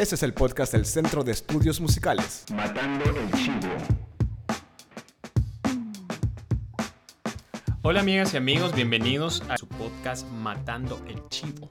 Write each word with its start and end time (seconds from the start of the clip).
Este 0.00 0.14
es 0.14 0.22
el 0.22 0.32
podcast 0.32 0.72
del 0.72 0.86
Centro 0.86 1.22
de 1.22 1.32
Estudios 1.32 1.78
Musicales. 1.78 2.46
Matando 2.54 3.04
el 3.04 3.30
Chivo. 3.32 3.68
Hola 7.82 8.00
amigas 8.00 8.32
y 8.32 8.38
amigos, 8.38 8.74
bienvenidos 8.74 9.42
a 9.50 9.58
su 9.58 9.68
podcast 9.68 10.26
Matando 10.30 11.04
el 11.06 11.28
Chivo. 11.28 11.68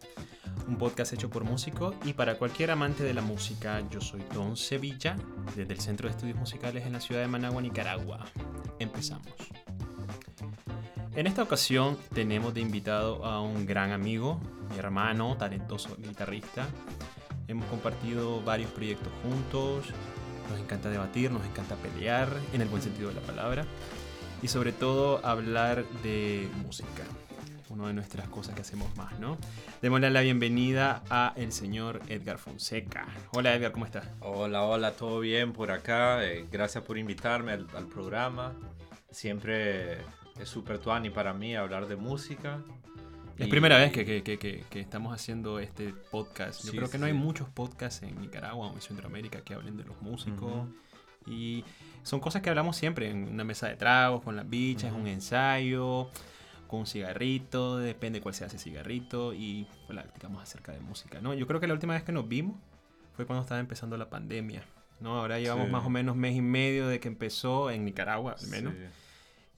Un 0.68 0.78
podcast 0.78 1.12
hecho 1.14 1.32
por 1.32 1.44
músicos 1.44 1.96
y 2.06 2.14
para 2.14 2.38
cualquier 2.38 2.70
amante 2.70 3.02
de 3.02 3.16
la 3.16 3.24
música. 3.24 3.82
Yo 3.90 4.00
soy 4.00 4.22
Don 4.32 4.56
Sevilla, 4.56 5.16
desde 5.56 5.74
el 5.74 5.80
Centro 5.80 6.08
de 6.08 6.14
Estudios 6.14 6.38
Musicales 6.38 6.86
en 6.86 6.94
la 6.94 7.02
ciudad 7.02 7.22
de 7.22 7.28
Managua, 7.28 7.64
Nicaragua. 7.64 8.28
Empezamos. 8.78 9.34
En 11.16 11.26
esta 11.26 11.42
ocasión 11.42 11.98
tenemos 12.14 12.54
de 12.54 12.62
invitado 12.62 13.26
a 13.26 13.42
un 13.42 13.66
gran 13.66 13.92
amigo, 13.92 14.40
mi 14.70 14.78
hermano, 14.78 15.36
talentoso 15.36 15.98
guitarrista. 15.98 16.68
Hemos 17.50 17.66
compartido 17.66 18.44
varios 18.44 18.70
proyectos 18.70 19.12
juntos, 19.24 19.88
nos 20.52 20.60
encanta 20.60 20.92
debatir, 20.92 21.32
nos 21.32 21.44
encanta 21.44 21.76
pelear, 21.78 22.30
en 22.54 22.62
el 22.62 22.68
buen 22.68 22.84
sentido 22.84 23.10
de 23.10 23.16
la 23.16 23.22
palabra, 23.22 23.66
y 24.44 24.48
sobre 24.50 24.72
todo 24.72 25.26
hablar 25.26 25.84
de 26.04 26.48
música, 26.64 27.02
una 27.70 27.88
de 27.88 27.96
nuestras 27.96 28.28
cosas 28.28 28.54
que 28.54 28.62
hacemos 28.62 28.96
más, 28.96 29.20
¿no? 29.20 29.40
Démosle 29.82 30.12
la 30.12 30.22
bienvenida 30.22 31.02
a 31.10 31.34
el 31.38 31.52
señor 31.52 32.02
Edgar 32.08 32.38
Fonseca. 32.38 33.08
Hola 33.34 33.56
Edgar, 33.56 33.72
¿cómo 33.72 33.86
estás? 33.88 34.08
Hola, 34.20 34.62
hola, 34.62 34.92
todo 34.92 35.20
bien 35.20 35.52
por 35.52 35.72
acá. 35.72 36.24
Eh, 36.24 36.46
gracias 36.52 36.84
por 36.84 37.00
invitarme 37.00 37.54
al, 37.54 37.66
al 37.76 37.88
programa. 37.88 38.54
Siempre 39.10 40.02
es 40.40 40.48
súper 40.48 40.78
tuani 40.78 41.10
para 41.10 41.34
mí 41.34 41.56
hablar 41.56 41.88
de 41.88 41.96
música. 41.96 42.62
Es 43.40 43.48
Y- 43.48 43.50
primera 43.50 43.78
vez 43.78 43.92
que, 43.92 44.06
que- 44.06 44.22
que- 44.22 44.38
que- 44.38 44.66
que 44.70 44.80
estamos 44.80 45.14
haciendo 45.14 45.60
este 45.60 45.94
podcast. 46.12 46.64
Yo 46.66 46.72
Sí, 46.72 46.78
creo 46.78 46.90
que 46.90 46.98
no 46.98 47.06
sí. 47.06 47.12
hay 47.12 47.18
muchos 47.18 47.48
podcasts 47.50 48.04
en 48.04 48.20
Nicaragua 48.20 48.68
o 48.68 48.74
en 48.74 48.82
Centroamérica 48.82 49.42
que 49.42 49.54
hablen 49.54 49.78
de 49.78 49.86
los 49.86 50.02
músicos. 50.02 50.68
Y 51.26 51.64
son 52.04 52.20
cosas 52.20 52.42
que 52.42 52.50
hablamos 52.50 52.76
siempre 52.76 53.10
en 53.10 53.28
una 53.30 53.44
mesa 53.44 53.68
de 53.68 53.76
tragos, 53.76 54.22
con 54.24 54.36
las 54.36 54.50
bichas, 54.50 54.92
un 54.94 55.08
ensayo, 55.08 56.10
con 56.68 56.82
un 56.82 56.86
cigarrito, 56.86 57.78
depende 57.78 58.20
cuál 58.22 58.34
sea 58.36 58.48
ese 58.48 58.60
cigarrito. 58.60 59.34
Y 59.34 59.68
platicamos 59.88 60.44
acerca 60.44 60.72
de 60.74 60.80
música, 60.82 61.22
¿no? 61.22 61.34
Yo 61.34 61.48
creo 61.48 61.60
que 61.60 61.68
la 61.68 61.74
última 61.74 61.94
vez 61.94 62.04
que 62.04 62.12
nos 62.12 62.28
vimos 62.28 62.58
fue 63.16 63.26
cuando 63.26 63.44
estaba 63.44 63.60
empezando 63.62 63.96
la 63.98 64.10
pandemia. 64.10 64.64
¿no? 65.00 65.18
Ahora 65.18 65.40
llevamos 65.40 65.68
Sí. 65.68 65.72
más 65.72 65.86
o 65.86 65.90
menos 65.90 66.18
mes 66.18 66.36
y 66.36 66.42
medio 66.42 66.90
de 66.90 67.00
que 67.00 67.08
empezó 67.08 67.72
en 67.72 67.86
Nicaragua, 67.86 68.36
al 68.38 68.48
menos. 68.48 68.74
Sí. 68.74 68.82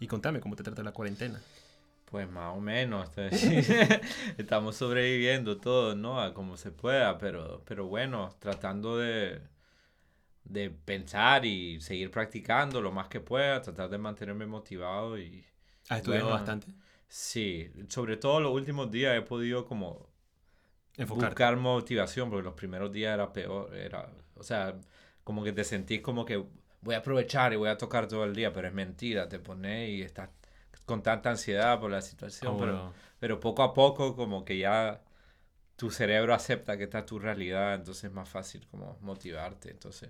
Y 0.02 0.05
contame 0.08 0.39
cómo 0.39 0.55
te 0.55 0.61
trata 0.61 0.83
la 0.83 0.92
cuarentena. 0.92 1.42
Pues 2.12 2.30
más 2.30 2.56
o 2.56 2.62
menos. 2.62 3.09
Estamos 4.38 4.76
sobreviviendo 4.76 5.58
todos, 5.59 5.95
¿no? 5.95 6.22
A 6.22 6.34
como 6.34 6.58
se 6.58 6.72
pueda, 6.72 7.17
pero, 7.17 7.64
pero 7.66 7.88
bueno, 7.88 8.30
tratando 8.40 8.98
de, 8.98 9.42
de 10.44 10.70
pensar 10.72 11.45
y 11.45 11.80
seguir 11.82 12.12
practicando 12.12 12.82
lo 12.82 12.92
más 12.92 13.08
que 13.08 13.20
pueda, 13.22 13.62
tratar 13.62 13.89
de 13.89 13.98
mantenerme 13.98 14.45
motivado 14.45 15.17
y 15.17 15.45
¿Has 15.89 16.00
estudiado 16.00 16.30
Bueno, 16.30 16.32
bastante? 16.32 16.67
sí, 17.09 17.72
sobre 17.89 18.17
todo 18.17 18.42
los 18.42 18.54
últimos 18.54 18.92
días 18.92 19.17
he 19.17 19.22
podido 19.23 19.66
como 19.66 20.09
Enfocarte. 20.98 21.36
buscar 21.36 21.58
motivación, 21.58 22.30
porque 22.30 22.44
los 22.45 22.54
primeros 22.56 22.92
días 22.92 23.14
era 23.14 23.34
peor, 23.34 23.76
era, 23.76 24.09
o 24.36 24.44
sea, 24.44 24.80
como 25.23 25.44
que 25.44 25.52
te 25.54 25.64
sentís 25.64 26.02
como 26.02 26.26
que 26.26 26.44
voy 26.82 26.95
a 26.95 27.00
aprovechar 27.00 27.54
y 27.54 27.58
voy 27.58 27.70
a 27.70 27.78
tocar 27.78 28.08
todo 28.08 28.23
el 28.26 28.36
día, 28.36 28.54
pero 28.54 28.67
es 28.67 28.73
mentira, 28.73 29.28
te 29.30 29.39
pones 29.39 29.89
y 29.89 30.02
estás 30.02 30.30
con 30.85 31.03
tanta 31.03 31.29
ansiedad 31.29 31.79
por 31.79 31.91
la 31.91 32.01
situación, 32.01 32.57
pero, 32.57 32.93
pero 33.19 33.39
poco 33.39 33.63
a 33.63 33.73
poco 33.73 34.15
como 34.15 34.43
que 34.45 34.57
ya 34.57 35.01
tu 35.75 35.89
cerebro 35.91 36.33
acepta 36.33 36.77
que 36.77 36.83
esta 36.83 36.99
es 36.99 37.05
tu 37.05 37.19
realidad, 37.19 37.75
entonces 37.75 38.05
es 38.05 38.11
más 38.11 38.29
fácil 38.29 38.67
como 38.69 38.97
motivarte, 39.02 39.71
entonces... 39.71 40.09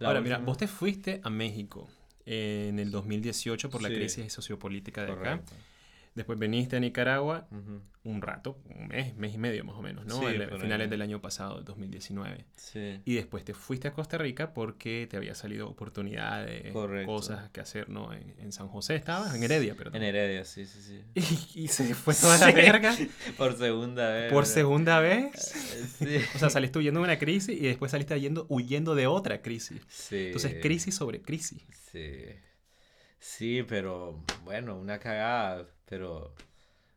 Ahora, 0.00 0.20
mira, 0.20 0.38
vos 0.38 0.56
te 0.58 0.68
fuiste 0.68 1.20
a 1.24 1.30
México 1.30 1.88
en 2.24 2.78
el 2.78 2.90
2018 2.90 3.70
por 3.70 3.82
la 3.82 3.88
Sí. 3.88 3.94
crisis 3.94 4.32
sociopolítica 4.32 5.04
de 5.04 5.12
acá. 5.12 5.42
Después 6.18 6.36
viniste 6.38 6.76
a 6.76 6.80
Nicaragua 6.80 7.46
un 8.02 8.22
rato, 8.22 8.58
un 8.74 8.88
mes, 8.88 9.14
mes 9.16 9.34
y 9.34 9.38
medio 9.38 9.64
más 9.64 9.76
o 9.76 9.82
menos, 9.82 10.04
¿no? 10.06 10.18
Sí, 10.18 10.24
El- 10.26 10.48
finales 10.58 10.86
ahí. 10.86 10.90
del 10.90 11.02
año 11.02 11.20
pasado, 11.20 11.56
del 11.56 11.64
2019. 11.64 12.44
Sí. 12.56 13.00
Y 13.04 13.14
después 13.14 13.44
te 13.44 13.54
fuiste 13.54 13.86
a 13.86 13.92
Costa 13.92 14.18
Rica 14.18 14.52
porque 14.52 15.06
te 15.08 15.16
había 15.16 15.34
salido 15.34 15.68
oportunidad 15.68 16.44
de 16.44 16.70
Correcto. 16.72 17.06
cosas 17.12 17.50
que 17.50 17.60
hacer, 17.60 17.88
¿no? 17.88 18.12
En, 18.12 18.34
en 18.38 18.50
San 18.50 18.66
José 18.68 18.96
estabas, 18.96 19.34
en 19.34 19.42
Heredia, 19.44 19.74
pero 19.78 19.94
En 19.94 20.02
Heredia, 20.02 20.44
sí, 20.44 20.66
sí, 20.66 20.80
sí. 20.80 21.02
y, 21.54 21.64
y 21.64 21.68
se 21.68 21.94
fue 21.94 22.14
toda 22.20 22.36
la 22.38 22.50
verga 22.50 22.96
Por 23.36 23.56
segunda 23.56 24.10
vez. 24.10 24.32
por 24.32 24.44
segunda 24.46 25.00
vez. 25.00 25.34
Sí. 25.98 26.18
O 26.34 26.38
sea, 26.38 26.50
saliste 26.50 26.78
huyendo 26.80 26.98
de 27.00 27.04
una 27.04 27.18
crisis 27.18 27.56
y 27.56 27.66
después 27.66 27.90
saliste 27.92 28.14
huyendo, 28.14 28.46
huyendo 28.48 28.94
de 28.96 29.06
otra 29.06 29.40
crisis. 29.42 29.80
Sí. 29.88 30.26
Entonces, 30.26 30.56
crisis 30.60 30.94
sobre 30.96 31.22
crisis. 31.22 31.62
Sí. 31.92 32.14
Sí, 33.20 33.64
pero 33.68 34.22
bueno, 34.44 34.76
una 34.78 34.98
cagada, 34.98 35.66
pero 35.88 36.34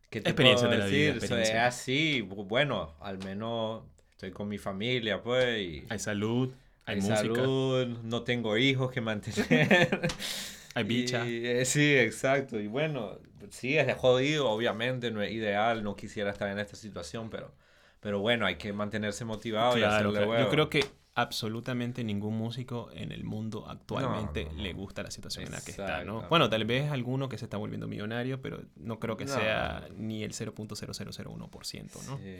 ¿qué 0.09 0.21
te 0.21 0.33
Experiencia 0.33 0.67
puedo 0.67 0.69
de 0.69 0.77
la 0.77 0.87
vida, 0.87 1.11
decir? 1.11 1.21
So, 1.21 1.35
experiencia. 1.35 1.67
así, 1.67 2.21
bu- 2.21 2.47
bueno, 2.47 2.95
al 2.99 3.17
menos 3.19 3.83
estoy 4.11 4.31
con 4.31 4.47
mi 4.49 4.57
familia, 4.57 5.21
pues, 5.23 5.59
y 5.61 5.85
Hay 5.89 5.99
salud, 5.99 6.53
hay, 6.85 6.95
hay 6.95 7.01
música, 7.01 7.41
salud, 7.41 7.87
no 8.03 8.23
tengo 8.23 8.57
hijos 8.57 8.91
que 8.91 9.01
mantener. 9.01 10.07
hay 10.75 10.83
bicha. 10.83 11.33
Y, 11.33 11.45
eh, 11.47 11.65
sí, 11.65 11.95
exacto. 11.97 12.59
Y 12.59 12.67
bueno, 12.67 13.19
sí, 13.51 13.77
es 13.77 13.87
de 13.87 13.93
jodido, 13.93 14.49
obviamente, 14.49 15.11
no 15.11 15.21
es 15.21 15.31
ideal, 15.31 15.83
no 15.83 15.95
quisiera 15.95 16.31
estar 16.31 16.49
en 16.49 16.59
esta 16.59 16.75
situación, 16.75 17.29
pero, 17.29 17.53
pero 17.99 18.19
bueno, 18.19 18.45
hay 18.45 18.55
que 18.57 18.73
mantenerse 18.73 19.25
motivado 19.25 19.77
y 19.77 19.81
Claro, 19.81 20.09
hacerle 20.09 20.13
claro. 20.13 20.27
huevo. 20.29 20.43
Yo 20.43 20.49
creo 20.49 20.69
que 20.69 20.85
absolutamente 21.13 22.03
ningún 22.03 22.37
músico 22.37 22.89
en 22.93 23.11
el 23.11 23.23
mundo 23.23 23.65
actualmente 23.67 24.45
No, 24.45 24.51
no, 24.51 24.57
no. 24.57 24.63
le 24.63 24.73
gusta 24.73 25.03
la 25.03 25.11
situación 25.11 25.45
en 25.45 25.51
la 25.51 25.61
que 25.61 25.71
está, 25.71 26.03
¿no? 26.05 26.27
Bueno, 26.29 26.49
tal 26.49 26.63
vez 26.65 26.89
alguno 26.89 27.27
que 27.27 27.37
se 27.37 27.45
está 27.45 27.57
volviendo 27.57 27.87
millonario, 27.87 28.41
pero 28.41 28.63
no 28.77 28.99
creo 28.99 29.17
que 29.17 29.27
sea 29.27 29.87
ni 29.95 30.23
el 30.23 30.31
0.0001%, 30.31 32.05
¿no? 32.05 32.17
Sí. 32.17 32.37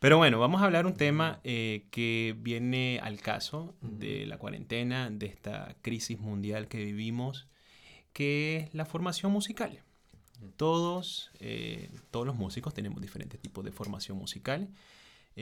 Pero 0.00 0.16
bueno, 0.16 0.40
vamos 0.40 0.62
a 0.62 0.64
hablar 0.64 0.86
un 0.86 0.94
tema 0.94 1.40
eh, 1.44 1.84
que 1.90 2.34
viene 2.38 2.98
al 3.02 3.20
caso 3.20 3.74
de 3.82 4.24
la 4.26 4.38
cuarentena, 4.38 5.10
de 5.10 5.26
esta 5.26 5.76
crisis 5.82 6.18
mundial 6.18 6.68
que 6.68 6.82
vivimos, 6.82 7.46
que 8.14 8.56
es 8.56 8.74
la 8.74 8.86
formación 8.86 9.30
musical. 9.30 9.82
Todos, 10.56 11.30
eh, 11.38 11.90
todos 12.10 12.26
los 12.26 12.34
músicos 12.34 12.72
tenemos 12.72 13.02
diferentes 13.02 13.38
tipos 13.38 13.62
de 13.62 13.72
formación 13.72 14.16
musical. 14.16 14.70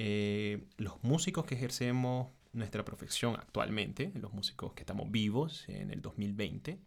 Eh, 0.00 0.62
los 0.76 1.02
músicos 1.02 1.44
que 1.44 1.56
ejercemos 1.56 2.28
nuestra 2.52 2.84
profesión 2.84 3.34
actualmente, 3.34 4.12
los 4.14 4.32
músicos 4.32 4.72
que 4.72 4.82
estamos 4.82 5.10
vivos 5.10 5.64
en 5.66 5.90
el 5.90 6.02
2020, 6.02 6.78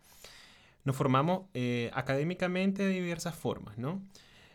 nos 0.86 0.96
formamos 0.96 1.50
eh, 1.54 1.92
académicamente 1.94 2.84
de 2.84 3.02
diversas 3.02 3.36
formas, 3.36 3.78
¿no? 3.78 4.02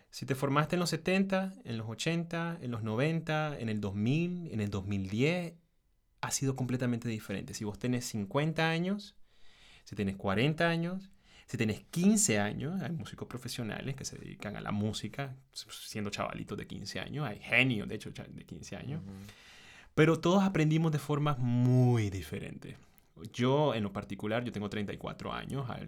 Si 0.08 0.24
te 0.24 0.34
formaste 0.34 0.76
en 0.76 0.80
los 0.80 0.88
70, 0.88 1.52
en 1.64 1.76
los 1.76 1.86
80, 1.86 2.60
en 2.62 2.70
los 2.70 2.82
90, 2.82 3.58
en 3.58 3.68
el 3.68 3.82
2000, 3.82 4.50
en 4.50 4.60
el 4.62 4.70
2010, 4.70 5.52
ha 6.22 6.30
sido 6.30 6.56
completamente 6.56 7.10
diferente. 7.10 7.52
Si 7.52 7.64
vos 7.64 7.78
tenés 7.78 8.06
50 8.06 8.70
años, 8.70 9.16
si 9.84 9.96
tenés 9.96 10.16
40 10.16 10.66
años, 10.66 11.10
si 11.46 11.56
tenés 11.56 11.82
15 11.90 12.38
años, 12.40 12.82
hay 12.82 12.90
músicos 12.92 13.28
profesionales 13.28 13.94
que 13.94 14.04
se 14.04 14.18
dedican 14.18 14.56
a 14.56 14.60
la 14.60 14.72
música, 14.72 15.34
siendo 15.52 16.10
chavalitos 16.10 16.58
de 16.58 16.66
15 16.66 17.00
años, 17.00 17.26
hay 17.26 17.38
genios, 17.38 17.88
de 17.88 17.94
hecho, 17.94 18.10
de 18.10 18.44
15 18.44 18.76
años, 18.76 19.00
pero 19.94 20.18
todos 20.20 20.42
aprendimos 20.42 20.92
de 20.92 20.98
formas 20.98 21.38
muy 21.38 22.10
diferentes. 22.10 22.76
Yo, 23.32 23.74
en 23.74 23.82
lo 23.82 23.92
particular, 23.92 24.44
yo 24.44 24.52
tengo 24.52 24.68
34 24.68 25.32
años, 25.32 25.70
a- 25.70 25.80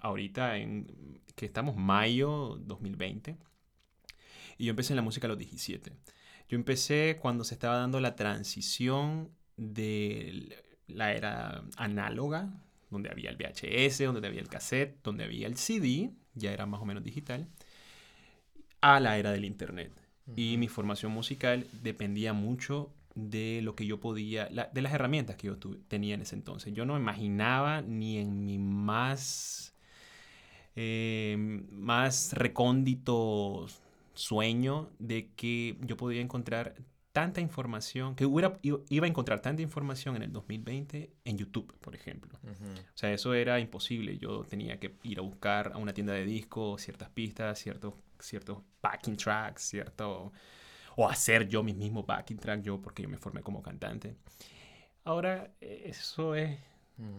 ahorita 0.00 0.58
en, 0.58 0.86
que 1.34 1.46
estamos 1.46 1.74
mayo 1.76 2.56
2020, 2.60 3.36
y 4.58 4.66
yo 4.66 4.70
empecé 4.70 4.92
en 4.92 4.96
la 4.96 5.02
música 5.02 5.26
a 5.26 5.30
los 5.30 5.38
17. 5.38 5.92
Yo 6.48 6.56
empecé 6.56 7.18
cuando 7.20 7.42
se 7.44 7.54
estaba 7.54 7.78
dando 7.78 7.98
la 7.98 8.14
transición 8.14 9.30
de 9.56 10.56
la 10.86 11.12
era 11.12 11.64
análoga, 11.76 12.52
donde 12.92 13.10
había 13.10 13.30
el 13.30 13.36
VHS, 13.36 14.04
donde 14.04 14.28
había 14.28 14.40
el 14.40 14.48
cassette, 14.48 15.02
donde 15.02 15.24
había 15.24 15.46
el 15.48 15.56
CD, 15.56 16.10
ya 16.34 16.52
era 16.52 16.66
más 16.66 16.80
o 16.80 16.84
menos 16.84 17.02
digital, 17.02 17.48
a 18.80 19.00
la 19.00 19.18
era 19.18 19.32
del 19.32 19.44
Internet. 19.44 19.92
Y 20.36 20.56
mi 20.56 20.68
formación 20.68 21.12
musical 21.12 21.66
dependía 21.82 22.32
mucho 22.32 22.92
de 23.14 23.60
lo 23.62 23.74
que 23.74 23.86
yo 23.86 24.00
podía, 24.00 24.48
la- 24.50 24.70
de 24.72 24.82
las 24.82 24.92
herramientas 24.94 25.36
que 25.36 25.48
yo 25.48 25.56
tu- 25.58 25.76
tenía 25.88 26.14
en 26.14 26.22
ese 26.22 26.34
entonces. 26.36 26.72
Yo 26.72 26.86
no 26.86 26.96
imaginaba 26.96 27.82
ni 27.82 28.18
en 28.18 28.44
mi 28.44 28.58
más, 28.58 29.74
eh, 30.76 31.36
más 31.70 32.32
recóndito 32.32 33.66
sueño 34.14 34.90
de 34.98 35.30
que 35.36 35.76
yo 35.82 35.96
podía 35.96 36.20
encontrar 36.20 36.74
tanta 37.12 37.40
información, 37.40 38.14
que 38.14 38.24
hubiera, 38.24 38.58
iba 38.62 39.06
a 39.06 39.08
encontrar 39.08 39.40
tanta 39.40 39.60
información 39.62 40.16
en 40.16 40.22
el 40.22 40.32
2020 40.32 41.12
en 41.24 41.38
YouTube, 41.38 41.72
por 41.80 41.94
ejemplo. 41.94 42.38
O 42.42 42.96
sea, 42.96 43.12
eso 43.12 43.34
era 43.34 43.60
imposible. 43.60 44.16
Yo 44.18 44.44
tenía 44.44 44.80
que 44.80 44.96
ir 45.02 45.18
a 45.18 45.22
buscar 45.22 45.72
a 45.74 45.76
una 45.76 45.92
tienda 45.92 46.14
de 46.14 46.24
discos 46.24 46.80
ciertas 46.80 47.10
pistas, 47.10 47.58
ciertos, 47.58 47.94
ciertos 48.18 48.58
backing 48.80 49.16
tracks, 49.16 49.62
cierto... 49.62 50.32
o 50.96 51.08
hacer 51.08 51.48
yo 51.48 51.62
mi 51.62 51.74
mismo 51.74 52.02
backing 52.02 52.38
track, 52.38 52.62
yo 52.62 52.80
porque 52.80 53.02
yo 53.02 53.08
me 53.08 53.18
formé 53.18 53.42
como 53.42 53.62
cantante. 53.62 54.16
Ahora, 55.04 55.50
eh, 55.60 55.82
eso 55.86 56.34
es, 56.34 56.58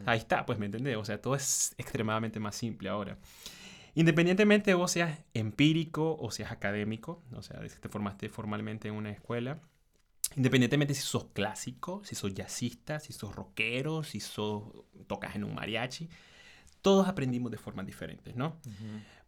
ahí 0.05 0.19
está, 0.19 0.45
pues 0.45 0.57
me 0.57 0.65
entendés, 0.67 0.97
o 0.97 1.05
sea, 1.05 1.21
todo 1.21 1.35
es 1.35 1.75
extremadamente 1.77 2.39
más 2.39 2.55
simple 2.55 2.89
ahora. 2.89 3.17
Independientemente 3.95 4.73
vos 4.73 4.91
seas 4.91 5.19
empírico 5.33 6.17
o 6.19 6.31
seas 6.31 6.51
académico, 6.51 7.21
o 7.33 7.43
sea, 7.43 7.67
si 7.69 7.79
te 7.79 7.89
formaste 7.89 8.29
formalmente 8.29 8.87
en 8.87 8.95
una 8.95 9.11
escuela, 9.11 9.59
independientemente 10.35 10.93
si 10.93 11.01
sos 11.01 11.25
clásico, 11.33 12.01
si 12.03 12.15
sos 12.15 12.33
jazzista, 12.33 12.99
si 12.99 13.13
sos 13.13 13.35
rockero, 13.35 14.03
si 14.03 14.19
sos, 14.19 14.63
tocas 15.07 15.35
en 15.35 15.43
un 15.43 15.53
mariachi, 15.53 16.09
todos 16.81 17.07
aprendimos 17.07 17.51
de 17.51 17.57
formas 17.57 17.85
diferentes, 17.85 18.35
¿no? 18.35 18.57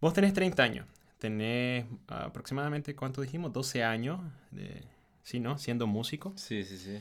Vos 0.02 0.14
tenés 0.14 0.34
30 0.34 0.64
años, 0.64 0.88
tenés 1.20 1.86
aproximadamente, 2.08 2.96
¿cuánto 2.96 3.22
dijimos? 3.22 3.54
12 3.54 3.84
años, 3.84 4.20
de, 4.52 4.84
¿sí, 5.24 5.40
no? 5.40 5.58
Siendo 5.58 5.88
músico. 5.88 6.34
Sí, 6.36 6.64
sí, 6.64 6.78
sí. 6.78 7.00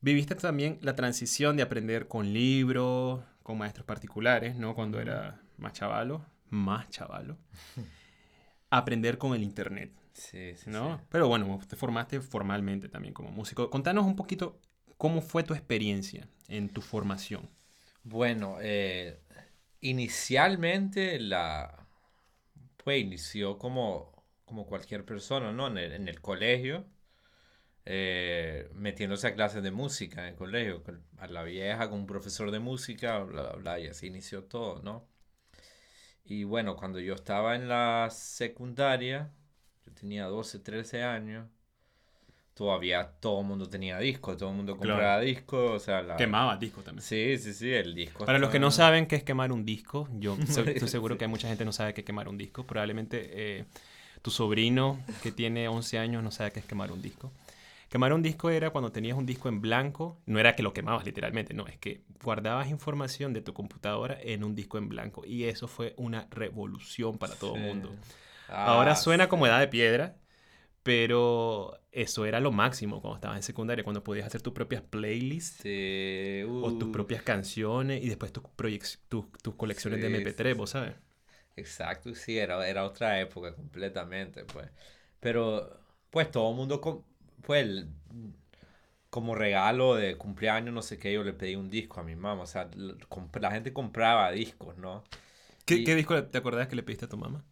Viviste 0.00 0.34
también 0.36 0.78
la 0.82 0.94
transición 0.94 1.56
de 1.56 1.62
aprender 1.62 2.06
con 2.06 2.32
libros, 2.32 3.22
con 3.42 3.58
maestros 3.58 3.86
particulares, 3.86 4.56
¿no? 4.56 4.74
Cuando 4.74 5.00
era 5.00 5.40
más 5.56 5.72
chavalo, 5.72 6.24
más 6.50 6.88
chavalo. 6.90 7.36
aprender 8.70 9.18
con 9.18 9.34
el 9.34 9.42
internet. 9.42 9.92
Sí, 10.12 10.54
sí, 10.56 10.70
¿no? 10.70 10.98
sí. 10.98 11.04
Pero 11.10 11.28
bueno, 11.28 11.60
te 11.68 11.76
formaste 11.76 12.20
formalmente 12.20 12.88
también 12.88 13.14
como 13.14 13.30
músico. 13.30 13.70
Contanos 13.70 14.04
un 14.04 14.16
poquito 14.16 14.60
cómo 14.96 15.22
fue 15.22 15.42
tu 15.44 15.54
experiencia 15.54 16.28
en 16.48 16.68
tu 16.68 16.82
formación. 16.82 17.48
Bueno, 18.02 18.58
eh, 18.60 19.20
inicialmente 19.80 21.20
la 21.20 21.86
pues 22.84 23.00
inició 23.02 23.58
como, 23.58 24.24
como 24.44 24.66
cualquier 24.66 25.04
persona, 25.04 25.52
¿no? 25.52 25.66
En 25.68 25.78
el, 25.78 25.92
en 25.92 26.08
el 26.08 26.20
colegio, 26.20 26.86
eh, 27.84 28.68
metiéndose 28.74 29.26
a 29.28 29.34
clases 29.34 29.62
de 29.62 29.70
música 29.70 30.22
en 30.22 30.28
el 30.28 30.36
colegio, 30.36 30.82
a 31.18 31.26
la 31.28 31.42
vieja 31.42 31.88
con 31.90 32.00
un 32.00 32.06
profesor 32.06 32.50
de 32.50 32.58
música, 32.60 33.18
bla, 33.20 33.42
bla, 33.42 33.52
bla, 33.56 33.78
y 33.80 33.88
así 33.88 34.06
inició 34.08 34.44
todo, 34.44 34.82
¿no? 34.82 35.08
Y 36.24 36.44
bueno, 36.44 36.76
cuando 36.76 37.00
yo 37.00 37.14
estaba 37.14 37.56
en 37.56 37.68
la 37.68 38.08
secundaria, 38.10 39.32
yo 39.88 39.94
tenía 39.94 40.26
12, 40.26 40.58
13 40.58 41.02
años, 41.02 41.46
todavía 42.54 43.06
todo 43.20 43.40
el 43.40 43.46
mundo 43.46 43.68
tenía 43.68 43.98
disco, 43.98 44.36
todo 44.36 44.50
el 44.50 44.56
mundo 44.56 44.76
Claro. 44.76 44.94
compraba 44.98 45.20
disco, 45.20 45.72
o 45.72 45.78
sea, 45.78 46.02
la... 46.02 46.16
Quemaba 46.16 46.56
discos 46.56 46.84
también. 46.84 47.02
Sí, 47.02 47.38
sí, 47.38 47.54
sí, 47.54 47.72
el 47.72 47.94
disco. 47.94 48.24
Para 48.26 48.38
los 48.38 48.50
que 48.50 48.58
no 48.58 48.70
saben 48.70 49.06
qué 49.06 49.16
es 49.16 49.22
quemar 49.22 49.52
un 49.52 49.64
disco, 49.64 50.08
yo 50.18 50.36
estoy 50.66 50.88
seguro 50.88 51.16
que 51.16 51.24
hay 51.24 51.30
mucha 51.30 51.48
gente 51.48 51.62
que 51.62 51.66
no 51.66 51.72
sabe 51.72 51.94
qué 51.94 52.00
es 52.02 52.04
quemar 52.04 52.28
un 52.28 52.36
disco. 52.36 52.66
Probablemente 52.66 53.30
eh, 53.32 53.64
tu 54.22 54.30
sobrino 54.30 54.98
que 55.22 55.32
tiene 55.32 55.68
11 55.68 55.98
años 55.98 56.22
no 56.22 56.30
sabe 56.30 56.50
qué 56.50 56.60
es 56.60 56.66
quemar 56.66 56.92
un 56.92 57.00
disco. 57.00 57.32
Quemar 57.88 58.12
un 58.12 58.22
disco 58.22 58.50
era 58.50 58.68
cuando 58.68 58.92
tenías 58.92 59.16
un 59.16 59.24
disco 59.24 59.48
en 59.48 59.62
blanco, 59.62 60.18
no 60.26 60.38
era 60.38 60.54
que 60.54 60.62
lo 60.62 60.74
quemabas 60.74 61.06
literalmente, 61.06 61.54
no, 61.54 61.66
es 61.66 61.78
que 61.78 62.02
guardabas 62.22 62.68
información 62.68 63.32
de 63.32 63.40
tu 63.40 63.54
computadora 63.54 64.18
en 64.20 64.44
un 64.44 64.54
disco 64.54 64.76
en 64.76 64.90
blanco 64.90 65.24
y 65.24 65.44
eso 65.44 65.68
fue 65.68 65.94
una 65.96 66.26
revolución 66.30 67.16
para 67.16 67.34
todo 67.34 67.54
el 67.54 67.62
Sí. 67.62 67.66
mundo. 67.66 67.96
Ah, 68.48 68.64
Ahora 68.64 68.96
suena 68.96 69.28
como 69.28 69.46
edad 69.46 69.60
de 69.60 69.68
piedra, 69.68 70.18
pero 70.82 71.80
eso 71.92 72.26
era 72.26 72.40
lo 72.40 72.52
máximo 72.52 73.00
cuando 73.02 73.16
estabas 73.18 73.38
en 73.38 73.44
secundaria, 73.44 73.84
cuando 73.84 74.04
podías 74.04 74.26
hacer 74.28 74.42
tus 74.42 74.54
propias 74.54 74.82
playlists 74.82 75.68
Sí, 75.68 76.44
o 76.60 76.74
tus 76.74 76.88
uh, 76.88 76.90
propias 76.90 77.22
canciones 77.22 78.02
y 78.04 78.08
después 78.08 78.32
tus, 78.32 78.44
tus, 79.08 79.26
tus 79.42 79.54
colecciones 79.56 80.00
de 80.00 80.06
Sí, 80.06 80.08
MP3, 80.08 80.56
sí, 80.56 80.58
vos 80.58 80.70
sabes. 80.70 80.94
Exacto, 81.56 82.14
sí, 82.14 82.38
era, 82.38 82.66
era 82.68 82.84
otra 82.84 83.20
época 83.20 83.54
completamente, 83.54 84.44
pues. 84.46 84.70
Pero, 85.20 85.80
pues 86.10 86.30
todo 86.30 86.50
el 86.50 86.56
mundo, 86.56 86.80
pues, 87.42 87.62
el- 87.64 87.88
como 89.10 89.34
regalo 89.34 89.94
de 89.94 90.16
cumpleaños, 90.18 90.74
no 90.74 90.82
sé 90.82 90.98
qué, 90.98 91.12
yo 91.12 91.24
le 91.24 91.32
pedí 91.32 91.56
un 91.56 91.70
disco 91.70 92.00
a 92.00 92.04
mi 92.04 92.14
mamá. 92.16 92.42
O 92.42 92.46
sea, 92.46 92.68
la 93.40 93.50
gente 93.50 93.72
compraba 93.72 94.30
discos, 94.32 94.76
¿no? 94.78 95.02
¿Qué, 95.64 95.82
Y- 95.82 95.84
qué 95.84 95.94
disco 95.94 96.24
te 96.24 96.38
acordás 96.38 96.66
que 96.68 96.74
le 96.76 96.82
pediste 96.82 97.04
a 97.06 97.08
tu 97.08 97.16
mamá? 97.16 97.44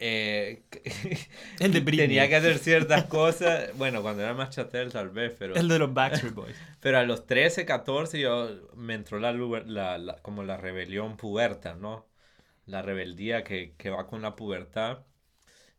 Eh, 0.00 0.62
El 1.60 1.72
de 1.72 1.80
Britney. 1.80 2.06
tenía 2.06 2.28
que 2.28 2.36
hacer 2.36 2.58
ciertas 2.58 3.04
cosas. 3.04 3.76
Bueno, 3.76 4.00
cuando 4.02 4.22
era 4.22 4.32
más 4.34 4.50
chatel, 4.50 4.92
tal 4.92 5.10
vez, 5.10 5.34
pero. 5.38 5.54
El 5.56 5.66
de 5.68 5.78
los 5.78 5.92
Backstreet 5.92 6.34
Boys. 6.34 6.56
Pero 6.80 6.98
a 6.98 7.02
los 7.02 7.26
13, 7.26 7.64
14 7.66 8.20
yo 8.20 8.48
me 8.76 8.94
entró 8.94 9.18
la, 9.18 9.32
la, 9.32 9.98
la- 9.98 10.16
como 10.22 10.44
la 10.44 10.56
rebelión 10.56 11.16
puberta, 11.16 11.74
¿no? 11.74 12.06
La 12.66 12.82
rebeldía 12.82 13.42
que, 13.42 13.74
que 13.76 13.90
va 13.90 14.06
con 14.06 14.22
la 14.22 14.36
pubertad. 14.36 14.98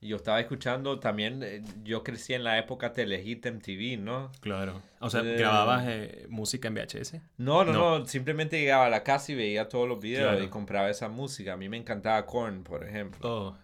Y 0.01 0.10
yo 0.10 0.16
estaba 0.18 0.39
escuchando 0.39 1.00
también, 1.00 1.42
eh, 1.44 1.62
yo 1.83 2.04
crecí 2.04 2.33
en 2.33 2.44
la 2.44 2.57
época 2.57 2.92
Telehit 2.94 3.45
MTV, 3.45 3.98
¿no? 4.00 4.31
Claro. 4.42 4.81
O 5.00 5.10
sea, 5.10 5.22
Eh, 5.22 5.36
grababas 5.38 5.86
eh, 5.88 6.25
música 6.30 6.68
en 6.69 6.75
VHS. 6.75 7.22
No, 7.38 7.63
no, 7.63 7.72
No. 7.74 8.00
no, 8.00 8.06
simplemente 8.06 8.60
llegaba 8.60 8.86
a 8.86 8.89
la 8.89 9.04
casa 9.04 9.31
y 9.31 9.36
veía 9.36 9.68
todos 9.69 9.88
los 9.88 10.00
videos 10.01 10.31
Claro. 10.31 10.44
y 10.44 10.48
compraba 10.50 10.89
esa 10.89 11.07
música. 11.10 11.54
A 11.54 11.57
mí 11.57 11.68
me 11.69 11.77
encantaba 11.77 12.25
Korn, 12.25 12.63
por 12.63 12.86
ejemplo. 12.88 13.19
Oh, 13.30 13.57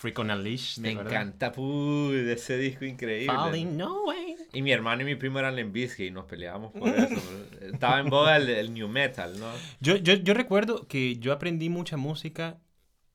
Freak 0.00 0.18
on 0.18 0.30
a 0.30 0.36
Leash. 0.36 0.76
¿te 0.76 0.80
me 0.80 0.90
acuerdas? 0.92 1.12
encanta, 1.12 1.52
uy, 1.60 2.22
de 2.22 2.32
ese 2.32 2.56
disco 2.56 2.86
increíble. 2.86 3.26
Falling 3.26 3.76
No 3.76 4.04
Way. 4.04 4.34
Y 4.54 4.62
mi 4.62 4.72
hermano 4.72 5.02
y 5.02 5.04
mi 5.04 5.14
primo 5.14 5.38
eran 5.38 5.54
Limp 5.54 5.76
y 5.76 6.10
nos 6.10 6.24
peleábamos 6.24 6.72
por 6.72 6.88
eso. 6.88 7.20
Estaba 7.60 8.00
en 8.00 8.08
boga 8.08 8.38
el, 8.38 8.48
el 8.48 8.72
new 8.72 8.88
metal, 8.88 9.38
¿no? 9.38 9.52
Yo, 9.80 9.96
yo, 9.96 10.14
yo 10.14 10.32
recuerdo 10.32 10.88
que 10.88 11.18
yo 11.18 11.34
aprendí 11.34 11.68
mucha 11.68 11.98
música 11.98 12.58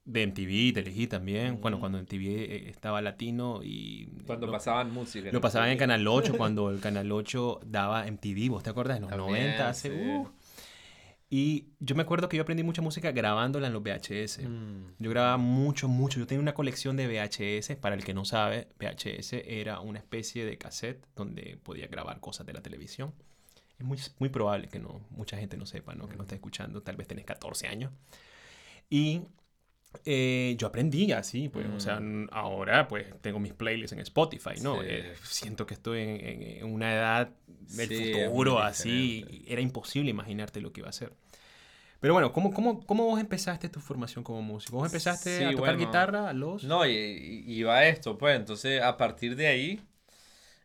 de 0.04 0.22
MTV, 0.28 0.74
Telehit 0.76 1.10
también. 1.10 1.60
Bueno, 1.60 1.80
cuando 1.80 1.98
MTV 1.98 2.22
eh, 2.22 2.70
estaba 2.70 3.02
latino 3.02 3.62
y... 3.64 4.06
Cuando 4.28 4.46
lo- 4.46 4.52
pasaban 4.52 4.92
música. 4.94 5.30
Lo 5.32 5.42
pasaban 5.42 5.70
en 5.70 5.80
Canal 5.80 6.08
8 6.08 6.34
cuando 6.38 6.70
el 6.70 6.82
Canal 6.82 7.12
8 7.12 7.62
daba 7.66 8.06
MTV, 8.06 8.50
¿vos 8.50 8.62
te 8.62 8.70
acuerdas? 8.70 8.98
En 8.98 9.02
los 9.02 9.10
También, 9.10 9.58
90, 9.58 9.70
hace... 9.70 9.90
sí. 9.90 9.96
uh. 10.08 10.30
Y 11.38 11.74
yo 11.82 11.96
me 11.96 12.04
acuerdo 12.04 12.30
que 12.30 12.38
yo 12.38 12.44
aprendí 12.44 12.64
mucha 12.64 12.82
música 12.82 13.12
grabándola 13.12 13.68
en 13.68 13.74
los 13.74 13.84
VHS. 13.84 14.40
Mm. 14.48 14.94
Yo 15.00 15.10
grababa 15.10 15.36
mucho, 15.36 15.90
mucho. 15.90 16.18
Yo 16.18 16.28
tenía 16.28 16.42
una 16.42 16.54
colección 16.54 16.96
de 16.96 17.08
VHS. 17.08 17.76
Para 17.76 17.96
el 17.96 18.06
que 18.06 18.14
no 18.14 18.24
sabe, 18.24 18.70
VHS 18.80 19.34
era 19.46 19.82
una 19.82 20.00
especie 20.00 20.46
de 20.46 20.58
cassette 20.58 21.06
donde 21.14 21.60
podía 21.62 21.88
grabar 21.88 22.22
cosas 22.22 22.46
de 22.46 22.54
la 22.54 22.62
televisión. 22.62 23.14
Es 23.78 23.86
muy, 23.86 24.00
muy 24.18 24.30
probable 24.30 24.70
que 24.70 24.80
no, 24.80 25.06
mucha 25.10 25.36
gente 25.36 25.58
no 25.58 25.66
sepa, 25.66 25.94
¿no? 25.94 26.08
Que 26.08 26.16
no 26.16 26.24
está 26.24 26.36
escuchando. 26.36 26.82
Tal 26.82 26.96
vez 26.96 27.06
tenés 27.06 27.26
14 27.26 27.68
años. 27.68 27.92
Y 28.90 29.24
eh, 30.06 30.56
yo 30.58 30.68
aprendí 30.68 31.12
así, 31.12 31.50
pues. 31.50 31.66
O 31.76 31.80
sea, 31.80 31.98
n- 31.98 32.28
ahora 32.32 32.88
pues 32.88 33.06
tengo 33.22 33.40
mis 33.40 33.54
playlists 33.54 33.94
en 33.94 34.00
Spotify, 34.00 34.52
¿no? 34.62 34.82
Sí. 34.82 34.88
Eh, 34.90 35.14
siento 35.24 35.66
que 35.66 35.74
estoy 35.76 36.02
en, 36.02 36.42
en- 36.44 36.66
una 36.66 36.94
edad 36.94 37.30
del 37.48 37.88
Sí, 37.90 38.12
futuro 38.28 38.60
así. 38.60 39.44
Era 39.48 39.62
imposible 39.62 40.10
imaginarte 40.10 40.62
lo 40.62 40.72
que 40.72 40.82
iba 40.82 40.90
a 40.90 40.94
ser. 40.94 41.12
Pero 42.00 42.14
bueno, 42.14 42.32
¿cómo, 42.34 42.54
cómo, 42.54 42.86
cómo 42.86 43.06
vos 43.06 43.20
empezaste 43.20 43.70
tu 43.70 43.80
formación 43.80 44.24
como 44.24 44.42
músico? 44.42 44.78
¿Vos 44.78 44.86
empezaste 44.88 45.38
Sí, 45.38 45.44
a 45.44 45.52
tocar 45.52 45.76
bueno. 45.76 45.78
guitarra 45.86 46.30
a 46.30 46.34
los...? 46.34 46.64
No, 46.64 46.86
y, 46.86 46.92
y- 46.92 47.44
y 47.48 47.54
iba 47.60 47.76
a 47.76 47.88
esto, 47.88 48.18
pues. 48.18 48.36
Entonces, 48.36 48.82
a 48.82 48.98
partir 48.98 49.36
de 49.36 49.48
ahí, 49.48 49.82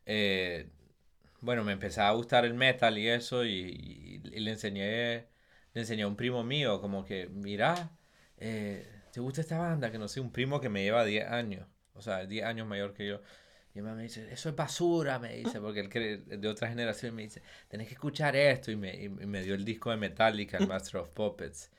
eh, 0.06 0.68
bueno, 1.40 1.64
me 1.64 1.72
empezaba 1.72 2.08
a 2.08 2.12
gustar 2.12 2.44
el 2.44 2.54
metal 2.54 2.98
y 2.98 3.08
eso, 3.08 3.44
y, 3.44 3.50
y- 3.50 4.22
y 4.36 4.40
le 4.40 4.50
enseñé, 4.52 5.26
le 5.74 5.80
enseñé 5.82 6.02
a 6.02 6.08
un 6.08 6.16
primo 6.16 6.44
mío, 6.44 6.80
como 6.80 7.04
que, 7.04 7.28
mira, 7.28 7.90
eh, 8.38 8.86
¿te 9.12 9.20
gusta 9.20 9.40
esta 9.40 9.58
banda? 9.58 9.90
Que 9.90 9.98
no 9.98 10.08
sé, 10.08 10.20
un 10.20 10.32
primo 10.32 10.60
que 10.60 10.68
me 10.68 10.82
lleva 10.82 11.04
10 11.04 11.26
años, 11.26 11.66
o 11.94 12.02
sea, 12.02 12.26
10 12.26 12.44
años 12.44 12.66
mayor 12.66 12.94
que 12.94 13.06
yo. 13.06 13.20
Y 13.74 13.78
mi 13.78 13.82
mamá 13.82 13.96
me 13.96 14.02
dice, 14.04 14.30
eso 14.32 14.48
es 14.48 14.56
basura, 14.56 15.18
me 15.18 15.34
dice, 15.36 15.60
porque 15.60 15.80
él 15.80 15.88
cree- 15.88 16.18
de 16.18 16.48
otra 16.48 16.68
generación, 16.68 17.14
me 17.14 17.22
dice, 17.22 17.42
tenés 17.68 17.86
que 17.88 17.94
escuchar 17.94 18.34
esto, 18.36 18.70
y 18.70 18.76
me, 18.76 18.94
y 19.04 19.08
me 19.08 19.42
dio 19.42 19.54
el 19.54 19.64
disco 19.64 19.90
de 19.90 19.96
Metallica, 19.96 20.58
el 20.58 20.64
Master 20.64 20.98
of 21.02 21.10
Puppets. 21.10 21.70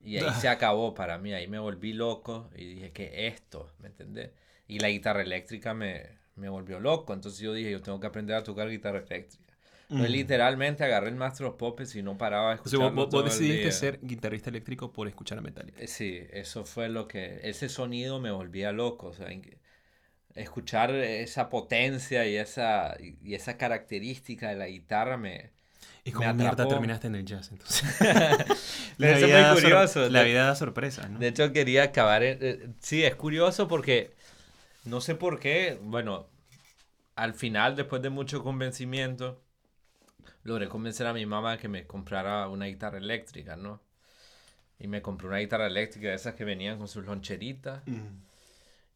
Y 0.00 0.16
ahí 0.16 0.32
se 0.34 0.48
acabó 0.48 0.94
para 0.94 1.18
mí, 1.18 1.32
ahí 1.34 1.46
me 1.48 1.58
volví 1.58 1.92
loco 1.92 2.50
y 2.56 2.64
dije, 2.74 2.92
¿qué 2.92 3.26
es 3.26 3.34
esto? 3.34 3.72
¿Me 3.80 3.88
entendés? 3.88 4.30
Y 4.68 4.78
la 4.78 4.88
guitarra 4.88 5.22
eléctrica 5.22 5.74
me, 5.74 6.18
me 6.36 6.48
volvió 6.48 6.80
loco, 6.80 7.12
entonces 7.14 7.40
yo 7.40 7.52
dije, 7.52 7.70
yo 7.70 7.82
tengo 7.82 8.00
que 8.00 8.06
aprender 8.06 8.36
a 8.36 8.42
tocar 8.44 8.68
guitarra 8.70 8.98
eléctrica. 9.00 9.49
Mm. 9.90 10.02
literalmente 10.04 10.84
agarré 10.84 11.08
el 11.08 11.16
Master 11.16 11.46
of 11.46 11.56
Puppets 11.56 11.96
y 11.96 12.02
no 12.02 12.16
paraba 12.16 12.50
de 12.50 12.54
O 12.54 12.68
sea, 12.68 12.78
escucharlo 12.78 12.94
vos, 12.94 12.94
vos- 12.94 13.10
vos 13.10 13.24
todo 13.24 13.24
el 13.26 13.30
decidiste 13.30 13.68
día. 13.68 13.72
ser 13.72 13.98
guitarrista 14.02 14.50
eléctrico 14.50 14.92
por 14.92 15.08
escuchar 15.08 15.38
a 15.38 15.42
Metallica. 15.42 15.80
Eh, 15.82 15.86
Sí, 15.88 16.20
eso 16.32 16.64
fue 16.64 16.88
lo 16.88 17.08
que, 17.08 17.40
ese 17.42 17.68
sonido 17.68 18.20
me 18.20 18.30
volvía 18.30 18.72
loco, 18.72 19.08
o 19.08 19.12
sea, 19.12 19.28
escuchar 20.34 20.94
esa 20.94 21.48
potencia 21.48 22.26
y 22.26 22.36
esa, 22.36 22.96
y 23.00 23.34
esa 23.34 23.56
característica 23.56 24.48
de 24.48 24.56
la 24.56 24.66
guitarra 24.68 25.16
me... 25.16 25.50
¿Y 26.04 26.12
me 26.12 26.16
cómo 26.16 26.34
mierda 26.34 26.66
terminaste 26.68 27.06
en 27.08 27.14
el 27.16 27.24
jazz 27.24 27.50
entonces? 27.52 27.84
Pero 28.98 29.16
eso 29.16 29.26
es 29.26 29.32
muy 29.52 29.60
curioso, 29.62 30.08
la 30.08 30.22
vida 30.22 30.46
da 30.46 30.54
sorpresas, 30.54 31.10
¿no? 31.10 31.18
De 31.18 31.28
hecho, 31.28 31.52
quería 31.52 31.84
acabar. 31.84 32.22
en- 32.22 32.38
eh, 32.40 32.68
sí, 32.80 33.02
es 33.04 33.14
curioso 33.16 33.68
porque 33.68 34.10
no 34.84 35.00
sé 35.00 35.14
por 35.14 35.40
qué. 35.40 35.78
Bueno, 35.82 36.26
al 37.16 37.34
final, 37.34 37.76
después 37.76 38.02
de 38.02 38.10
mucho 38.10 38.42
convencimiento, 38.42 39.42
logré 40.42 40.68
convencer 40.68 41.06
a 41.06 41.12
mi 41.12 41.26
mamá 41.26 41.58
que 41.58 41.68
me 41.68 41.86
comprara 41.86 42.48
una 42.48 42.66
guitarra 42.66 42.98
eléctrica, 42.98 43.56
¿no? 43.56 43.80
Y 44.78 44.88
me 44.88 45.02
compré 45.02 45.28
una 45.28 45.38
guitarra 45.38 45.66
eléctrica 45.66 46.08
de 46.08 46.14
esas 46.14 46.34
que 46.34 46.44
venían 46.44 46.78
con 46.78 46.88
sus 46.88 47.04
loncheritas. 47.04 47.82
Mm. 47.86 48.06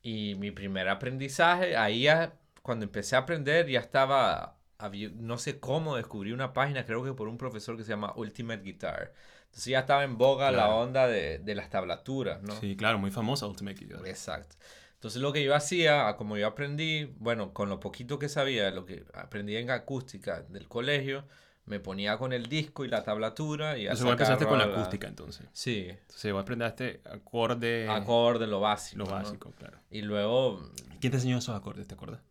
Y 0.03 0.35
mi 0.37 0.51
primer 0.51 0.89
aprendizaje, 0.89 1.77
ahí 1.77 2.03
ya 2.03 2.35
cuando 2.63 2.85
empecé 2.85 3.17
a 3.17 3.21
aprender 3.21 3.69
ya 3.69 3.81
estaba, 3.81 4.57
había- 4.79 5.11
no 5.15 5.39
sé 5.39 5.61
cómo 5.61 5.97
descubrí 5.97 6.33
una 6.33 6.53
página, 6.53 6.85
creo 6.87 7.05
que 7.05 7.13
por 7.13 7.29
un 7.29 7.39
profesor 7.39 7.77
que 7.77 7.85
se 7.85 7.91
llama 7.91 8.13
Ultimate 8.17 8.63
Guitar. 8.63 9.13
Entonces 9.45 9.67
ya 9.67 9.81
estaba 9.81 10.05
en 10.05 10.19
boga 10.19 10.51
la 10.51 10.69
onda 10.71 11.07
de, 11.07 11.39
de 11.39 11.55
las 11.55 11.71
tablaturas, 11.71 12.43
¿no? 12.43 12.59
Sí, 12.61 12.77
claro, 12.77 12.99
muy 12.99 13.11
famosa 13.11 13.47
Ultimate 13.47 13.79
Guitar. 13.85 14.07
Exacto. 14.07 14.57
Entonces 15.05 15.21
lo 15.21 15.35
que 15.35 15.45
yo 15.45 15.55
hacía, 15.55 16.17
como 16.17 16.39
yo 16.39 16.47
aprendí, 16.47 17.05
bueno, 17.19 17.53
con 17.53 17.69
lo 17.69 17.79
poquito 17.79 18.19
que 18.19 18.31
sabía, 18.31 18.71
lo 18.71 18.87
que 18.87 19.05
aprendí 19.13 19.55
en 19.55 19.71
acústica 19.71 20.41
del 20.41 20.67
colegio, 20.67 21.27
me 21.67 21.79
ponía 21.79 22.17
con 22.17 22.33
el 22.33 22.47
disco 22.47 22.87
y 22.87 22.89
la 22.89 23.05
tablatura 23.05 23.77
y 23.77 23.83
Entonces 23.83 24.03
vos 24.03 24.13
empezaste 24.13 24.47
con 24.47 24.57
la 24.57 24.65
acústica 24.65 25.07
entonces. 25.07 25.47
Sí, 25.53 25.89
Entonces 25.91 26.33
vos 26.33 26.41
aprendiste 26.41 27.03
acorde, 27.05 27.87
acorde, 27.91 28.47
lo 28.47 28.61
básico. 28.61 29.01
lo 29.01 29.05
¿no? 29.05 29.11
básico, 29.11 29.53
claro. 29.59 29.79
Y 29.91 30.01
luego 30.01 30.71
¿Quién 31.03 31.11
te 31.11 31.19
enseñó 31.19 31.37
esos 31.37 31.55
acordes, 31.55 31.87
te 31.87 31.93
acuerdas? 31.93 32.23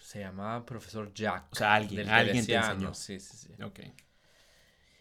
se 0.00 0.20
llamaba 0.20 0.64
profesor 0.64 1.12
Jack. 1.12 1.52
O 1.52 1.54
sea, 1.54 1.74
alguien, 1.74 1.98
del 1.98 2.08
alguien 2.08 2.46
te 2.46 2.54
enseñó. 2.54 2.94
Sí, 2.94 3.20
sí, 3.20 3.36
sí. 3.36 3.62
Ok. 3.62 3.80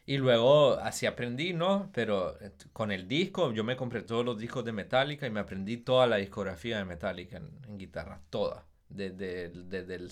Y 0.08 0.18
luego 0.18 0.74
así 0.76 1.08
aprendí, 1.08 1.54
¿no? 1.54 1.90
Pero 1.94 2.40
eh, 2.40 2.52
con 2.74 2.92
el 2.92 3.08
disco, 3.08 3.52
yo 3.54 3.64
me 3.64 3.76
compré 3.76 4.02
todos 4.04 4.24
los 4.24 4.38
discos 4.38 4.64
de 4.64 4.72
Metallica 4.72 5.26
y 5.26 5.32
me 5.32 5.40
aprendí 5.40 5.78
toda 5.78 6.06
la 6.06 6.18
discografía 6.18 6.78
de 6.78 6.86
Metallica 6.86 7.38
en, 7.38 7.50
en 7.68 7.78
guitarra, 7.78 8.22
toda. 8.30 8.66
Desde, 8.88 9.50
desde 9.50 9.96
el 9.96 10.12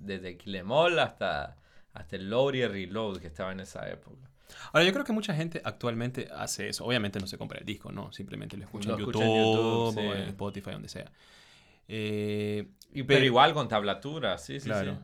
desde 0.00 0.36
Kill 0.36 0.54
'Em 0.54 0.70
All 0.70 0.98
hasta, 1.00 1.56
hasta 1.92 2.16
el 2.16 2.30
Load 2.30 2.54
y 2.54 2.60
el 2.62 2.70
Reload 2.72 3.18
que 3.18 3.26
estaba 3.26 3.50
en 3.50 3.60
esa 3.60 3.90
época. 3.90 4.30
Ahora, 4.72 4.84
yo 4.86 4.92
creo 4.92 5.04
que 5.04 5.12
mucha 5.12 5.34
gente 5.34 5.60
actualmente 5.64 6.28
hace 6.32 6.68
eso. 6.68 6.84
Obviamente 6.84 7.18
no 7.18 7.26
se 7.26 7.36
compra 7.36 7.58
el 7.58 7.64
disco, 7.66 7.90
¿no? 7.90 8.12
Simplemente 8.12 8.56
lo 8.56 8.64
escucha 8.64 8.90
Lo 8.90 8.94
en 8.94 9.00
YouTube, 9.00 9.22
en 9.22 9.28
YouTube, 9.28 9.96
o 10.08 10.14
en 10.14 10.22
Spotify, 10.28 10.70
donde 10.70 10.88
sea. 10.88 11.10
Eh, 11.88 12.68
Pero- 13.06 13.24
igual 13.24 13.54
con 13.54 13.68
tablatura, 13.68 14.38
sí, 14.38 14.60
sí, 14.60 14.66
Claro. 14.66 14.92
sí. 14.94 14.98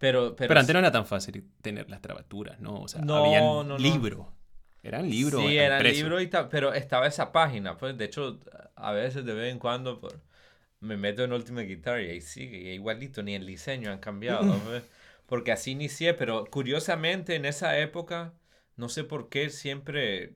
Pero, 0.00 0.34
pero, 0.34 0.48
pero, 0.48 0.60
antes 0.60 0.72
no 0.72 0.78
era 0.78 0.90
tan 0.90 1.04
fácil 1.04 1.44
tener 1.60 1.90
las 1.90 2.00
trabaturas, 2.00 2.58
¿no? 2.58 2.80
O 2.80 2.88
sea, 2.88 3.02
No, 3.02 3.16
habían 3.16 3.44
no, 3.44 3.62
no. 3.64 3.78
libros. 3.78 4.26
Eran 4.82 5.10
libros. 5.10 5.42
Sí, 5.42 5.58
eran 5.58 5.82
libros 5.84 6.22
y 6.22 6.26
tal, 6.26 6.48
pero 6.48 6.72
estaba 6.72 7.06
esa 7.06 7.32
página, 7.32 7.76
pues 7.76 7.98
de 7.98 8.06
hecho 8.06 8.40
a 8.76 8.92
veces 8.92 9.26
de 9.26 9.34
vez 9.34 9.52
en 9.52 9.58
cuando 9.58 10.00
por, 10.00 10.18
me 10.80 10.96
meto 10.96 11.22
en 11.22 11.34
Ultimate 11.34 11.66
Guitar 11.66 12.00
y 12.00 12.08
ahí 12.08 12.22
sigue, 12.22 12.56
y 12.58 12.68
igualito, 12.70 13.22
ni 13.22 13.34
el 13.34 13.46
diseño 13.46 13.92
han 13.92 13.98
cambiado, 13.98 14.40
pues, 14.64 14.82
porque 15.26 15.52
así 15.52 15.72
inicié, 15.72 16.14
pero 16.14 16.46
curiosamente 16.46 17.34
en 17.34 17.44
esa 17.44 17.78
época, 17.78 18.32
no 18.76 18.88
sé 18.88 19.04
por 19.04 19.28
qué, 19.28 19.50
siempre, 19.50 20.34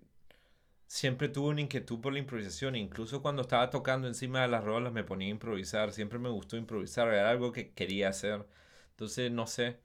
siempre 0.87 1.29
tuve 1.31 1.49
una 1.49 1.63
inquietud 1.63 2.01
por 2.01 2.13
la 2.13 2.19
improvisación, 2.21 2.77
incluso 2.77 3.23
cuando 3.23 3.43
estaba 3.43 3.71
tocando 3.71 4.09
encima 4.09 4.43
de 4.43 4.49
las 4.49 4.65
rolas 4.65 4.93
me 4.93 5.05
ponía 5.05 5.29
a 5.29 5.31
improvisar, 5.31 5.93
siempre 5.93 6.19
me 6.19 6.29
gustó 6.29 6.57
improvisar, 6.59 7.09
era 7.09 7.31
algo 7.31 7.53
que 7.53 7.73
quería 7.73 8.11
hacer, 8.11 8.47
entonces 8.95 9.31
no 9.33 9.47
sé. 9.47 9.79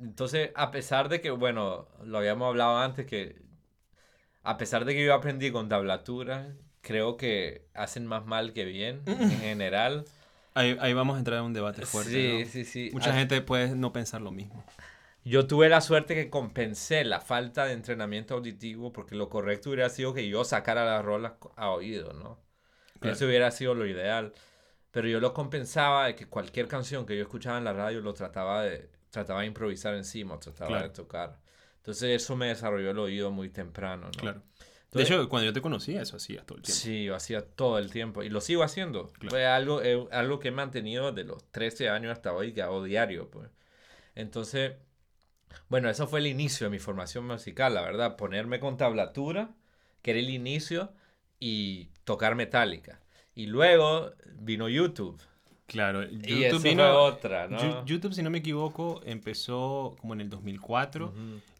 Entonces, 0.00 0.50
a 0.54 0.70
pesar 0.70 1.08
de 1.08 1.20
que, 1.20 1.30
bueno, 1.30 1.88
lo 2.04 2.18
habíamos 2.18 2.48
hablado 2.48 2.78
antes, 2.78 3.06
que 3.06 3.36
a 4.42 4.56
pesar 4.58 4.84
de 4.84 4.94
que 4.94 5.04
yo 5.04 5.14
aprendí 5.14 5.50
con 5.50 5.68
tablatura, 5.68 6.54
creo 6.80 7.16
que 7.16 7.66
hacen 7.74 8.06
más 8.06 8.26
mal 8.26 8.52
que 8.52 8.64
bien 8.64 9.02
en 9.06 9.30
general. 9.40 10.04
Ahí, 10.54 10.76
ahí 10.80 10.92
vamos 10.94 11.16
a 11.16 11.18
entrar 11.18 11.38
en 11.40 11.44
un 11.46 11.52
debate 11.52 11.82
fuerte. 11.86 12.10
sí, 12.12 12.44
¿no? 12.44 12.50
sí, 12.50 12.64
sí. 12.64 12.90
Mucha 12.92 13.10
Ah, 13.10 13.14
gente 13.18 13.40
puede 13.42 13.74
no 13.74 13.92
pensar 13.92 14.20
lo 14.22 14.30
mismo. 14.30 14.64
Yo 15.24 15.46
tuve 15.48 15.68
la 15.68 15.80
suerte 15.80 16.14
que 16.14 16.30
compensé 16.30 17.04
la 17.04 17.20
falta 17.20 17.64
de 17.66 17.72
entrenamiento 17.72 18.34
auditivo 18.34 18.92
porque 18.92 19.16
lo 19.16 19.28
correcto 19.28 19.70
hubiera 19.70 19.88
sido 19.90 20.14
que 20.14 20.28
yo 20.28 20.44
sacara 20.44 20.84
las 20.84 21.04
rolas 21.04 21.32
a 21.56 21.70
oído, 21.70 22.12
¿no? 22.12 22.38
Claro. 23.00 23.14
Eso 23.16 23.26
hubiera 23.26 23.50
sido 23.50 23.74
lo 23.74 23.86
ideal. 23.86 24.34
Pero 24.96 25.08
yo 25.08 25.20
lo 25.20 25.34
compensaba 25.34 26.06
de 26.06 26.14
que 26.14 26.26
cualquier 26.26 26.68
canción 26.68 27.04
que 27.04 27.14
yo 27.14 27.20
escuchaba 27.20 27.58
en 27.58 27.64
la 27.64 27.74
radio 27.74 28.00
lo 28.00 28.14
trataba 28.14 28.62
de, 28.62 28.88
trataba 29.10 29.42
de 29.42 29.46
improvisar 29.48 29.92
encima, 29.94 30.40
trataba 30.40 30.68
Claro. 30.68 30.84
de 30.84 30.94
tocar. 30.94 31.38
Entonces 31.76 32.22
eso 32.22 32.34
me 32.34 32.46
desarrolló 32.46 32.92
el 32.92 32.98
oído 32.98 33.30
muy 33.30 33.50
temprano, 33.50 34.06
¿no? 34.06 34.10
Claro. 34.12 34.42
De 34.92 35.02
hecho, 35.02 35.28
cuando 35.28 35.44
yo 35.44 35.52
te 35.52 35.60
conocía, 35.60 36.00
eso 36.00 36.16
hacías 36.16 36.46
todo 36.46 36.56
el 36.56 36.62
tiempo. 36.62 36.80
Sí, 36.80 37.04
yo 37.04 37.14
hacía 37.14 37.42
todo 37.46 37.78
el 37.78 37.90
tiempo 37.90 38.22
y 38.22 38.30
lo 38.30 38.40
sigo 38.40 38.62
haciendo. 38.62 39.08
Claro. 39.12 39.28
Fue 39.28 39.44
algo, 39.44 39.82
eh, 39.82 40.02
algo 40.12 40.38
que 40.38 40.48
he 40.48 40.50
mantenido 40.50 41.12
de 41.12 41.24
los 41.24 41.44
13 41.50 41.90
años 41.90 42.12
hasta 42.12 42.32
hoy 42.32 42.54
que 42.54 42.62
hago 42.62 42.82
diario. 42.82 43.28
Pues. 43.30 43.50
Entonces, 44.14 44.76
bueno, 45.68 45.90
eso 45.90 46.06
fue 46.06 46.20
el 46.20 46.26
inicio 46.26 46.68
de 46.68 46.70
mi 46.70 46.78
formación 46.78 47.26
musical, 47.26 47.74
la 47.74 47.82
verdad. 47.82 48.16
Ponerme 48.16 48.60
con 48.60 48.78
tablatura, 48.78 49.50
que 50.00 50.12
era 50.12 50.20
el 50.20 50.30
inicio, 50.30 50.94
y 51.38 51.90
tocar 52.04 52.34
metálica. 52.34 53.02
Y 53.36 53.46
luego 53.46 54.10
vino 54.40 54.68
YouTube. 54.68 55.20
Claro. 55.66 56.04
y 56.04 56.44
eso 56.44 56.56
YouTube 56.56 56.60
fue 56.60 56.70
vino. 56.70 57.02
otra, 57.02 57.48
¿no? 57.48 57.84
YouTube, 57.84 58.14
si 58.14 58.22
no 58.22 58.30
me 58.30 58.38
equivoco, 58.38 59.00
empezó 59.04 59.96
como 60.00 60.14
en 60.14 60.22
el 60.22 60.30
2004. 60.30 61.06
Ujú. 61.06 61.14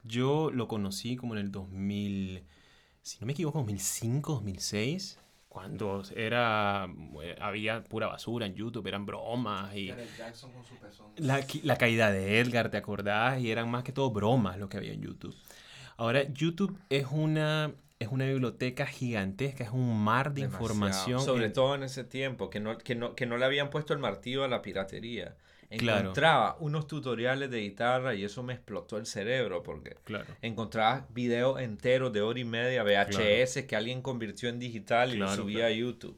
Yo 0.04 0.50
lo 0.52 0.68
conocí 0.68 1.16
como 1.16 1.34
en 1.34 1.40
el 1.40 1.52
2000, 1.52 2.42
si 3.02 3.18
no 3.20 3.26
me 3.26 3.32
equivoco, 3.32 3.58
2005, 3.58 4.32
2006, 4.34 5.18
cuando 5.48 6.02
era, 6.14 6.86
eh, 7.22 7.36
había 7.40 7.82
pura 7.82 8.06
basura 8.06 8.46
en 8.46 8.54
YouTube, 8.54 8.86
eran 8.86 9.04
bromas 9.06 9.74
y 9.74 9.92
Jackson 10.16 10.52
con 10.52 10.64
su 10.64 10.76
pezón. 10.76 11.06
la, 11.16 11.44
la 11.64 11.76
caída 11.76 12.12
de 12.12 12.38
Edgar, 12.40 12.70
¿te 12.70 12.76
acordás? 12.76 13.40
Y 13.40 13.50
eran 13.50 13.68
más 13.70 13.82
que 13.82 13.92
todo 13.92 14.10
bromas 14.10 14.56
lo 14.58 14.68
que 14.68 14.76
había 14.76 14.92
en 14.92 15.02
YouTube. 15.02 15.34
Ahora, 15.96 16.22
YouTube 16.32 16.78
es 16.90 17.06
una, 17.10 17.72
es 17.98 18.08
una 18.08 18.26
biblioteca 18.26 18.86
gigantesca, 18.86 19.64
es 19.64 19.70
un 19.70 19.98
mar 20.02 20.32
de 20.34 20.42
Demasiado. 20.42 20.64
información. 20.64 21.20
Sobre 21.24 21.46
en- 21.46 21.52
todo 21.52 21.74
en 21.74 21.82
ese 21.82 22.04
tiempo, 22.04 22.50
que 22.50 22.60
no, 22.60 22.76
que, 22.78 22.94
no, 22.94 23.14
que 23.14 23.26
no 23.26 23.38
le 23.38 23.44
habían 23.44 23.70
puesto 23.70 23.92
el 23.94 23.98
martillo 23.98 24.44
a 24.44 24.48
la 24.48 24.60
piratería. 24.62 25.36
Claro. 25.78 26.00
Encontraba 26.02 26.56
unos 26.60 26.86
tutoriales 26.86 27.50
de 27.50 27.58
guitarra 27.60 28.14
y 28.14 28.22
eso 28.22 28.42
me 28.44 28.52
explotó 28.52 28.98
el 28.98 29.06
cerebro 29.06 29.64
porque 29.64 29.96
Claro. 30.04 30.26
encontraba 30.40 31.06
videos 31.10 31.60
enteros 31.60 32.12
de 32.12 32.20
hora 32.20 32.38
y 32.38 32.44
media, 32.44 32.84
VHS, 32.84 33.66
que 33.66 33.74
alguien 33.74 34.00
convirtió 34.00 34.48
en 34.48 34.60
digital 34.60 35.12
y 35.12 35.16
lo 35.16 35.34
subía 35.34 35.66
a 35.66 35.70
YouTube. 35.70 36.16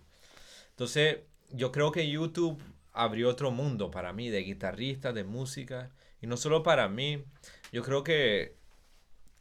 Entonces, 0.70 1.18
yo 1.50 1.72
creo 1.72 1.92
que 1.92 2.10
YouTube 2.10 2.62
abrió 2.92 3.28
otro 3.30 3.50
mundo 3.50 3.90
para 3.90 4.12
mí, 4.12 4.28
de 4.28 4.40
guitarristas, 4.42 5.14
de 5.14 5.24
música. 5.24 5.92
Y 6.20 6.26
no 6.26 6.36
solo 6.36 6.62
para 6.62 6.88
mí, 6.88 7.24
yo 7.72 7.82
creo 7.82 8.02
que 8.04 8.57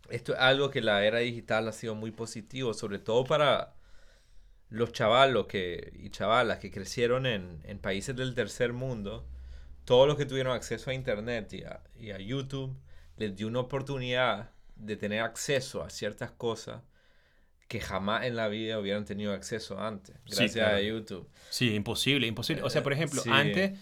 esto 0.09 0.33
es 0.33 0.39
algo 0.39 0.69
que 0.71 0.81
la 0.81 1.03
era 1.05 1.19
digital 1.19 1.67
ha 1.67 1.71
sido 1.71 1.95
muy 1.95 2.11
positivo, 2.11 2.73
sobre 2.73 2.99
todo 2.99 3.23
para 3.23 3.73
los 4.69 4.91
chavalos 4.91 5.47
que, 5.47 5.93
y 5.99 6.09
chavalas 6.09 6.59
que 6.59 6.71
crecieron 6.71 7.25
en, 7.25 7.61
en 7.63 7.79
países 7.79 8.15
del 8.15 8.35
tercer 8.35 8.73
mundo. 8.73 9.25
Todos 9.85 10.07
los 10.07 10.17
que 10.17 10.25
tuvieron 10.25 10.53
acceso 10.53 10.89
a 10.89 10.93
Internet 10.93 11.53
y 11.53 11.63
a, 11.63 11.81
y 11.97 12.11
a 12.11 12.19
YouTube 12.19 12.75
les 13.15 13.35
dio 13.35 13.47
una 13.47 13.61
oportunidad 13.61 14.51
de 14.75 14.97
tener 14.97 15.21
acceso 15.21 15.81
a 15.83 15.89
ciertas 15.89 16.31
cosas 16.31 16.81
que 17.67 17.79
jamás 17.81 18.25
en 18.25 18.35
la 18.35 18.47
vida 18.47 18.79
hubieran 18.79 19.05
tenido 19.05 19.33
acceso 19.33 19.79
antes, 19.79 20.15
Sí, 20.25 20.35
gracias 20.35 20.51
claro. 20.53 20.77
a 20.77 20.81
YouTube. 20.81 21.29
Sí, 21.49 21.73
imposible, 21.73 22.27
imposible. 22.27 22.63
O 22.63 22.69
sea, 22.69 22.81
por 22.83 22.93
ejemplo, 22.93 23.21
sí. 23.21 23.29
antes, 23.31 23.77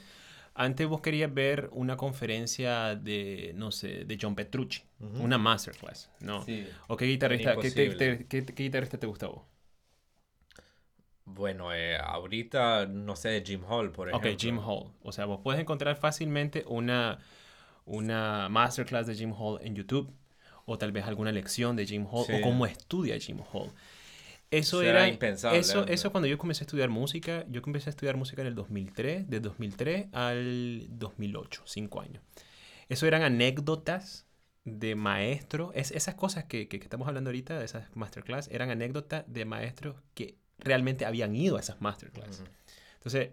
antes 0.56 0.88
vos 0.88 1.02
querías 1.02 1.34
ver 1.34 1.70
una 1.74 1.98
conferencia 1.98 2.96
de, 2.96 3.54
no 3.56 3.72
sé, 3.72 4.06
de 4.06 4.18
John 4.22 4.36
Petrucci, 4.36 4.84
una 5.20 5.38
masterclass, 5.38 6.10
¿no? 6.22 6.44
Sí. 6.44 6.68
¿O 6.88 6.98
qué 6.98 7.06
guitarrista, 7.06 7.60
qué, 7.60 7.72
te- 7.72 7.86
imposible. 7.86 7.96
te- 7.96 8.28
qué- 8.28 8.46
qué 8.46 8.64
guitarrista 8.64 8.98
te 9.00 9.08
gusta 9.08 9.28
a 9.28 9.30
vos? 9.30 9.44
Bueno, 11.26 11.74
eh, 11.74 11.98
ahorita 11.98 12.86
no 12.86 13.16
sé, 13.16 13.44
Jim 13.46 13.64
Hall, 13.68 13.92
por 13.92 14.10
Ok, 14.12 14.26
ejemplo. 14.26 14.38
Jim 14.40 14.60
Hall. 14.60 14.92
O 15.02 15.12
sea, 15.12 15.26
vos 15.26 15.40
puedes 15.44 15.60
encontrar 15.60 15.96
fácilmente 15.98 16.64
una, 16.68 17.20
una 17.86 18.50
masterclass 18.50 19.08
de 19.08 19.16
Jim 19.16 19.34
Hall 19.38 19.60
en 19.64 19.76
YouTube. 19.76 20.14
O 20.66 20.78
tal 20.78 20.92
vez 20.92 21.06
alguna 21.06 21.32
lección 21.32 21.76
de 21.76 21.86
Jim 21.88 22.08
Hall. 22.12 22.26
Sí. 22.28 22.34
O 22.34 22.42
cómo 22.42 22.66
estudia 22.66 23.20
Jim 23.20 23.40
Hall. 23.54 23.72
Eso 24.60 24.82
era 24.82 25.00
era 25.02 25.08
impensable 25.10 25.60
Eso, 25.60 25.86
eso 25.88 26.12
cuando 26.12 26.28
yo 26.28 26.38
comencé 26.38 26.64
a 26.64 26.66
estudiar 26.66 26.90
música, 26.90 27.46
yo 27.50 27.62
comencé 27.62 27.90
a 27.90 27.92
estudiar 27.92 28.18
música 28.18 28.42
en 28.42 28.48
el 28.48 28.56
2003, 28.56 29.30
de 29.30 29.40
2003 29.40 30.08
al 30.14 30.88
2008, 30.90 31.64
cinco 31.66 32.02
años. 32.02 32.22
Eso 32.90 33.08
eran 33.08 33.22
anécdotas 33.24 34.26
de 34.64 34.96
maestros, 34.96 35.72
es, 35.76 35.92
esas 35.92 36.16
cosas 36.16 36.46
que, 36.46 36.68
que- 36.68 36.80
que 36.80 36.84
estamos 36.86 37.08
hablando 37.08 37.30
ahorita, 37.30 37.58
de 37.60 37.66
esas 37.66 37.88
masterclass, 37.96 38.48
eran 38.52 38.70
anécdotas 38.72 39.24
de 39.28 39.46
maestros 39.46 39.96
que 40.14 40.38
realmente 40.58 41.06
habían 41.06 41.36
ido 41.36 41.58
a 41.58 41.60
esas 41.60 41.82
masterclass. 41.82 42.40
Ujú. 42.42 42.50
Entonces, 42.96 43.30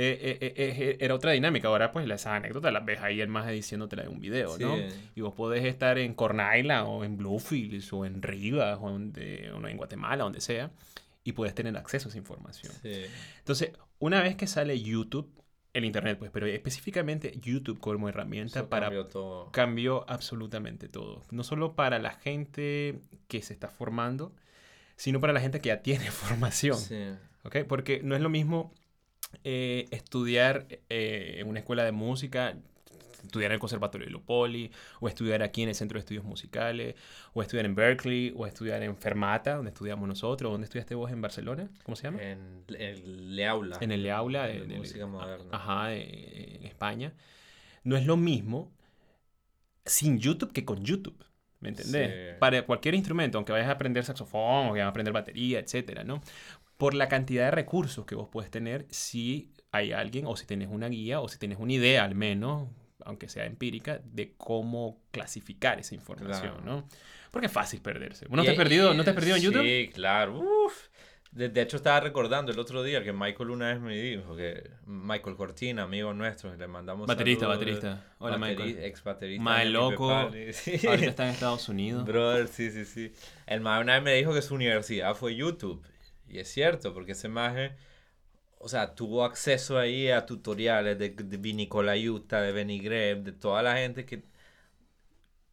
eh, 0.00 0.38
eh, 0.40 0.54
eh, 0.56 0.76
eh, 0.78 0.96
era 1.00 1.14
otra 1.14 1.32
dinámica. 1.32 1.68
Ahora, 1.68 1.90
pues, 1.92 2.04
esas 2.06 2.26
anécdotas 2.26 2.72
las 2.72 2.84
ves 2.84 3.00
ahí 3.00 3.20
el 3.20 3.28
más 3.28 3.48
diciéndotela 3.48 4.02
de 4.04 4.08
un 4.08 4.20
video, 4.20 4.56
¿no? 4.58 4.76
Sí. 4.76 4.84
Y 5.16 5.20
vos 5.22 5.34
podés 5.34 5.64
estar 5.64 5.98
en 5.98 6.14
Cornaila 6.14 6.84
o 6.84 7.04
en 7.04 7.16
Bluefields 7.16 7.92
o 7.92 8.04
en 8.06 8.22
Rivas 8.22 8.78
o 8.80 8.90
en, 8.94 9.12
de- 9.12 9.50
o 9.52 9.66
en 9.66 9.76
Guatemala, 9.76 10.22
donde 10.24 10.40
sea, 10.40 10.70
y 11.24 11.32
puedes 11.32 11.54
tener 11.54 11.76
acceso 11.76 12.08
a 12.08 12.10
esa 12.10 12.18
información. 12.18 12.72
Sí. 12.80 12.92
Entonces, 13.38 13.72
una 13.98 14.22
vez 14.22 14.36
que 14.36 14.46
sale 14.46 14.80
YouTube, 14.80 15.28
el 15.74 15.84
Internet, 15.84 16.16
pues, 16.18 16.30
pero 16.30 16.46
específicamente 16.46 17.38
YouTube 17.42 17.78
como 17.80 18.08
herramienta 18.08 18.60
Eso 18.60 18.68
para 18.68 18.86
cambió 18.86 19.06
todo. 19.06 19.50
cambió 19.52 20.04
absolutamente 20.08 20.88
todo. 20.88 21.22
No 21.30 21.42
solo 21.44 21.74
para 21.74 21.98
la 21.98 22.12
gente 22.12 23.00
que 23.28 23.42
se 23.42 23.52
está 23.52 23.68
formando, 23.68 24.32
sino 24.96 25.20
para 25.20 25.32
la 25.32 25.40
gente 25.40 25.60
que 25.60 25.68
ya 25.68 25.82
tiene 25.82 26.04
formación. 26.10 26.76
Sí. 26.78 27.04
¿ok? 27.44 27.58
Porque 27.68 28.00
no 28.02 28.14
es 28.16 28.20
lo 28.22 28.28
mismo 28.28 28.72
eh, 29.44 29.86
estudiar 29.90 30.66
eh, 30.88 31.36
en 31.38 31.48
una 31.48 31.60
escuela 31.60 31.84
de 31.84 31.92
música, 31.92 32.56
estudiar 33.22 33.50
en 33.50 33.54
el 33.54 33.60
Conservatorio 33.60 34.06
de 34.06 34.12
Lupoli, 34.12 34.70
o 35.00 35.08
estudiar 35.08 35.42
aquí 35.42 35.62
en 35.62 35.68
el 35.68 35.74
Centro 35.74 35.96
de 35.96 36.00
Estudios 36.00 36.24
Musicales, 36.24 36.94
o 37.34 37.42
estudiar 37.42 37.66
en 37.66 37.74
Berkeley, 37.74 38.32
o 38.36 38.46
estudiar 38.46 38.82
en 38.82 38.96
Fermata, 38.96 39.56
donde 39.56 39.70
estudiamos 39.70 40.08
nosotros. 40.08 40.50
¿Dónde 40.50 40.64
estudiaste 40.64 40.94
vos 40.94 41.10
en 41.10 41.20
Barcelona? 41.20 41.68
¿Cómo 41.82 41.96
se 41.96 42.04
llama? 42.04 42.22
En 42.22 42.64
el 42.78 43.36
Le 43.36 43.46
Aula. 43.46 43.78
En 43.80 43.92
el 43.92 44.02
Le 44.02 44.12
Aula 44.12 44.46
de, 44.46 44.60
de, 44.60 45.06
moderna. 45.06 45.44
Ajá, 45.52 45.94
en 45.94 46.64
España. 46.64 47.12
No 47.84 47.96
es 47.96 48.06
lo 48.06 48.16
mismo 48.16 48.72
sin 49.84 50.18
YouTube 50.18 50.52
que 50.52 50.64
con 50.64 50.84
YouTube. 50.84 51.24
¿Me 51.60 51.70
entendés? 51.70 52.34
Sí. 52.34 52.38
Para 52.38 52.62
cualquier 52.62 52.94
instrumento, 52.94 53.36
aunque 53.36 53.52
vayas 53.52 53.68
a 53.68 53.72
aprender 53.72 54.04
saxofón 54.04 54.66
o 54.66 54.68
que 54.68 54.78
vayas 54.78 54.86
a 54.86 54.90
aprender 54.90 55.12
batería, 55.12 55.58
etcétera, 55.58 56.04
¿no? 56.04 56.20
Por 56.78 56.94
la 56.94 57.08
cantidad 57.08 57.44
de 57.44 57.50
recursos 57.50 58.06
que 58.06 58.14
vos 58.14 58.28
puedes 58.30 58.50
tener 58.50 58.86
si 58.88 59.52
hay 59.72 59.92
alguien 59.92 60.24
o 60.26 60.34
si 60.36 60.46
tienes 60.46 60.68
una 60.70 60.88
guía 60.88 61.20
o 61.20 61.28
si 61.28 61.38
tienes 61.38 61.58
una 61.58 61.72
idea 61.74 62.04
al 62.04 62.14
menos, 62.14 62.68
aunque 63.04 63.28
sea 63.28 63.44
empírica, 63.44 64.00
de 64.04 64.32
cómo 64.38 64.98
clasificar 65.10 65.78
esa 65.78 65.94
información, 65.94 66.54
Claro. 66.62 66.64
¿no? 66.64 66.88
Porque 67.30 67.46
es 67.48 67.52
fácil 67.52 67.80
perderse. 67.82 68.26
¿Vos 68.26 68.36
¿No 68.36 68.42
Y- 68.42 68.46
te 68.46 68.52
has 68.52 68.56
perdido, 68.56 68.94
¿no 68.94 69.04
te 69.04 69.10
has 69.10 69.14
y- 69.14 69.18
perdido 69.18 69.36
en 69.36 69.42
YouTube? 69.42 69.62
Sí, 69.62 69.90
claro. 69.92 70.38
Uf. 70.38 70.88
De, 71.30 71.50
de 71.50 71.60
hecho, 71.60 71.76
estaba 71.76 72.00
recordando 72.00 72.50
el 72.52 72.58
otro 72.58 72.82
día 72.82 73.02
que 73.04 73.12
Michael 73.12 73.50
una 73.50 73.68
vez 73.68 73.80
me 73.80 73.94
dijo 74.00 74.34
que 74.34 74.70
Michael 74.86 75.36
Cortina, 75.36 75.82
amigo 75.82 76.14
nuestro, 76.14 76.56
le 76.56 76.66
mandamos 76.68 77.06
Baterista, 77.06 77.40
saludos, 77.44 77.58
baterista. 77.58 78.04
Hola, 78.18 78.38
bateri- 78.38 78.40
Michael. 78.56 78.78
Ex 78.84 79.04
baterista. 79.04 79.42
Mae, 79.42 79.66
loco. 79.66 80.30
Sí. 80.52 80.86
Ahorita 80.86 81.06
está 81.10 81.24
en 81.24 81.30
Estados 81.34 81.68
Unidos. 81.68 82.06
Brother, 82.06 82.48
sí, 82.48 82.70
sí, 82.70 82.86
sí. 82.86 83.12
El 83.46 83.60
mae 83.60 83.80
una 83.82 83.94
vez 83.94 84.02
me 84.04 84.14
dijo 84.14 84.32
que 84.32 84.40
su 84.40 84.54
universidad 84.54 85.14
fue 85.14 85.34
YouTube. 85.36 85.82
Y 86.28 86.38
es 86.40 86.48
cierto, 86.48 86.94
porque 86.94 87.12
ese 87.12 87.28
maje, 87.28 87.76
o 88.58 88.68
sea, 88.68 88.94
tuvo 88.96 89.24
acceso 89.24 89.78
ahí 89.78 90.10
a 90.10 90.26
tutoriales 90.26 90.98
de, 90.98 91.10
de 91.10 91.36
Vinny 91.38 91.68
Colaiuta, 91.68 92.42
de 92.42 92.52
Benny 92.52 92.80
Greb, 92.80 93.24
de 93.24 93.32
toda 93.32 93.62
la 93.62 93.76
gente 93.78 94.06
que 94.06 94.24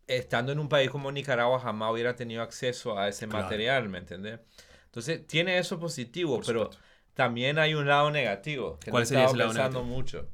estando 0.08 0.52
en 0.52 0.60
un 0.60 0.70
país 0.70 0.90
como 0.90 1.12
Nicaragua 1.12 1.60
jamás 1.60 1.92
hubiera 1.92 2.16
tenido 2.16 2.42
acceso 2.42 2.98
a 2.98 3.08
ese 3.08 3.28
Claro. 3.28 3.46
material, 3.48 3.90
¿me 3.90 3.98
entendés? 4.00 4.40
Entonces, 4.86 5.26
tiene 5.28 5.58
eso 5.58 5.80
positivo, 5.80 6.38
Por 6.38 6.46
pero 6.46 6.64
supuesto. 6.64 6.84
también 7.14 7.60
hay 7.60 7.74
un 7.76 7.88
lado 7.88 8.12
negativo. 8.12 8.80
Que 8.80 8.92
¿Cuál 8.92 9.04
no 9.04 9.06
sería 9.06 9.26
ese 9.26 9.38
lado 9.38 9.50
pensando 9.50 9.80
negativo? 9.80 9.84
mucho. 9.84 10.30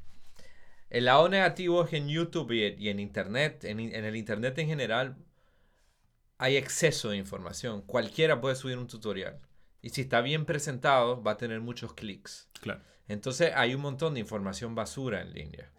El 0.91 1.05
lado 1.05 1.27
negativo 1.29 1.83
es 1.83 1.89
que 1.89 1.97
en 1.97 2.07
YouTube 2.09 2.51
y, 2.51 2.65
y 2.77 2.89
en 2.89 2.99
Internet, 2.99 3.63
en, 3.65 3.79
en 3.79 4.05
el 4.05 4.15
Internet 4.15 4.57
en 4.59 4.67
general, 4.67 5.17
hay 6.37 6.57
exceso 6.57 7.09
de 7.11 7.15
información. 7.17 7.81
Cualquiera 7.83 8.41
puede 8.41 8.55
subir 8.55 8.77
un 8.77 8.87
tutorial. 8.87 9.39
Y 9.81 9.89
si 9.89 10.01
está 10.01 10.21
bien 10.21 10.45
presentado, 10.45 11.21
va 11.23 11.31
a 11.31 11.37
tener 11.37 11.59
muchos 11.61 11.93
clics. 11.93 12.47
Claro. 12.61 12.81
Entonces 13.07 13.51
hay 13.55 13.73
un 13.75 13.81
montón 13.81 14.13
de 14.13 14.19
información 14.19 14.75
basura 14.75 15.21
en 15.21 15.33
línea. 15.33 15.69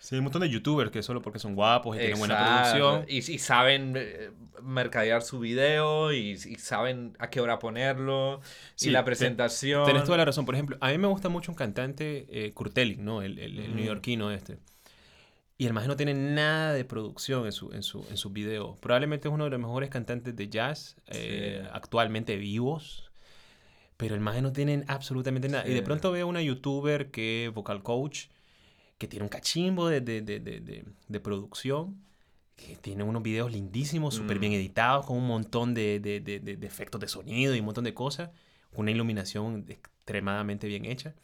Sí, 0.00 0.16
hay 0.16 0.18
un 0.18 0.24
montón 0.24 0.42
de 0.42 0.50
youtubers 0.50 0.90
que 0.90 1.02
solo 1.02 1.22
porque 1.22 1.38
son 1.38 1.54
guapos 1.54 1.96
y 1.96 2.00
tienen 2.00 2.18
buena 2.18 2.34
Exacto. 2.34 2.90
producción. 2.90 3.04
Y, 3.08 3.18
y 3.32 3.38
saben 3.38 3.94
eh, 3.96 4.30
mercadear 4.62 5.22
su 5.22 5.38
video 5.40 6.12
y, 6.12 6.32
y 6.32 6.56
saben 6.56 7.16
a 7.18 7.30
qué 7.30 7.40
hora 7.40 7.58
ponerlo. 7.58 8.42
Sí, 8.74 8.88
y 8.88 8.92
la 8.92 9.00
te- 9.00 9.06
presentación. 9.06 9.86
Tenés 9.86 10.04
toda 10.04 10.18
la 10.18 10.26
razón. 10.26 10.44
Por 10.44 10.56
ejemplo, 10.56 10.76
a 10.80 10.90
mí 10.90 10.98
me 10.98 11.06
gusta 11.06 11.30
mucho 11.30 11.52
un 11.52 11.56
cantante, 11.56 12.26
eh, 12.28 12.52
¿no? 12.98 13.22
El, 13.22 13.38
el, 13.38 13.58
el 13.60 13.68
Ujú. 13.70 13.76
neoyorquino 13.76 14.30
este. 14.30 14.58
Y 15.56 15.66
el 15.66 15.72
maje 15.72 15.86
no 15.88 15.96
tiene 15.96 16.12
nada 16.12 16.74
de 16.74 16.84
producción 16.84 17.46
en 17.46 17.52
su, 17.52 17.72
en 17.72 17.82
su, 17.82 18.04
en 18.10 18.16
sus 18.18 18.30
videos. 18.32 18.76
Probablemente 18.78 19.28
es 19.28 19.32
uno 19.34 19.44
de 19.44 19.50
los 19.50 19.60
mejores 19.60 19.88
cantantes 19.88 20.36
de 20.36 20.48
jazz 20.50 20.96
eh, 21.06 21.60
Sí. 21.62 21.68
actualmente 21.72 22.36
vivos. 22.36 23.10
Pero 23.96 24.14
el 24.14 24.20
maje 24.20 24.42
no 24.42 24.52
tiene 24.52 24.84
absolutamente 24.88 25.48
nada. 25.48 25.66
Y 25.66 25.70
de 25.70 25.76
Sí. 25.78 25.82
pronto 25.84 26.10
veo 26.12 26.26
una 26.26 26.42
youtuber 26.42 27.10
que 27.10 27.46
es 27.46 27.54
vocal 27.54 27.82
coach, 27.82 28.26
que 28.98 29.06
tiene 29.08 29.22
un 29.24 29.28
cachimbo 29.28 29.88
de, 29.88 30.00
de, 30.00 30.20
de, 30.22 30.40
de, 31.08 31.20
producción, 31.20 31.96
que 32.56 32.76
tiene 32.76 33.02
unos 33.04 33.22
videos 33.22 33.52
lindísimos, 33.52 34.14
súper 34.14 34.36
Mm. 34.36 34.40
bien 34.40 34.52
editados, 34.52 35.06
con 35.06 35.16
un 35.16 35.26
montón 35.26 35.74
de, 35.74 36.00
de, 36.00 36.20
de, 36.20 36.40
de- 36.40 36.56
de 36.56 36.66
efectos 36.66 37.00
de 37.00 37.08
sonido 37.08 37.54
y 37.54 37.60
un 37.60 37.64
montón 37.66 37.84
de 37.84 37.94
cosas, 37.94 38.30
una 38.72 38.90
iluminación 38.90 39.64
extremadamente 39.68 40.66
bien 40.66 40.84
hecha. 40.84 41.14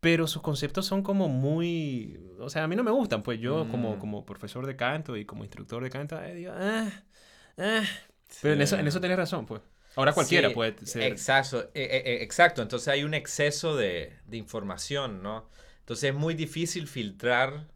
Pero 0.00 0.26
sus 0.26 0.42
conceptos 0.42 0.86
son 0.86 1.02
como 1.02 1.28
muy... 1.28 2.20
O 2.38 2.50
sea, 2.50 2.64
a 2.64 2.68
mí 2.68 2.76
no 2.76 2.84
me 2.84 2.90
gustan, 2.90 3.22
pues 3.22 3.40
yo 3.40 3.68
como, 3.68 3.96
Mm. 3.96 3.98
como 3.98 4.26
profesor 4.26 4.66
de 4.66 4.76
canto 4.76 5.16
y 5.16 5.24
como 5.24 5.44
instructor 5.44 5.82
de 5.82 5.90
canto, 5.90 6.20
eh, 6.22 6.34
digo, 6.34 6.52
ah, 6.54 6.90
ah". 7.58 7.82
Pero 8.42 8.54
en 8.54 8.60
eso, 8.60 8.76
en 8.78 8.86
eso 8.86 9.00
tenés 9.00 9.16
razón, 9.16 9.46
pues. 9.46 9.62
Ahora 9.96 10.14
cualquiera 10.14 10.52
Sí, 10.52 10.54
puede 10.54 10.76
ser... 10.86 11.22
Exacto, 11.22 11.60
eh, 11.64 11.70
eh, 11.74 12.02
eh, 12.06 12.22
exacto. 12.22 12.62
Entonces 12.62 12.88
hay 12.88 13.04
un 13.04 13.14
exceso 13.14 13.76
de, 13.76 14.12
de 14.26 14.36
información, 14.36 15.22
¿no? 15.22 15.48
Entonces 15.80 16.10
es 16.10 16.14
muy 16.16 16.34
difícil 16.34 16.86
filtrar 16.88 17.68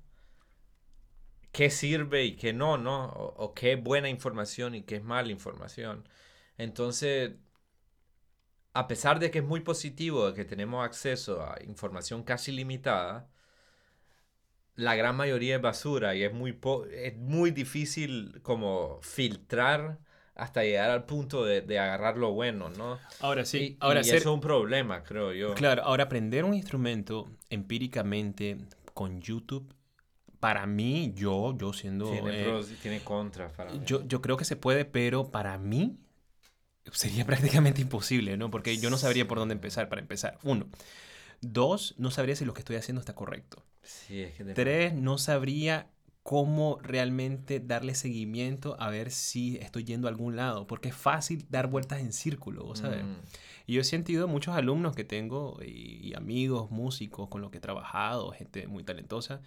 qué 1.52 1.70
sirve 1.70 2.24
y 2.24 2.37
qué 2.37 2.52
no, 2.52 2.78
¿no? 2.78 3.07
O, 3.07 3.44
o 3.44 3.54
qué 3.54 3.72
es 3.72 3.83
buena 3.83 4.09
información 4.09 4.74
y 4.74 4.83
qué 4.83 4.96
es 4.96 5.02
mala 5.04 5.31
información. 5.33 6.09
Entonces, 6.59 7.33
a 8.74 8.87
pesar 8.88 9.18
de 9.18 9.31
que 9.31 9.40
es 9.40 9.44
muy 9.44 9.61
positivo 9.61 10.26
de 10.28 10.35
que 10.35 10.44
tenemos 10.46 10.83
acceso 10.85 11.42
a 11.42 11.57
información 11.64 12.22
casi 12.22 12.50
limitada, 12.52 13.28
la 14.76 14.94
gran 14.96 15.16
mayoría 15.16 15.57
es 15.57 15.62
basura 15.62 16.14
y 16.14 16.22
es 16.22 16.33
muy, 16.33 16.52
po- 16.52 16.87
es 16.87 17.16
muy 17.16 17.50
difícil 17.50 18.40
como 18.42 19.00
filtrar 19.02 19.98
hasta 20.38 20.62
llegar 20.62 20.90
al 20.90 21.05
punto 21.05 21.44
de, 21.44 21.61
de 21.61 21.79
agarrar 21.79 22.16
lo 22.16 22.33
bueno, 22.33 22.70
¿no? 22.70 22.98
Ahora 23.20 23.42
Y- 23.42 23.46
sí, 23.46 23.59
y, 23.59 23.77
ahora 23.81 24.01
eso 24.01 24.11
ser- 24.11 24.18
es 24.20 24.27
un 24.27 24.40
problema, 24.40 25.03
creo 25.05 25.33
yo. 25.33 25.55
Claro, 25.55 25.83
ahora 25.83 26.05
aprender 26.05 26.44
un 26.44 26.55
instrumento 26.55 27.27
empíricamente 27.51 28.57
con 28.94 29.20
YouTube, 29.20 29.74
para 30.40 30.66
mí, 30.66 31.12
yo, 31.16 31.57
yo 31.59 31.72
siendo... 31.72 32.11
Tiene 32.11 32.33
eh, 32.33 32.44
pros 32.44 32.70
y 32.70 32.77
tiene 32.77 33.01
contras 33.03 33.53
para 33.53 33.72
mí. 33.72 33.81
yo, 33.85 34.07
yo 34.07 34.22
creo 34.22 34.37
que 34.37 34.44
se 34.44 34.57
puede, 34.57 34.85
pero 34.85 35.31
para 35.31 35.59
mí 35.59 35.98
sería 36.92 37.24
prácticamente 37.27 37.81
imposible, 37.83 38.37
¿no? 38.37 38.51
Porque 38.51 38.77
yo 38.79 38.90
no 38.90 38.96
sabría 38.98 39.27
por 39.27 39.38
dónde 39.38 39.55
empezar, 39.55 39.88
para 39.88 40.01
empezar. 40.01 40.38
Uno. 40.44 40.68
Dos, 41.40 41.94
no 41.98 42.11
sabría 42.11 42.37
si 42.37 42.44
lo 42.44 42.55
que 42.55 42.61
estoy 42.61 42.77
haciendo 42.77 43.01
está 43.01 43.14
correcto. 43.14 43.62
Sí, 43.83 44.22
es 44.22 44.35
que 44.35 44.44
Tres, 44.44 44.94
no 44.94 45.18
sabría 45.18 45.88
cómo 46.28 46.78
realmente 46.82 47.58
darle 47.58 47.94
seguimiento 47.94 48.76
a 48.78 48.90
ver 48.90 49.10
si 49.10 49.56
estoy 49.62 49.84
yendo 49.84 50.08
a 50.08 50.10
algún 50.10 50.36
lado, 50.36 50.66
porque 50.66 50.90
es 50.90 50.94
fácil 50.94 51.46
dar 51.48 51.68
vueltas 51.68 52.00
en 52.00 52.12
círculo, 52.12 52.64
¿vos 52.64 52.80
¿sabes? 52.80 53.02
Mm, 53.02 53.14
Y 53.66 53.72
yo 53.72 53.80
he 53.80 53.84
sentido 53.84 54.28
muchos 54.28 54.54
alumnos 54.54 54.94
que 54.94 55.04
tengo 55.04 55.58
y, 55.64 56.06
y 56.06 56.12
amigos, 56.14 56.70
músicos 56.70 57.28
con 57.30 57.40
los 57.40 57.50
que 57.50 57.56
he 57.56 57.60
trabajado, 57.62 58.30
gente 58.32 58.66
muy 58.66 58.84
talentosa, 58.84 59.40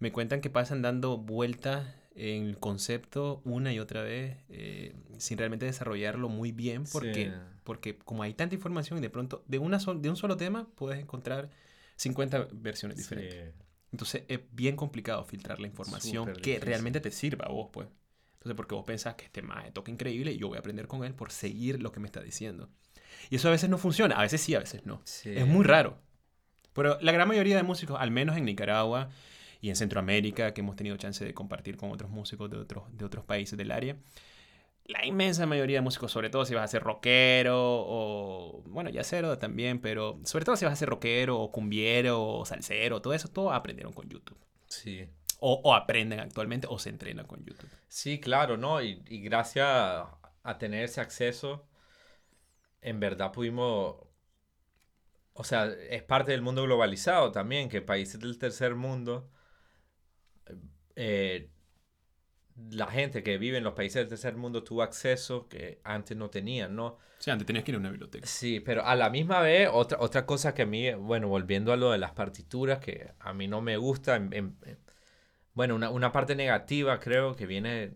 me 0.00 0.12
cuentan 0.12 0.42
que 0.42 0.50
pasan 0.50 0.82
dando 0.82 1.16
vueltas 1.16 1.86
en 2.14 2.44
el 2.48 2.58
concepto 2.58 3.40
una 3.46 3.72
y 3.72 3.78
otra 3.78 4.02
vez 4.02 4.36
eh, 4.50 4.94
sin 5.16 5.38
realmente 5.38 5.64
desarrollarlo 5.64 6.28
muy 6.28 6.52
bien 6.52 6.84
porque, 6.92 7.24
Sí. 7.32 7.56
porque 7.64 7.96
como 7.96 8.22
hay 8.22 8.34
tanta 8.34 8.54
información 8.54 8.98
y 8.98 9.00
de 9.02 9.08
pronto 9.08 9.44
de, 9.48 9.58
una 9.60 9.80
sol- 9.80 10.02
de 10.02 10.10
un 10.10 10.16
solo 10.16 10.36
tema 10.36 10.68
puedes 10.74 11.00
encontrar 11.00 11.48
50 11.96 12.48
versiones 12.52 12.98
diferentes. 12.98 13.34
sí. 13.34 13.64
Entonces 13.92 14.24
es 14.28 14.40
bien 14.52 14.76
complicado 14.76 15.24
filtrar 15.24 15.60
la 15.60 15.66
información 15.66 16.34
que 16.34 16.60
realmente 16.60 17.00
te 17.00 17.10
sirva 17.10 17.46
a 17.46 17.50
vos, 17.50 17.70
pues. 17.72 17.88
Entonces, 18.34 18.56
porque 18.56 18.74
vos 18.74 18.84
pensás 18.84 19.14
que 19.16 19.24
este 19.24 19.42
maje 19.42 19.72
toca 19.72 19.90
increíble 19.90 20.32
y 20.32 20.38
yo 20.38 20.48
voy 20.48 20.56
a 20.56 20.60
aprender 20.60 20.86
con 20.86 21.04
él 21.04 21.12
por 21.14 21.32
seguir 21.32 21.82
lo 21.82 21.90
que 21.90 21.98
me 21.98 22.06
está 22.06 22.20
diciendo. 22.20 22.68
Y 23.30 23.36
eso 23.36 23.48
a 23.48 23.50
veces 23.50 23.68
no 23.68 23.78
funciona, 23.78 24.16
a 24.16 24.22
veces 24.22 24.40
sí, 24.40 24.54
a 24.54 24.60
veces 24.60 24.86
no. 24.86 25.00
Sí. 25.04 25.30
Es 25.34 25.46
muy 25.46 25.64
raro. 25.64 25.98
Pero 26.72 26.98
la 27.00 27.10
gran 27.10 27.26
mayoría 27.26 27.56
de 27.56 27.64
músicos, 27.64 28.00
al 28.00 28.12
menos 28.12 28.36
en 28.36 28.44
Nicaragua 28.44 29.08
y 29.60 29.70
en 29.70 29.76
Centroamérica, 29.76 30.54
que 30.54 30.60
hemos 30.60 30.76
tenido 30.76 30.96
chance 30.96 31.24
de 31.24 31.34
compartir 31.34 31.76
con 31.76 31.90
otros 31.90 32.10
músicos 32.10 32.48
de 32.48 32.58
otros, 32.58 32.84
de 32.96 33.04
otros 33.04 33.24
países 33.24 33.58
del 33.58 33.72
área, 33.72 33.96
la 34.88 35.04
inmensa 35.04 35.44
mayoría 35.44 35.76
de 35.76 35.82
músicos, 35.82 36.10
sobre 36.10 36.30
todo 36.30 36.46
si 36.46 36.54
vas 36.54 36.64
a 36.64 36.68
ser 36.68 36.82
rockero 36.82 37.54
o, 37.56 38.62
bueno, 38.66 38.88
yacero 38.88 39.38
también, 39.38 39.80
pero 39.80 40.18
sobre 40.24 40.46
todo 40.46 40.56
si 40.56 40.64
vas 40.64 40.72
a 40.72 40.76
ser 40.76 40.88
rockero 40.88 41.38
o 41.38 41.52
cumbiero 41.52 42.24
o 42.24 42.44
salsero, 42.46 43.02
todo 43.02 43.12
eso, 43.12 43.28
todo 43.28 43.52
aprendieron 43.52 43.92
con 43.92 44.08
YouTube. 44.08 44.38
Sí. 44.66 45.06
O, 45.40 45.60
o 45.62 45.74
aprenden 45.74 46.20
actualmente 46.20 46.66
o 46.70 46.78
se 46.78 46.88
entrenan 46.88 47.26
con 47.26 47.44
YouTube. 47.44 47.68
Sí, 47.86 48.18
claro, 48.18 48.56
¿no? 48.56 48.80
Y, 48.82 49.02
y 49.08 49.20
gracias 49.20 49.66
a, 49.68 50.58
tener 50.58 50.84
ese 50.84 51.02
acceso, 51.02 51.68
en 52.80 52.98
verdad 52.98 53.30
pudimos, 53.30 53.96
o 55.34 55.44
sea, 55.44 55.66
es 55.66 56.02
parte 56.02 56.32
del 56.32 56.40
mundo 56.40 56.62
globalizado 56.62 57.30
también, 57.30 57.68
que 57.68 57.82
países 57.82 58.18
del 58.18 58.38
tercer 58.38 58.74
mundo, 58.74 59.30
eh, 60.96 61.50
la 62.70 62.86
gente 62.88 63.22
que 63.22 63.38
vive 63.38 63.58
en 63.58 63.64
los 63.64 63.74
países 63.74 63.96
del 63.96 64.08
tercer 64.08 64.36
mundo 64.36 64.62
tuvo 64.64 64.82
acceso 64.82 65.48
que 65.48 65.80
antes 65.84 66.16
no 66.16 66.30
tenían, 66.30 66.74
¿no? 66.74 66.98
Sea, 67.18 67.32
antes 67.34 67.46
tenías 67.46 67.64
que 67.64 67.72
ir 67.72 67.76
a 67.76 67.78
una 67.80 67.90
biblioteca. 67.90 68.26
Sí, 68.26 68.60
pero 68.60 68.84
a 68.84 68.94
la 68.94 69.10
misma 69.10 69.40
vez, 69.40 69.68
otra, 69.72 69.98
otra 70.00 70.26
cosa 70.26 70.54
que 70.54 70.62
a 70.62 70.66
mí, 70.66 70.92
bueno, 70.94 71.28
volviendo 71.28 71.72
a 71.72 71.76
lo 71.76 71.90
de 71.90 71.98
las 71.98 72.12
partituras, 72.12 72.78
que 72.78 73.12
a 73.18 73.32
mí 73.32 73.48
no 73.48 73.60
me 73.60 73.76
gusta, 73.76 74.16
en- 74.16 74.32
en- 74.32 74.56
en- 74.64 74.78
bueno, 75.54 75.74
una, 75.76 75.90
una 75.90 76.12
parte 76.12 76.36
negativa 76.36 77.00
creo 77.00 77.34
que 77.36 77.46
viene 77.46 77.94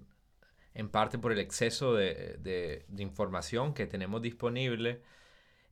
en 0.75 0.88
parte 0.88 1.18
por 1.18 1.33
el 1.33 1.38
exceso 1.38 1.94
de, 1.94 2.37
de- 2.40 2.85
de 2.88 3.03
información 3.03 3.75
que 3.75 3.87
tenemos 3.87 4.22
disponible, 4.22 5.03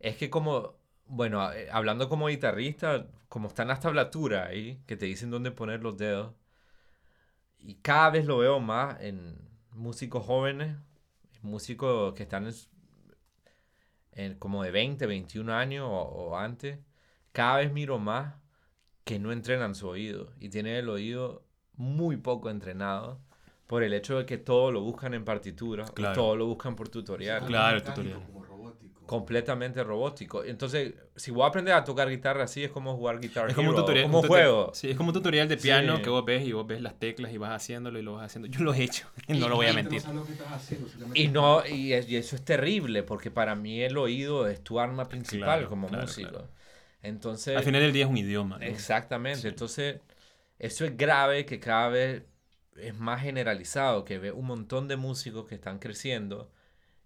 es 0.00 0.16
que 0.16 0.30
como 0.30 0.78
bueno, 1.06 1.52
eh, 1.52 1.68
hablando 1.72 2.08
como 2.08 2.28
guitarrista, 2.28 3.08
como 3.28 3.48
están 3.48 3.68
las 3.68 3.80
tablaturas 3.80 4.48
ahí, 4.48 4.80
que 4.86 4.96
te 4.96 5.06
dicen 5.06 5.30
dónde 5.30 5.50
poner 5.50 5.82
los 5.82 5.96
dedos, 5.98 6.34
y 7.62 7.74
cada 7.76 8.10
vez 8.10 8.26
lo 8.26 8.38
veo 8.38 8.60
más 8.60 9.00
en 9.00 9.36
músicos 9.72 10.24
jóvenes, 10.24 10.76
músicos 11.42 12.14
que 12.14 12.22
están 12.24 12.46
en, 12.46 12.54
en 14.12 14.34
como 14.38 14.62
de 14.62 14.70
20, 14.70 15.06
21 15.06 15.50
años 15.50 15.86
o, 15.88 15.96
o 16.02 16.36
antes, 16.36 16.78
cada 17.32 17.58
vez 17.58 17.72
miro 17.72 17.98
más 17.98 18.34
que 19.04 19.18
no 19.18 19.32
entrenan 19.32 19.74
su 19.74 19.88
oído 19.88 20.32
y 20.38 20.48
tienen 20.50 20.76
el 20.76 20.88
oído 20.88 21.44
muy 21.74 22.16
poco 22.16 22.50
entrenado 22.50 23.20
por 23.66 23.82
el 23.84 23.92
hecho 23.92 24.18
de 24.18 24.26
que 24.26 24.36
todo 24.36 24.72
lo 24.72 24.80
buscan 24.82 25.14
en 25.14 25.24
partitura, 25.24 25.84
Claro. 25.84 26.14
todo 26.14 26.36
lo 26.36 26.46
buscan 26.46 26.74
por 26.76 26.88
tutorial 26.88 27.46
Claro, 27.46 27.82
tutorial. 27.82 28.20
Completamente 29.10 29.82
robótico. 29.82 30.44
Entonces, 30.44 30.94
si 31.16 31.32
voy 31.32 31.42
a 31.42 31.46
aprender 31.48 31.74
a 31.74 31.82
tocar 31.82 32.08
guitarra 32.08 32.44
así, 32.44 32.62
es 32.62 32.70
como 32.70 32.94
jugar 32.96 33.18
Guitar 33.18 33.50
Es 33.50 33.56
como 33.56 33.70
un 33.70 33.74
tutorial. 33.74 34.04
como 34.04 34.20
un 34.20 34.28
juego. 34.28 34.70
Sí, 34.72 34.88
es 34.88 34.96
como 34.96 35.08
un 35.08 35.14
tutorial 35.14 35.48
de 35.48 35.56
piano 35.56 35.96
Sí. 35.96 36.02
que 36.02 36.10
vos 36.10 36.24
ves 36.24 36.46
y 36.46 36.52
vos 36.52 36.64
ves 36.64 36.80
las 36.80 36.96
teclas 36.96 37.32
y 37.32 37.36
vas 37.36 37.50
haciéndolo 37.50 37.98
y 37.98 38.02
lo 38.02 38.12
vas 38.14 38.26
haciendo. 38.26 38.46
Yo 38.46 38.60
lo 38.62 38.72
he 38.72 38.84
hecho, 38.84 39.08
no 39.26 39.48
lo 39.48 39.56
voy 39.56 39.66
a 39.66 39.72
mentir. 39.72 39.98
No 39.98 40.04
sabe 40.04 40.14
lo 40.14 40.24
que 40.26 40.32
estás 40.34 40.52
haciendo, 40.52 40.86
simplemente 40.88 41.20
Y 41.20 41.26
no, 41.26 41.66
y, 41.66 41.92
es- 41.92 42.08
y 42.08 42.14
eso 42.18 42.36
es 42.36 42.44
terrible, 42.44 43.02
porque 43.02 43.32
para 43.32 43.56
mí 43.56 43.82
el 43.82 43.98
oído 43.98 44.46
es 44.46 44.62
tu 44.62 44.78
arma 44.78 45.08
principal 45.08 45.40
Claro, 45.58 45.68
como 45.68 45.88
claro, 45.88 46.04
músico. 46.04 46.30
claro. 46.30 46.48
Entonces, 47.02 47.56
Al 47.56 47.64
final 47.64 47.80
del 47.80 47.92
día 47.92 48.04
es 48.04 48.10
un 48.12 48.16
idioma. 48.16 48.58
¿no? 48.58 48.64
exactamente. 48.64 49.40
Sí. 49.40 49.48
Entonces, 49.48 49.96
eso 50.60 50.84
es 50.84 50.96
grave 50.96 51.46
que 51.46 51.58
cada 51.58 51.88
vez 51.88 52.22
es 52.76 52.96
más 52.96 53.22
generalizado, 53.22 54.04
que 54.04 54.18
ve 54.18 54.30
un 54.30 54.46
montón 54.46 54.86
de 54.86 54.94
músicos 54.96 55.48
que 55.48 55.56
están 55.56 55.80
creciendo 55.80 56.48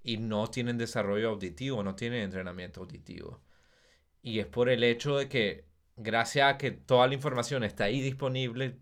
y 0.05 0.19
no 0.19 0.47
tienen 0.49 0.79
desarrollo 0.79 1.31
auditivo, 1.31 1.83
no 1.83 1.97
tienen 1.97 2.23
entrenamiento 2.23 2.83
auditivo. 2.83 3.41
Y 4.23 4.39
es 4.39 4.47
por 4.47 4.69
el 4.69 4.85
hecho 4.85 5.17
de 5.17 5.29
que, 5.29 5.65
gracias 5.97 6.55
a 6.55 6.59
que 6.59 6.71
toda 6.71 7.07
la 7.09 7.15
información 7.15 7.65
está 7.65 7.85
ahí 7.85 8.01
disponible, 8.01 8.77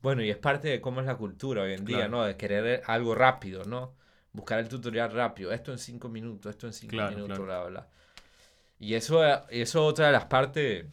bueno, 0.00 0.22
y 0.22 0.30
es 0.30 0.36
parte 0.38 0.68
de 0.68 0.80
cómo 0.80 1.00
es 1.00 1.06
la 1.06 1.16
cultura 1.16 1.62
hoy 1.62 1.74
en 1.74 1.84
día, 1.84 1.96
Claro. 1.98 2.10
¿no? 2.10 2.24
De 2.24 2.36
querer 2.36 2.82
algo 2.86 3.14
rápido, 3.14 3.64
¿no? 3.64 3.94
Buscar 4.32 4.58
el 4.58 4.68
tutorial 4.68 5.12
rápido, 5.12 5.52
esto 5.52 5.72
en 5.72 5.78
cinco 5.78 6.08
minutos, 6.08 6.50
esto 6.50 6.66
en 6.66 6.72
cinco 6.72 6.90
Claro, 6.92 7.10
minutos, 7.10 7.36
claro. 7.36 7.44
bla, 7.44 7.64
bla. 7.64 7.88
Y 8.78 8.94
eso, 8.94 9.24
eso 9.24 9.42
es 9.50 9.76
otra 9.76 10.06
de 10.06 10.12
las 10.12 10.26
partes 10.26 10.86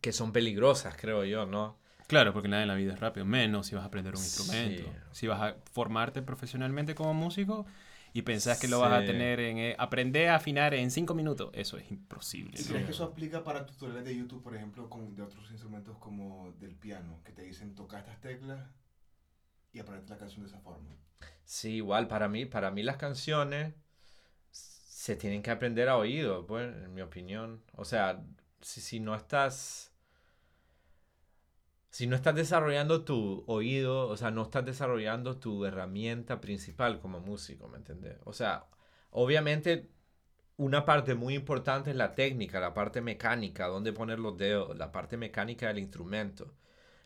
que 0.00 0.12
son 0.12 0.32
peligrosas, 0.32 0.96
creo 0.96 1.24
yo, 1.24 1.46
¿no? 1.46 1.78
Claro, 2.08 2.32
porque 2.32 2.48
nada 2.48 2.62
en 2.62 2.68
la 2.68 2.74
vida 2.74 2.92
es 2.92 3.00
rápido, 3.00 3.24
menos 3.24 3.66
si 3.68 3.74
vas 3.74 3.84
a 3.84 3.86
aprender 3.86 4.14
un 4.14 4.20
Sí. 4.20 4.26
instrumento. 4.26 4.92
Si 5.12 5.26
vas 5.26 5.40
a 5.40 5.56
formarte 5.72 6.22
profesionalmente 6.22 6.94
como 6.94 7.14
músico 7.14 7.66
y 8.12 8.22
pensás 8.22 8.60
que 8.60 8.68
lo 8.68 8.80
vas 8.80 8.92
a 8.92 9.04
tener 9.04 9.40
en 9.40 9.58
eh, 9.58 9.76
aprender 9.78 10.28
a 10.28 10.36
afinar 10.36 10.74
en 10.74 10.90
cinco 10.90 11.14
minutos, 11.14 11.50
eso 11.54 11.78
es 11.78 11.90
imposible. 11.90 12.60
¿Y 12.60 12.64
crees 12.64 12.84
que 12.84 12.90
eso 12.92 13.04
aplica 13.04 13.42
para 13.42 13.64
tutoriales 13.66 14.04
de 14.04 14.16
YouTube, 14.16 14.42
por 14.42 14.54
ejemplo, 14.54 14.90
con, 14.90 15.14
de 15.14 15.22
otros 15.22 15.50
instrumentos 15.50 15.96
como 15.98 16.52
del 16.58 16.74
piano, 16.74 17.20
que 17.24 17.32
te 17.32 17.42
dicen 17.42 17.74
toca 17.74 17.98
estas 17.98 18.20
teclas 18.20 18.68
y 19.72 19.78
aprendete 19.78 20.12
la 20.12 20.18
canción 20.18 20.42
de 20.42 20.48
esa 20.48 20.60
forma? 20.60 20.90
Sí, 21.44 21.76
igual, 21.76 22.08
para 22.08 22.28
mí, 22.28 22.44
para 22.44 22.70
mí 22.70 22.82
las 22.82 22.96
canciones 22.96 23.74
se 24.50 25.16
tienen 25.16 25.42
que 25.42 25.50
aprender 25.50 25.88
a 25.88 25.96
oído, 25.96 26.46
pues, 26.46 26.74
en 26.84 26.94
mi 26.94 27.00
opinión. 27.00 27.62
O 27.72 27.84
sea, 27.84 28.22
si, 28.60 28.80
si 28.80 29.00
no 29.00 29.14
estás... 29.14 29.91
Si 31.92 32.08
no 32.08 32.16
estás 32.16 32.34
desarrollando 32.34 33.04
tu 33.04 33.44
oído, 33.48 34.08
o 34.08 34.18
sea, 34.18 34.32
no 34.32 34.42
estás 34.44 34.64
desarrollando 34.66 35.38
tu 35.38 35.64
herramienta 35.66 36.40
principal 36.40 37.00
como 37.00 37.20
músico, 37.20 37.68
¿me 37.68 37.78
entiendes? 37.78 38.18
O 38.24 38.34
sea, 38.34 38.66
obviamente 39.12 39.90
una 40.58 40.84
parte 40.86 41.14
muy 41.14 41.34
importante 41.34 41.90
es 41.90 41.96
la 41.96 42.14
técnica, 42.14 42.60
la 42.60 42.74
parte 42.74 43.00
mecánica, 43.02 43.68
dónde 43.68 43.92
poner 43.92 44.18
los 44.20 44.36
dedos, 44.38 44.76
la 44.78 44.92
parte 44.92 45.16
mecánica 45.18 45.68
del 45.68 45.78
instrumento. 45.80 46.54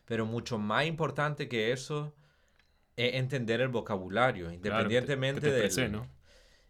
Pero 0.05 0.25
mucho 0.25 0.57
más 0.59 0.85
importante 0.87 1.49
que 1.49 1.71
eso 1.73 2.15
es 2.97 3.15
entender 3.15 3.61
el 3.61 3.69
vocabulario, 3.69 4.51
Claro, 4.61 4.89
que 4.89 5.07
te- 5.07 5.07
independientemente 5.07 5.41
que 5.41 5.41
te 5.41 5.51
del... 5.51 5.61
expresé, 5.61 5.89
¿no? 5.89 6.07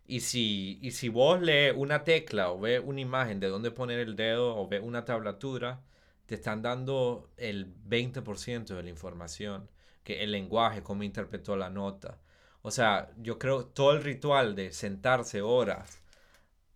Y 0.08 0.22
si, 0.22 0.80
y 0.82 0.92
si 0.92 1.10
vos 1.10 1.42
lees 1.42 1.74
una 1.78 2.04
tecla 2.04 2.52
o 2.52 2.60
ves 2.60 2.82
una 2.84 3.02
imagen 3.02 3.40
de 3.40 3.48
dónde 3.50 3.72
poner 3.72 4.00
el 4.00 4.16
dedo 4.16 4.56
o 4.58 4.68
ves 4.68 4.82
una 4.84 5.06
tablatura, 5.06 5.82
te 6.28 6.36
están 6.36 6.62
dando 6.64 7.32
el 7.38 7.66
20% 7.86 8.76
de 8.76 8.84
la 8.84 8.90
información, 8.92 9.70
que 10.04 10.24
el 10.24 10.32
lenguaje, 10.34 10.84
cómo 10.84 11.04
interpretó 11.04 11.58
la 11.58 11.70
nota. 11.72 12.20
O 12.64 12.72
sea, 12.72 13.12
yo 13.18 13.40
creo 13.40 13.66
todo 13.68 13.94
el 13.94 14.04
ritual 14.04 14.56
de 14.56 14.72
sentarse 14.74 15.42
horas 15.42 16.02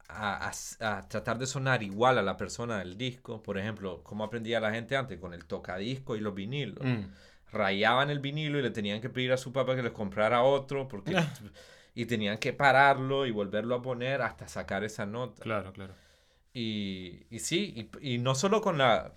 a, 0.10 0.50
a- 0.50 0.98
a 0.98 1.08
tratar 1.08 1.38
de 1.40 1.48
sonar 1.48 1.84
igual 1.84 2.18
a 2.18 2.22
la 2.22 2.38
persona 2.38 2.80
del 2.80 2.98
disco, 2.98 3.42
por 3.44 3.58
ejemplo, 3.58 4.04
como 4.04 4.24
aprendía 4.24 4.60
la 4.60 4.72
gente 4.72 4.96
antes 4.98 5.20
con 5.20 5.34
el 5.34 5.46
tocadisco 5.46 6.16
y 6.16 6.20
los 6.20 6.34
vinilos 6.36 6.84
Mm. 6.84 7.06
rayaban 7.52 8.10
el 8.10 8.20
vinilo 8.20 8.60
y 8.60 8.62
le 8.62 8.72
tenían 8.72 9.02
que 9.02 9.10
pedir 9.10 9.32
a 9.34 9.38
su 9.38 9.52
papá 9.54 9.76
que 9.76 9.84
les 9.84 9.92
comprara 9.94 10.44
otro 10.44 10.88
porque 10.88 11.16
y 11.96 12.06
tenían 12.06 12.38
que 12.38 12.54
pararlo 12.54 13.26
y 13.26 13.32
volverlo 13.32 13.76
a 13.76 13.82
poner 13.82 14.22
hasta 14.22 14.48
sacar 14.48 14.84
esa 14.84 15.06
nota. 15.06 15.44
Claro, 15.44 15.74
claro. 15.74 15.94
Y, 16.54 17.26
y 17.30 17.40
sí, 17.40 17.90
y, 18.02 18.14
y 18.16 18.18
no 18.20 18.36
solo 18.36 18.62
con 18.62 18.78
la 18.78 19.14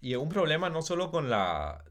y 0.00 0.14
un 0.14 0.28
problema 0.28 0.70
no 0.70 0.82
solo 0.82 1.10
con 1.10 1.28
la 1.30 1.84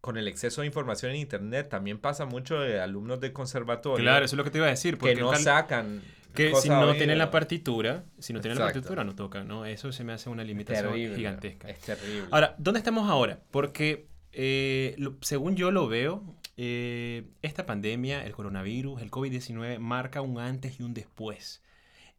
con 0.00 0.16
el 0.16 0.28
exceso 0.28 0.60
de 0.60 0.68
información 0.68 1.10
en 1.10 1.16
internet, 1.18 1.68
también 1.68 1.98
pasa 1.98 2.26
mucho 2.26 2.60
de 2.60 2.78
alumnos 2.80 3.18
de 3.20 3.32
conservatorio 3.32 4.04
Claro, 4.04 4.24
eso 4.24 4.34
es 4.34 4.38
lo 4.38 4.44
que 4.44 4.50
te 4.50 4.58
iba 4.58 4.66
a 4.68 4.70
decir. 4.70 4.98
Porque 4.98 5.14
que 5.16 5.20
no 5.20 5.30
tal- 5.30 5.42
sacan 5.42 6.00
que 6.32 6.54
si 6.54 6.68
no 6.68 6.94
tienen 6.96 7.18
la 7.18 7.30
partitura, 7.32 8.04
si 8.18 8.32
no 8.32 8.40
tienen 8.40 8.58
la 8.58 8.66
partitura, 8.66 9.02
no 9.04 9.16
tocan, 9.16 9.48
¿no? 9.48 9.64
Eso 9.66 9.90
se 9.90 10.04
me 10.04 10.12
hace 10.12 10.28
una 10.30 10.44
limitación 10.44 10.92
terrible, 10.92 11.16
gigantesca. 11.16 11.68
Es 11.68 11.80
terrible. 11.80 12.28
Ahora, 12.30 12.54
¿dónde 12.58 12.78
estamos 12.78 13.08
ahora? 13.10 13.40
Porque 13.50 14.06
eh, 14.32 14.94
lo- 14.98 15.16
según 15.22 15.56
yo 15.56 15.70
lo 15.72 15.88
veo, 15.88 16.22
eh, 16.56 17.24
esta 17.42 17.66
pandemia, 17.66 18.24
el 18.26 18.32
coronavirus, 18.32 19.02
el 19.02 19.10
COVID-19, 19.10 19.78
marca 19.80 20.20
un 20.20 20.38
antes 20.38 20.78
y 20.78 20.84
un 20.84 20.94
después. 20.94 21.62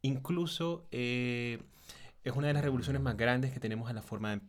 Incluso 0.02 0.86
eh, 0.90 1.58
es 2.30 2.36
una 2.36 2.48
de 2.48 2.52
las 2.54 2.62
revoluciones 2.62 3.00
más 3.02 3.16
grandes 3.16 3.52
que 3.52 3.60
tenemos 3.60 3.88
en 3.90 3.96
la 3.96 4.02
forma 4.02 4.36
de, 4.36 4.40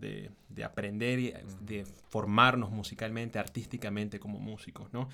de- 0.00 0.30
de 0.48 0.64
aprender 0.64 1.18
y 1.18 1.34
de 1.60 1.84
formarnos 2.08 2.70
musicalmente, 2.70 3.38
artísticamente 3.38 4.18
como 4.20 4.38
músicos, 4.38 4.92
¿no? 4.92 5.08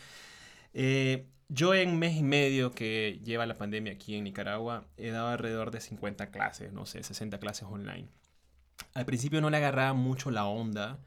Eh, 0.75 1.27
yo 1.49 1.75
en 1.75 1.99
mes 1.99 2.17
y 2.17 2.23
medio 2.23 2.71
que 2.73 3.21
lleva 3.23 3.45
la 3.47 3.59
pandemia 3.59 3.93
aquí 3.93 4.15
en 4.17 4.25
Nicaragua, 4.25 4.87
he 4.97 5.11
dado 5.11 5.29
alrededor 5.29 5.71
de 5.71 5.81
50 5.81 6.31
clases, 6.31 6.73
no 6.73 6.87
sé, 6.87 7.03
60 7.03 7.39
clases 7.39 7.65
online. 7.71 8.09
Al 8.95 9.05
principio 9.05 9.41
no 9.41 9.51
le 9.51 9.59
agarraba 9.59 9.93
mucho 9.93 10.31
la 10.31 10.47
onda, 10.47 10.99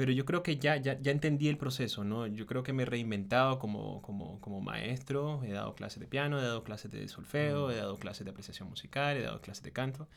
pero 0.00 0.12
yo 0.12 0.24
creo 0.24 0.42
que 0.42 0.56
ya, 0.56 0.78
ya, 0.78 0.98
ya 0.98 1.12
entendí 1.12 1.48
el 1.48 1.58
proceso, 1.58 2.04
¿no? 2.04 2.26
Yo 2.26 2.46
creo 2.46 2.62
que 2.62 2.72
me 2.72 2.84
he 2.84 2.86
reinventado 2.86 3.58
como, 3.58 4.00
como, 4.00 4.40
como 4.40 4.62
maestro, 4.62 5.42
he 5.44 5.52
dado 5.52 5.74
clases 5.74 6.00
de 6.00 6.06
piano, 6.06 6.38
he 6.40 6.42
dado 6.42 6.64
clases 6.64 6.90
de 6.90 7.06
solfeo, 7.06 7.70
he 7.70 7.76
dado 7.76 7.98
clases 7.98 8.24
de 8.24 8.30
apreciación 8.30 8.70
musical, 8.70 9.18
he 9.18 9.20
dado 9.20 9.42
clases 9.42 9.62
de 9.62 9.72
canto. 9.72 10.08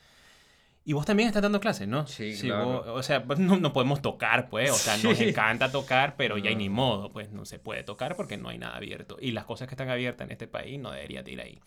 Y 0.85 0.93
vos 0.93 1.05
también 1.05 1.27
estás 1.27 1.41
dando 1.43 1.59
clases, 1.59 1.85
¿no? 1.89 2.07
Sí, 2.07 2.33
claro. 2.39 2.65
vos- 2.65 2.87
o 2.87 3.03
sea, 3.03 3.25
pues, 3.25 3.39
no, 3.39 3.57
no 3.57 3.73
podemos 3.73 4.01
tocar, 4.01 4.47
pues. 4.47 4.71
O 4.71 4.75
sea, 4.75 4.95
nos 4.99 5.17
Sí. 5.17 5.25
encanta 5.25 5.69
tocar, 5.69 6.15
pero 6.15 6.37
ya 6.37 6.51
No. 6.51 6.57
ni 6.59 6.69
modo, 6.69 7.09
pues 7.09 7.31
no 7.33 7.43
se 7.43 7.59
puede 7.59 7.83
tocar 7.83 8.15
porque 8.15 8.37
no 8.37 8.47
hay 8.47 8.59
nada 8.59 8.77
abierto. 8.77 9.17
Y 9.19 9.31
las 9.31 9.43
cosas 9.43 9.67
que 9.67 9.73
están 9.73 9.89
abiertas 9.89 10.23
en 10.27 10.31
este 10.31 10.47
país 10.47 10.79
no 10.79 10.91
deberían 10.91 11.25
de 11.25 11.31
ir 11.33 11.41
ahí. 11.41 11.59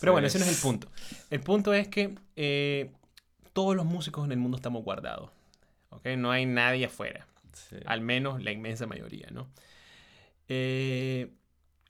Pero 0.00 0.12
bueno, 0.12 0.26
ese 0.28 0.38
no 0.38 0.46
es 0.46 0.50
el 0.56 0.62
punto. 0.62 0.88
El 1.28 1.40
punto 1.40 1.74
es 1.74 1.88
que 1.88 2.14
eh, 2.36 2.90
todos 3.52 3.76
los 3.76 3.84
músicos 3.84 4.24
en 4.24 4.32
el 4.32 4.38
mundo 4.38 4.56
estamos 4.56 4.82
guardados. 4.82 5.28
¿ok? 5.90 6.06
No 6.16 6.30
hay 6.30 6.46
nadie 6.46 6.86
afuera. 6.86 7.26
Sí. 7.52 7.76
Al 7.86 8.00
menos 8.00 8.42
la 8.42 8.52
inmensa 8.52 8.86
mayoría, 8.86 9.28
¿no? 9.32 9.50
Eh, 10.48 11.32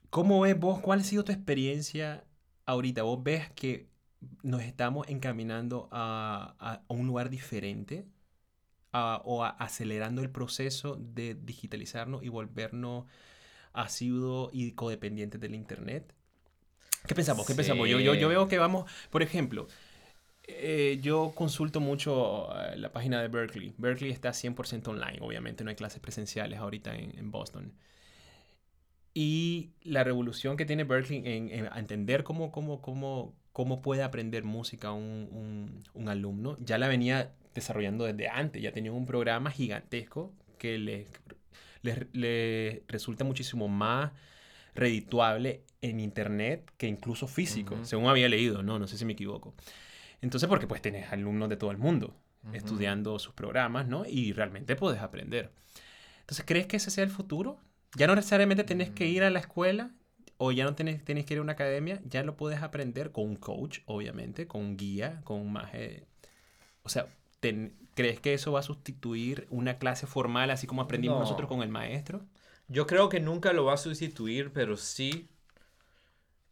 ¿Cómo 0.09 0.41
ves 0.41 0.59
vos? 0.59 0.79
¿Cuál 0.81 1.01
ha 1.01 1.03
sido 1.03 1.23
tu 1.23 1.31
experiencia 1.31 2.25
ahorita? 2.65 3.03
¿Vos 3.03 3.23
ves 3.23 3.51
que 3.53 3.89
nos 4.43 4.61
estamos 4.63 5.07
encaminando 5.09 5.89
a, 5.91 6.55
a- 6.59 6.83
a 6.87 6.93
un 6.93 7.07
lugar 7.07 7.29
diferente? 7.29 8.05
A- 8.93 9.21
¿O 9.25 9.43
a- 9.45 9.49
acelerando 9.51 10.21
el 10.21 10.31
proceso 10.31 10.97
de 10.99 11.35
digitalizarnos 11.35 12.23
y 12.23 12.29
volvernos 12.29 13.05
asiduos 13.73 14.51
y 14.53 14.73
codependientes 14.73 15.41
del 15.41 15.55
Internet? 15.55 16.13
¿Qué 17.07 17.15
pensamos? 17.15 17.45
¿Qué 17.47 17.55
pensamos? 17.55 17.89
Yo, 17.89 17.99
yo, 17.99 18.13
yo 18.13 18.27
Sí. 18.27 18.29
veo 18.29 18.47
que 18.47 18.57
vamos, 18.59 18.89
por 19.09 19.23
ejemplo, 19.23 19.67
eh, 20.47 20.99
yo 21.01 21.31
consulto 21.35 21.79
mucho 21.79 22.49
eh, 22.59 22.77
la 22.77 22.91
página 22.91 23.21
de 23.21 23.27
Berkeley. 23.27 23.73
Berkeley 23.77 24.11
está 24.11 24.31
100% 24.33 24.87
online, 24.89 25.17
obviamente 25.21 25.63
no 25.63 25.69
hay 25.69 25.75
clases 25.75 25.99
presenciales 25.99 26.59
ahorita 26.59 26.95
en, 26.95 27.17
en 27.17 27.31
Boston. 27.31 27.73
Y 29.13 29.71
la 29.83 30.03
revolución 30.03 30.55
que 30.55 30.65
tiene 30.65 30.85
Berkeley 30.85 31.19
en, 31.25 31.49
en 31.49 31.69
entender 31.75 32.23
cómo, 32.23 32.51
cómo, 32.51 32.81
cómo, 32.81 33.33
cómo 33.51 33.81
puede 33.81 34.03
aprender 34.03 34.43
música 34.45 34.91
un, 34.93 35.27
un- 35.31 35.83
un 35.93 36.07
alumno, 36.09 36.57
ya 36.61 36.77
la 36.77 36.87
venía 36.87 37.31
desarrollando 37.53 38.05
desde 38.05 38.29
antes, 38.29 38.61
ya 38.61 38.71
tenía 38.71 38.93
un 38.93 39.05
programa 39.05 39.51
gigantesco 39.51 40.31
que 40.57 40.77
le, 40.77 41.07
le, 41.81 42.07
le 42.13 42.83
resulta 42.87 43.25
muchísimo 43.25 43.67
más 43.67 44.11
redituable 44.73 45.63
en 45.81 45.99
internet 45.99 46.71
que 46.77 46.87
incluso 46.87 47.27
físico, 47.27 47.75
Ujú. 47.75 47.85
según 47.85 48.07
había 48.07 48.29
leído, 48.29 48.63
¿no? 48.63 48.79
No 48.79 48.87
sé 48.87 48.97
si 48.97 49.03
me 49.03 49.11
equivoco. 49.13 49.53
Entonces, 50.21 50.47
porque 50.47 50.67
pues 50.67 50.81
tenés 50.81 51.11
alumnos 51.11 51.49
de 51.49 51.57
todo 51.57 51.71
el 51.71 51.77
mundo 51.77 52.15
estudiando 52.53 53.19
sus 53.19 53.33
programas, 53.33 53.87
¿no? 53.87 54.03
Y 54.05 54.33
realmente 54.33 54.75
puedes 54.75 55.01
aprender. 55.01 55.51
Entonces, 56.21 56.43
¿crees 56.47 56.65
que 56.67 56.77
ese 56.77 56.89
sea 56.91 57.03
el 57.03 57.09
futuro? 57.11 57.59
Ya 57.95 58.07
no 58.07 58.15
necesariamente 58.15 58.63
tenés 58.63 58.89
que 58.89 59.07
ir 59.07 59.23
a 59.23 59.29
la 59.29 59.39
escuela 59.39 59.91
o 60.37 60.51
ya 60.51 60.63
no 60.63 60.73
tenés, 60.75 61.03
tenés 61.03 61.25
que 61.25 61.35
ir 61.35 61.39
a 61.39 61.43
una 61.43 61.53
academia, 61.53 62.01
ya 62.05 62.23
lo 62.23 62.35
puedes 62.37 62.61
aprender 62.61 63.11
con 63.11 63.25
un 63.25 63.35
coach, 63.35 63.79
obviamente, 63.85 64.47
con 64.47 64.61
un 64.61 64.77
guía, 64.77 65.21
con 65.23 65.39
un 65.39 65.51
maje. 65.53 66.07
O 66.83 66.89
sea, 66.89 67.07
ten- 67.39 67.75
¿crees 67.93 68.19
que 68.19 68.33
eso 68.33 68.51
va 68.51 68.61
a 68.61 68.63
sustituir 68.63 69.45
una 69.49 69.77
clase 69.77 70.07
formal 70.07 70.49
así 70.49 70.65
como 70.67 70.81
aprendimos 70.81 71.17
No. 71.17 71.21
nosotros 71.21 71.47
con 71.47 71.61
el 71.61 71.69
maestro? 71.69 72.25
Yo 72.67 72.87
creo 72.87 73.09
que 73.09 73.19
nunca 73.19 73.53
lo 73.53 73.65
va 73.65 73.73
a 73.73 73.77
sustituir, 73.77 74.51
pero 74.53 74.77
sí 74.77 75.29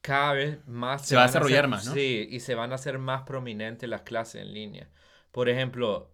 cada 0.02 0.34
vez 0.34 0.66
más 0.68 1.06
Se 1.08 1.16
va 1.16 1.24
a 1.24 1.28
desarrollar 1.28 1.60
hacer- 1.66 1.70
más, 1.70 1.86
¿no? 1.88 1.94
Sí, 1.94 2.28
y 2.30 2.40
se 2.40 2.56
van 2.56 2.72
a 2.72 2.76
hacer 2.76 2.98
más 3.00 3.24
prominentes 3.24 3.90
las 3.90 4.02
clases 4.02 4.42
en 4.42 4.54
línea. 4.54 4.90
Por 5.32 5.50
ejemplo, 5.50 6.12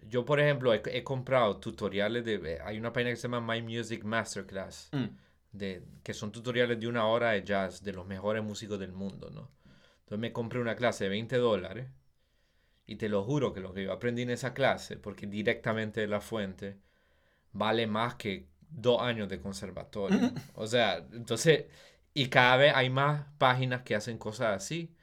yo 0.00 0.24
por 0.24 0.40
ejemplo 0.40 0.72
he, 0.74 0.82
he 0.86 1.04
comprado 1.04 1.58
tutoriales 1.58 2.24
de... 2.24 2.58
Hay 2.64 2.78
una 2.78 2.92
página 2.92 3.10
que 3.10 3.16
se 3.16 3.28
llama 3.28 3.40
My 3.54 3.62
Music 3.62 4.04
Masterclass, 4.04 4.88
Mm. 4.92 5.06
de, 5.52 5.82
que 6.02 6.14
son 6.14 6.30
tutoriales 6.32 6.78
de 6.78 6.86
una 6.86 7.06
hora 7.06 7.30
de 7.30 7.42
jazz 7.42 7.82
de 7.82 7.92
los 7.92 8.06
mejores 8.06 8.42
músicos 8.44 8.78
del 8.78 8.92
mundo, 8.92 9.30
¿no? 9.30 9.50
Entonces 10.00 10.18
me 10.20 10.32
compré 10.32 10.60
una 10.60 10.74
clase 10.76 11.04
de 11.04 11.10
20 11.10 11.36
dólares 11.36 11.88
y 12.86 12.96
te 12.96 13.08
lo 13.08 13.22
juro 13.24 13.52
que 13.52 13.60
lo 13.60 13.74
que 13.74 13.84
yo 13.84 13.92
aprendí 13.92 14.22
en 14.22 14.30
esa 14.30 14.54
clase, 14.54 14.96
porque 14.96 15.26
directamente 15.26 16.00
de 16.00 16.06
la 16.06 16.20
fuente, 16.20 16.78
vale 17.52 17.86
más 17.86 18.14
que 18.14 18.46
dos 18.70 19.00
años 19.02 19.28
de 19.28 19.40
conservatorio. 19.40 20.18
O 20.54 20.66
sea, 20.66 20.98
entonces, 21.12 21.66
y 22.14 22.26
cada 22.28 22.56
vez 22.56 22.72
hay 22.74 22.90
más 22.90 23.26
páginas 23.38 23.82
que 23.82 23.94
hacen 23.94 24.18
cosas 24.18 24.56
así. 24.56 24.94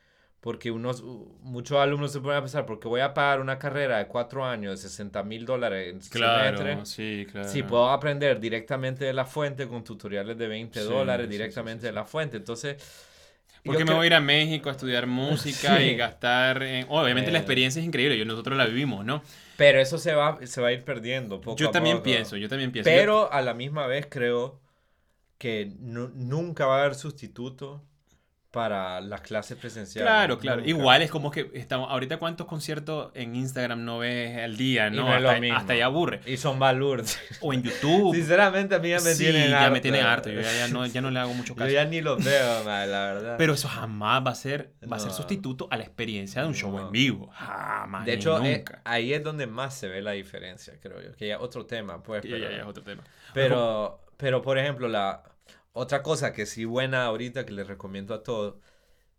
Porque 0.42 0.70
unos, 0.70 1.02
muchos 1.42 1.78
alumnos 1.80 2.12
se 2.14 2.20
ponen 2.20 2.38
a 2.38 2.42
pensar, 2.42 2.68
porque 2.68 2.88
voy 2.88 3.02
a 3.02 3.16
pagar 3.16 3.42
una 3.42 3.58
carrera 3.58 3.98
de 3.98 4.06
cuatro 4.08 4.46
años 4.46 4.72
de 4.80 4.90
60 4.90 5.24
mil 5.24 5.44
dólares 5.44 5.90
en 5.92 6.02
semestre? 6.04 6.86
sí, 6.86 7.26
claro. 7.32 7.50
Sí, 7.50 7.64
puedo 7.64 7.90
aprender 7.90 8.40
directamente 8.40 9.06
de 9.06 9.14
la 9.14 9.26
fuente 9.26 9.68
con 9.68 9.84
tutoriales 9.84 10.38
de 10.38 10.48
20 10.48 10.80
Sí, 10.82 10.86
dólares 10.88 11.28
directamente 11.30 11.82
sí, 11.82 11.88
de 11.88 11.94
la 11.94 12.06
fuente. 12.06 12.38
Entonces, 12.38 12.76
Porque 13.64 13.80
yo 13.80 13.86
me 13.86 13.86
creo- 13.86 13.96
voy 13.98 14.04
a 14.04 14.08
ir 14.08 14.14
a 14.14 14.20
México 14.20 14.70
a 14.70 14.74
estudiar 14.74 15.08
música 15.08 15.82
y 15.82 15.96
gastar 15.96 16.62
en... 16.62 16.86
Obviamente 16.90 17.32
la 17.32 17.40
Eh. 17.40 17.42
experiencia 17.42 17.80
es 17.80 17.86
increíble, 17.88 18.16
yo, 18.16 18.26
nosotros 18.26 18.56
la 18.56 18.66
vivimos, 18.66 19.04
¿no? 19.04 19.24
Pero 19.58 19.80
eso 19.80 19.98
se 19.98 20.14
va, 20.14 20.38
se 20.46 20.62
va 20.62 20.68
a 20.68 20.72
ir 20.74 20.84
perdiendo 20.84 21.42
poco 21.42 21.58
Yo 21.58 21.70
a 21.70 21.72
también 21.72 21.98
poco. 21.98 22.04
pienso, 22.06 22.38
yo 22.38 22.50
también 22.50 22.72
pienso. 22.72 22.88
Pero 22.92 23.32
a 23.34 23.42
la 23.42 23.56
misma 23.56 23.88
vez 23.88 24.06
creo 24.10 24.60
que 25.38 25.74
nu- 25.80 26.12
nunca 26.16 26.66
va 26.66 26.78
a 26.78 26.80
haber 26.82 26.96
sustituto 26.96 27.84
para 28.52 29.02
las 29.02 29.20
clases 29.20 29.58
presenciales. 29.58 30.10
Claro, 30.10 30.40
claro. 30.40 30.60
Nunca. 30.62 30.70
Igual 30.70 31.02
es 31.02 31.12
como 31.12 31.30
que 31.30 31.52
estamos. 31.56 31.92
Ahorita, 31.92 32.16
¿cuántos 32.20 32.48
conciertos 32.48 33.12
en 33.14 33.36
Instagram 33.36 33.84
no 33.84 33.98
ves 34.00 34.38
al 34.38 34.56
día? 34.56 34.88
Y 34.88 34.92
No, 34.92 35.04
no 35.10 35.14
es 35.14 35.22
lo 35.22 35.30
hasta, 35.30 35.58
hasta 35.58 35.76
ya 35.76 35.86
aburre. 35.88 36.22
Y 36.26 36.38
son 36.38 36.58
balurdes. 36.58 37.20
O 37.42 37.52
en 37.52 37.64
YouTube. 37.64 38.16
Sinceramente, 38.16 38.74
a 38.76 38.80
mí 38.80 38.88
ya 38.92 39.02
me 39.02 39.14
sí, 39.14 39.24
tienen 39.26 39.50
ya 39.50 39.60
harto. 39.64 39.74
me 39.74 39.82
tienen 39.82 40.06
harto. 40.06 40.30
Yo 40.30 40.40
ya, 40.40 40.54
ya 40.58 40.68
no, 40.70 40.86
ya 40.86 41.02
no 41.02 41.12
le 41.12 41.20
hago 41.20 41.34
mucho 41.34 41.52
Yo 41.54 41.58
caso. 41.58 41.70
ya 41.70 41.84
ni 41.84 42.00
los 42.00 42.24
veo, 42.24 42.64
man, 42.64 42.90
la 42.90 43.14
verdad. 43.14 43.36
Pero 43.38 43.56
eso 43.56 43.68
jamás 43.68 44.26
va 44.26 44.32
a 44.32 44.36
ser, 44.36 44.72
va 44.90 44.96
a 44.96 45.00
ser 45.00 45.10
No. 45.10 45.16
sustituto 45.18 45.68
a 45.70 45.76
la 45.76 45.84
experiencia 45.84 46.42
de 46.42 46.48
un 46.48 46.56
show 46.56 46.72
No. 46.72 46.86
en 46.86 46.92
vivo. 46.94 47.28
Jamás. 47.34 48.06
de 48.06 48.14
hecho, 48.14 48.42
eh, 48.42 48.64
ahí 48.86 49.12
es 49.12 49.22
donde 49.22 49.48
más 49.48 49.76
se 49.78 49.90
ve 49.90 50.02
la 50.02 50.12
diferencia, 50.12 50.76
creo 50.82 51.02
yo. 51.02 51.12
Que 51.18 51.28
ya 51.28 51.42
otro 51.42 51.66
tema, 51.66 52.02
pues. 52.02 52.24
Ya, 52.24 52.30
pero, 52.30 52.38
ya, 52.46 52.52
ya 52.52 52.62
es 52.62 52.66
otro 52.68 52.84
tema. 52.84 53.04
pero, 53.34 54.00
pero, 54.18 54.42
por 54.42 54.58
ejemplo, 54.58 54.88
la 54.88 55.24
otra 55.74 56.04
cosa 56.04 56.34
que 56.34 56.46
sí 56.46 56.66
buena 56.66 57.06
ahorita 57.06 57.46
que 57.46 57.54
les 57.54 57.68
recomiendo 57.68 58.14
a 58.14 58.24
todos, 58.24 58.56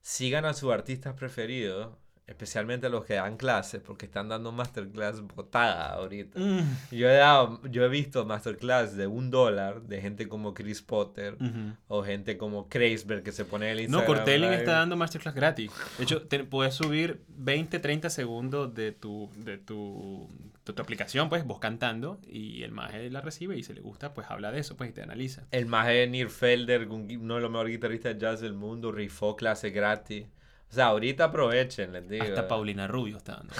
sigan 0.03 0.45
a 0.47 0.55
sus 0.55 0.73
artistas 0.73 1.15
preferidos, 1.15 1.97
especialmente 2.27 2.87
a 2.87 2.91
los 2.91 3.05
que 3.05 3.15
dan 3.15 3.37
clases, 3.37 3.81
porque 3.81 4.07
están 4.07 4.29
dando 4.29 4.51
masterclass 4.51 5.21
botada 5.21 5.91
ahorita. 5.95 6.39
Mm, 6.41 6.61
Yo 6.91 7.09
he, 7.09 7.15
dado, 7.15 7.61
yo 7.71 7.85
he 7.85 7.89
visto 7.89 8.25
masterclass 8.25 8.97
de 8.97 9.07
un 9.07 9.31
dólar 9.31 9.83
de 9.83 10.01
gente 10.01 10.29
como 10.29 10.53
Chris 10.53 10.83
Potter 10.83 11.35
ujú. 11.41 11.77
o 11.89 12.03
gente 12.03 12.37
como 12.37 12.69
Kreisberg 12.69 13.23
que 13.23 13.31
se 13.33 13.45
pone 13.45 13.71
el 13.71 13.77
No, 13.77 13.83
Instagram. 13.99 14.07
Cortelin 14.07 14.51
Live. 14.51 14.57
está 14.59 14.73
dando 14.73 14.97
masterclass 14.97 15.35
gratis. 15.37 15.71
De 15.99 16.05
hecho, 16.05 16.23
te- 16.27 16.43
puedes 16.45 16.75
subir 16.75 17.23
20, 17.29 17.79
30 17.79 18.11
segundos 18.11 18.75
de 18.75 18.91
tu, 18.93 19.31
de 19.37 19.59
tu, 19.59 20.29
de 20.65 20.73
tu 20.73 20.83
aplicación, 20.83 21.29
pues, 21.29 21.45
vos 21.45 21.61
cantando, 21.61 22.19
y 22.27 22.65
el 22.65 22.73
maje 22.73 23.09
la 23.09 23.21
recibe 23.21 23.57
y 23.57 23.63
si 23.63 23.73
le 23.73 23.81
gusta, 23.83 24.15
pues 24.15 24.27
habla 24.31 24.51
de 24.51 24.59
eso, 24.59 24.77
pues, 24.77 24.91
y 24.91 24.93
te 24.93 25.03
analiza. 25.03 25.45
El 25.53 25.67
maje 25.67 26.07
Nir 26.09 26.31
Felder, 26.31 26.89
un 26.89 27.09
gui- 27.09 27.19
uno 27.21 27.37
de 27.37 27.41
los 27.43 27.51
mejores 27.53 27.71
guitarristas 27.73 28.15
de 28.15 28.21
jazz 28.21 28.41
del 28.41 28.55
mundo, 28.55 28.91
rifó 28.91 29.37
clase 29.37 29.71
gratis. 29.71 30.27
O 30.71 30.75
sea, 30.75 30.87
ahorita 30.87 31.25
aprovechen, 31.25 31.93
les 31.93 32.09
digo. 32.09 32.25
Hasta 32.25 32.49
Paulina 32.49 32.87
Rubio 32.87 33.17
está 33.17 33.37
dando. 33.37 33.55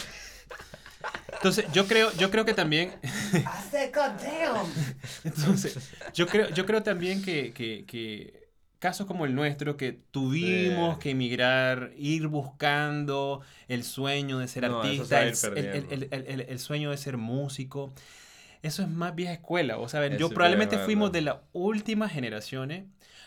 Entonces, 1.33 1.67
yo 1.73 1.87
creo, 1.87 2.11
yo 2.17 2.31
creo 2.31 2.45
que 2.45 2.55
también. 2.55 2.93
Entonces, 5.25 5.79
yo 6.15 6.27
creo, 6.27 6.51
yo 6.51 6.67
creo 6.67 6.83
también 6.83 7.23
que, 7.23 7.53
que- 7.53 7.85
que 7.87 8.47
casos 8.79 9.07
como 9.07 9.25
el 9.25 9.35
nuestro, 9.35 9.77
que 9.77 9.93
tuvimos 10.11 10.97
Sí. 10.97 11.01
que 11.03 11.11
emigrar, 11.11 11.93
ir 11.97 12.27
buscando 12.29 13.41
el 13.69 13.85
sueño 13.85 14.39
de 14.39 14.49
ser 14.49 14.69
No, 14.69 14.81
artista, 14.83 15.23
el, 15.23 15.35
el- 15.91 16.09
el- 16.11 16.41
el- 16.49 16.59
sueño 16.59 16.91
de 16.91 16.97
ser 16.97 17.17
músico. 17.17 17.93
Eso 18.63 18.83
es 18.83 18.89
más 18.89 19.15
vieja 19.15 19.33
escuela. 19.33 19.79
O 19.79 19.89
sea, 19.89 20.07
yo 20.17 20.29
probablemente 20.31 20.79
fuimos 20.79 21.13
de 21.13 21.21
las 21.23 21.37
últimas 21.53 22.13
generaciones. 22.13 22.85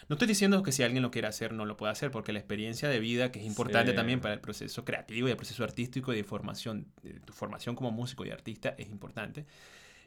No 0.09 0.15
estoy 0.15 0.27
diciendo 0.27 0.63
que 0.63 0.71
si 0.71 0.81
alguien 0.81 1.03
lo 1.03 1.11
quiere 1.11 1.27
hacer, 1.27 1.53
no 1.53 1.65
lo 1.65 1.77
puede 1.77 1.91
hacer, 1.91 2.09
porque 2.09 2.33
la 2.33 2.39
experiencia 2.39 2.89
de 2.89 2.99
vida, 2.99 3.31
que 3.31 3.39
es 3.39 3.45
importante 3.45 3.91
Sí. 3.91 3.95
también 3.95 4.19
para 4.19 4.33
el 4.33 4.39
proceso 4.41 4.83
creativo 4.83 5.27
y 5.27 5.31
el 5.31 5.37
proceso 5.37 5.63
artístico 5.63 6.11
y 6.11 6.17
de 6.17 6.23
formación, 6.23 6.87
de 7.03 7.19
tu 7.19 7.31
formación 7.31 7.75
como 7.75 7.91
músico 7.91 8.25
y 8.25 8.31
artista, 8.31 8.73
es 8.79 8.89
importante. 8.89 9.45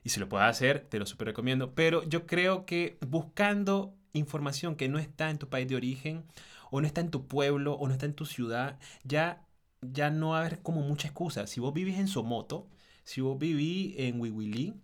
Y 0.02 0.08
si 0.08 0.18
lo 0.18 0.28
puedes 0.28 0.48
hacer, 0.48 0.80
te 0.80 0.98
lo 0.98 1.06
super 1.06 1.28
recomiendo. 1.28 1.74
Pero 1.74 2.02
yo 2.02 2.26
creo 2.26 2.66
que 2.66 2.98
buscando 3.06 3.94
información 4.12 4.74
que 4.74 4.88
no 4.88 4.98
está 4.98 5.30
en 5.30 5.38
tu 5.38 5.48
país 5.48 5.68
de 5.68 5.76
origen, 5.76 6.24
o 6.72 6.80
no 6.80 6.86
está 6.88 7.00
en 7.00 7.10
tu 7.12 7.28
pueblo, 7.28 7.74
o 7.74 7.86
no 7.86 7.92
está 7.92 8.06
en 8.06 8.14
tu 8.14 8.26
ciudad, 8.26 8.80
ya, 9.04 9.46
ya 9.82 10.10
no 10.10 10.30
va 10.30 10.38
a 10.38 10.40
haber 10.40 10.62
como 10.62 10.80
mucha 10.80 11.06
excusa. 11.06 11.46
Si 11.46 11.60
vos 11.60 11.72
vivís 11.72 11.98
en 11.98 12.08
Somoto, 12.08 12.66
si 13.04 13.20
vos 13.20 13.38
vivís 13.38 13.94
en 13.98 14.20
Huihuilí, 14.20 14.74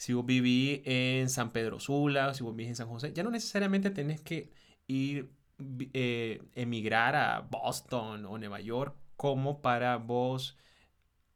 si 0.00 0.14
vos 0.14 0.24
vivís 0.24 0.80
en 0.86 1.28
San 1.28 1.52
Pedro 1.52 1.78
Sula, 1.78 2.32
si 2.32 2.42
vos 2.42 2.56
vivís 2.56 2.70
en 2.70 2.76
San 2.76 2.88
José, 2.88 3.12
ya 3.12 3.22
no 3.22 3.30
necesariamente 3.30 3.90
tenés 3.90 4.22
que 4.22 4.50
ir, 4.86 5.30
eh, 5.92 6.42
emigrar 6.54 7.14
a 7.14 7.40
Boston 7.40 8.24
o 8.24 8.38
Nueva 8.38 8.60
York 8.60 8.96
como 9.16 9.60
para 9.60 9.98
vos 9.98 10.56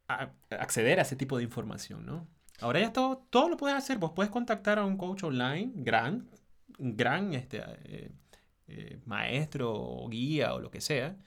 acceder 0.08 0.98
a 0.98 1.02
ese 1.02 1.14
tipo 1.14 1.36
de 1.36 1.44
información, 1.44 2.06
¿no? 2.06 2.26
Ahora 2.62 2.80
ya 2.80 2.90
todo, 2.90 3.26
todo 3.28 3.50
lo 3.50 3.58
puedes 3.58 3.76
hacer. 3.76 3.98
Vos 3.98 4.12
puedes 4.12 4.32
contactar 4.32 4.78
a 4.78 4.86
un 4.86 4.96
coach 4.96 5.24
online, 5.24 5.72
gran, 5.74 6.30
gran 6.78 7.34
este, 7.34 7.62
eh, 7.84 8.12
eh, 8.68 8.98
maestro 9.04 9.74
o 9.74 10.08
guía 10.08 10.54
o 10.54 10.60
lo 10.60 10.70
que 10.70 10.80
sea, 10.80 11.18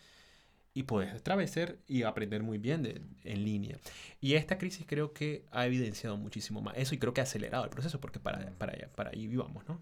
y 0.80 0.84
puedes 0.84 1.14
atravesar 1.14 1.78
y 1.88 2.04
aprender 2.04 2.44
muy 2.44 2.58
bien 2.60 2.84
de- 2.84 3.02
en 3.24 3.44
línea. 3.46 3.78
Y 4.22 4.36
esta 4.36 4.58
crisis 4.58 4.86
creo 4.88 5.14
que 5.14 5.46
ha 5.52 5.66
evidenciado 5.66 6.18
muchísimo 6.18 6.62
más 6.62 6.78
eso 6.78 6.96
y 6.96 7.00
creo 7.00 7.14
que 7.14 7.22
ha 7.22 7.24
acelerado 7.26 7.64
el 7.66 7.70
proceso 7.72 8.00
porque 8.00 8.20
para, 8.20 8.52
para, 8.58 8.74
allá- 8.74 8.90
para 8.96 9.10
ahí 9.12 9.28
vivamos, 9.28 9.68
¿no? 9.68 9.82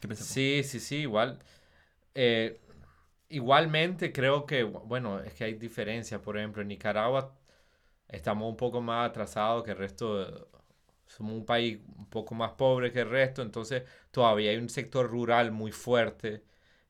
¿Qué 0.00 0.08
pensás? 0.08 0.28
vos? 0.28 0.42
Sí, 0.42 0.62
sí, 0.64 0.80
sí, 0.80 0.96
igual. 0.98 1.38
Eh, 2.14 2.60
igualmente 3.28 4.12
creo 4.12 4.46
que, 4.46 4.64
bueno, 4.64 5.20
es 5.20 5.34
que 5.34 5.44
hay 5.44 5.54
diferencias. 5.54 6.20
Por 6.20 6.38
ejemplo, 6.38 6.62
en 6.62 6.68
Nicaragua 6.68 7.36
estamos 8.08 8.48
un 8.50 8.56
poco 8.56 8.80
más 8.82 9.10
atrasados 9.10 9.64
que 9.64 9.72
el 9.72 9.78
resto. 9.78 10.48
somos 11.06 11.34
un 11.34 11.46
país 11.46 11.80
un 11.98 12.06
poco 12.10 12.34
más 12.34 12.52
pobre 12.52 12.92
que 12.92 13.00
el 13.02 13.10
resto, 13.10 13.42
entonces 13.42 13.84
todavía 14.12 14.50
hay 14.52 14.58
un 14.58 14.68
sector 14.70 15.08
rural 15.10 15.52
muy 15.52 15.72
fuerte 15.72 16.44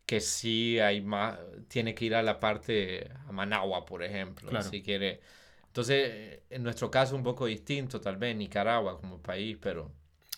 que 0.06 0.20
sí 0.20 0.78
hay 0.80 1.00
más, 1.00 1.38
tiene 1.68 1.94
que 1.94 2.04
ir 2.06 2.14
a 2.14 2.22
la 2.22 2.40
parte, 2.40 3.10
a 3.26 3.32
Managua, 3.32 3.84
por 3.84 4.02
ejemplo, 4.02 4.50
Claro. 4.50 4.70
si 4.70 4.82
quiere. 4.82 5.20
Entonces, 5.66 6.40
en 6.50 6.62
nuestro 6.62 6.90
caso 6.90 7.16
un 7.16 7.22
poco 7.22 7.46
distinto, 7.46 8.00
tal 8.00 8.16
vez 8.16 8.36
Nicaragua 8.36 9.00
como 9.00 9.20
país, 9.22 9.56
pero... 9.60 9.92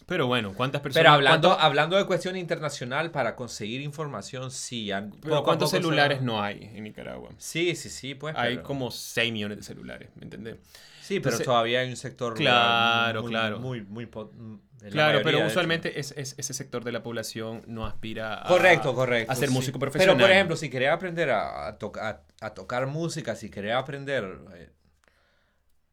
Pero 0.06 0.28
bueno, 0.28 0.52
¿cuántas 0.54 0.80
personas? 0.82 1.02
Pero 1.04 1.14
hablando, 1.14 1.48
cuánto- 1.48 1.64
hablando 1.64 1.96
de 1.96 2.06
cuestión 2.06 2.36
internacional, 2.36 3.10
para 3.10 3.34
conseguir 3.34 3.80
información, 3.80 4.50
sí. 4.52 4.92
han- 4.92 5.10
pero 5.20 5.42
¿Cuántos 5.42 5.70
celulares 5.70 6.22
no 6.22 6.40
hay 6.42 6.70
en 6.74 6.84
Nicaragua? 6.84 7.30
Sí, 7.38 7.74
sí, 7.74 7.90
sí, 7.90 8.14
pues. 8.14 8.34
Hay 8.36 8.56
pero- 8.56 8.62
como 8.66 8.90
6 8.92 9.32
millones 9.32 9.58
de 9.58 9.64
celulares, 9.64 10.08
¿me 10.14 10.22
entendés? 10.24 10.56
Sí, 11.02 11.20
pero 11.20 11.30
entonces- 11.36 11.46
todavía 11.46 11.80
hay 11.80 11.90
un 11.90 11.96
sector 11.96 12.34
Claro, 12.34 13.22
muy, 13.22 13.30
claro. 13.30 13.58
Muy, 13.58 13.82
muy, 13.82 14.08
Claro, 14.90 15.20
pero 15.24 15.44
usualmente 15.44 15.98
es, 15.98 16.12
es- 16.16 16.34
ese 16.38 16.54
sector 16.54 16.84
de 16.84 16.92
la 16.92 17.02
población 17.02 17.62
no 17.66 17.86
aspira 17.86 18.44
a, 18.44 18.46
Correcto, 18.48 18.94
correcto. 18.94 19.32
a 19.32 19.34
ser 19.34 19.48
sí. 19.48 19.54
músico 19.54 19.78
Pero, 19.80 19.90
profesional. 19.90 20.20
por 20.20 20.30
ejemplo, 20.30 20.54
si 20.56 20.70
querés 20.70 20.90
aprender 20.90 21.30
a, 21.30 21.66
a 21.66 21.78
toca- 21.78 22.08
a- 22.08 22.46
a 22.46 22.54
tocar 22.54 22.86
música, 22.86 23.34
si 23.34 23.50
querés 23.50 23.74
aprender, 23.74 24.38
eh, 24.54 24.68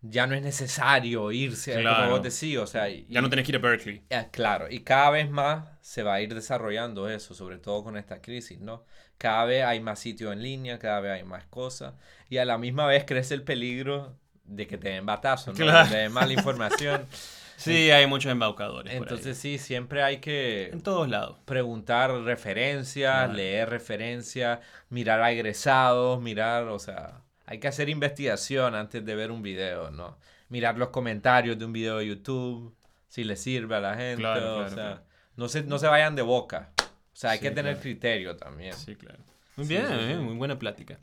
ya 0.06 0.28
no 0.28 0.36
es 0.36 0.42
necesario 0.44 1.32
irse, 1.32 1.72
como 1.74 1.84
Claro. 1.84 2.10
vos 2.12 2.22
decís, 2.22 2.58
o 2.58 2.68
sea, 2.68 2.90
y- 2.90 3.06
Ya 3.10 3.22
no 3.22 3.30
tenés 3.30 3.46
que 3.46 3.52
ir 3.54 3.56
a 3.56 3.60
Berkeley. 3.60 4.02
eh, 4.10 4.28
claro, 4.32 4.68
y 4.70 4.82
cada 4.82 5.10
vez 5.12 5.30
más 5.32 5.66
se 5.82 6.04
va 6.04 6.16
a 6.16 6.22
ir 6.22 6.34
desarrollando 6.36 7.10
eso, 7.10 7.34
sobre 7.34 7.58
todo 7.58 7.84
con 7.84 7.98
esta 7.98 8.22
crisis, 8.22 8.60
¿no? 8.60 8.84
Cada 9.18 9.46
vez 9.46 9.64
hay 9.64 9.80
más 9.80 10.00
sitios 10.00 10.34
en 10.34 10.42
línea, 10.44 10.78
cada 10.78 11.00
vez 11.00 11.14
hay 11.14 11.24
más 11.24 11.46
cosas, 11.46 11.94
y 12.30 12.38
a 12.38 12.46
la 12.46 12.58
misma 12.58 12.86
vez 12.86 13.06
crece 13.06 13.34
el 13.34 13.44
peligro 13.44 14.18
de 14.44 14.68
que 14.68 14.78
te 14.78 14.90
den 14.90 15.06
batazos, 15.06 15.58
¿no? 15.58 15.64
Claro. 15.66 15.90
De 15.90 16.10
mala 16.10 16.34
información. 16.34 17.06
Sí, 17.56 17.92
hay 17.92 18.08
muchos 18.08 18.30
embaucadores. 18.32 18.94
Entonces 18.94 19.38
sí, 19.38 19.58
siempre 19.58 20.04
hay 20.04 20.18
que 20.18 20.70
En 20.74 20.82
todos 20.82 21.08
lados. 21.08 21.38
preguntar 21.46 22.12
referencias, 22.12 23.14
Claro. 23.14 23.34
leer 23.34 23.70
referencias, 23.70 24.60
mirar 24.90 25.22
a 25.22 25.32
egresados, 25.32 26.20
mirar, 26.22 26.64
o 26.68 26.80
sea, 26.80 27.22
hay 27.46 27.60
que 27.60 27.68
hacer 27.68 27.90
investigación 27.90 28.76
antes 28.76 29.04
de 29.06 29.16
ver 29.16 29.32
un 29.32 29.42
video, 29.42 29.92
¿no? 29.92 30.18
Mirar 30.50 30.78
los 30.78 30.90
comentarios 30.90 31.58
de 31.58 31.66
un 31.66 31.74
video 31.74 31.98
de 31.98 32.08
YouTube, 32.08 32.76
si 33.08 33.24
le 33.24 33.36
sirve 33.36 33.76
a 33.76 33.80
la 33.80 33.96
gente, 33.96 34.18
Claro, 34.22 34.58
o 34.60 34.68
sea, 34.68 34.74
claro. 34.76 35.02
no 35.36 35.48
se, 35.50 35.64
no 35.64 35.80
se 35.80 35.88
vayan 35.88 36.16
de 36.16 36.22
boca. 36.22 36.72
O 36.80 37.16
sea, 37.16 37.32
hay 37.32 37.38
Sí, 37.40 37.44
que 37.44 37.52
tener 37.52 37.74
claro. 37.74 37.82
criterio 37.82 38.36
también. 38.38 38.74
Sí, 38.74 38.96
claro. 38.96 39.20
Muy 39.56 39.66
Sí, 39.68 39.74
bien, 39.74 39.86
sí, 39.88 39.94
eh, 39.94 40.16
sí. 40.18 40.24
muy 40.24 40.36
buena 40.36 40.58
plática. 40.58 40.98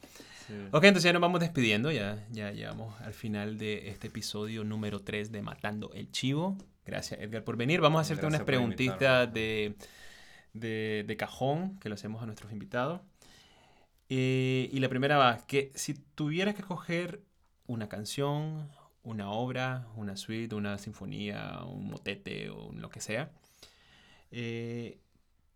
Sí. 0.46 0.55
Ok, 0.72 0.85
entonces 0.85 1.05
ya 1.05 1.12
nos 1.12 1.22
vamos 1.22 1.40
despidiendo. 1.40 1.92
Ya, 1.92 2.26
ya 2.31 2.50
llegamos 2.50 3.00
al 3.00 3.14
final 3.14 3.59
de 3.59 3.88
este 3.88 4.09
episodio 4.09 4.64
número 4.64 5.00
3 5.00 5.31
de 5.31 5.42
Matando 5.42 5.92
el 5.94 6.11
Chivo. 6.11 6.57
Gracias, 6.85 7.20
Edgar, 7.20 7.44
por 7.44 7.57
venir. 7.57 7.81
Vamos 7.81 7.98
a 7.98 8.03
hacerte 8.03 8.22
Gracias 8.22 8.40
unas 8.40 8.46
preguntitas 8.46 9.33
de, 9.33 9.76
de 10.53 11.16
cajón 11.16 11.79
que 11.79 11.88
lo 11.88 11.94
hacemos 11.94 12.22
a 12.22 12.26
nuestros 12.26 12.50
invitados. 12.53 13.00
Eh, 14.12 14.68
y 14.73 14.81
la 14.81 14.88
primera 14.88 15.16
va, 15.18 15.38
que 15.46 15.70
si 15.77 15.94
tuvieras 15.94 16.57
que 16.57 16.64
coger 16.64 17.23
una 17.68 17.88
canción, 17.88 18.68
una 19.05 19.31
obra, 19.31 19.87
una 19.94 20.16
suite, 20.16 20.53
una 20.57 20.79
sinfonía, 20.79 21.61
un 21.64 21.88
motete 21.88 22.51
o 22.51 22.73
lo 22.73 22.90
que 22.90 23.01
sea, 23.01 23.31
eh, 24.33 24.99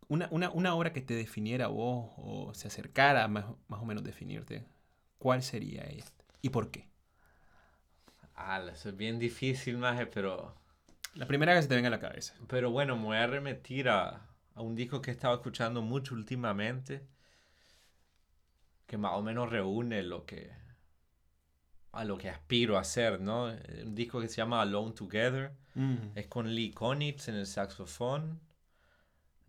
una, 0.07 0.29
una, 0.31 0.51
una 0.51 0.75
obra 0.77 0.93
que 0.93 1.01
te 1.01 1.15
definiera 1.15 1.65
a 1.65 1.69
vos 1.69 2.13
o 2.17 2.55
se 2.55 2.69
acercara 2.69 3.25
a 3.25 3.29
más, 3.29 3.47
más 3.67 3.81
o 3.83 3.85
menos 3.87 4.05
definirte, 4.05 4.65
¿cuál 5.19 5.43
sería 5.43 5.85
ella? 5.91 6.05
¿Y 6.41 6.51
por 6.51 6.71
qué? 6.71 6.87
Ah, 8.37 8.63
eso 8.73 8.91
es 8.91 8.97
bien 8.97 9.19
difícil, 9.19 9.79
maje, 9.79 10.07
pero... 10.07 10.55
La 11.15 11.27
primera 11.27 11.57
que 11.57 11.63
se 11.63 11.69
te 11.69 11.75
venga 11.75 11.89
a 11.89 11.91
la 11.91 12.01
cabeza. 12.01 12.35
Pero 12.49 12.71
bueno, 12.71 12.97
me 12.97 13.05
voy 13.05 13.17
a 13.17 13.27
remitir 13.27 13.89
a, 13.89 14.29
a 14.55 14.63
un 14.63 14.77
disco 14.77 15.01
que 15.01 15.11
he 15.11 15.15
estado 15.15 15.35
escuchando 15.35 15.83
mucho 15.83 16.15
últimamente, 16.15 17.05
que 18.87 18.97
más 18.99 19.13
o 19.15 19.23
menos 19.23 19.51
reúne 19.51 20.03
lo 20.03 20.25
que 20.27 20.51
a 21.93 22.05
lo 22.05 22.19
que 22.19 22.29
aspiro 22.29 22.77
a 22.77 22.81
hacer, 22.81 23.21
¿no? 23.21 23.45
Un 23.85 23.95
disco 23.95 24.21
que 24.21 24.29
se 24.29 24.37
llama 24.37 24.61
Alone 24.61 24.93
Together, 24.93 25.53
es 26.15 26.27
con 26.27 26.53
Lee 26.53 26.73
Konitz 26.73 27.29
en 27.29 27.37
el 27.37 27.47
saxofón, 27.47 28.41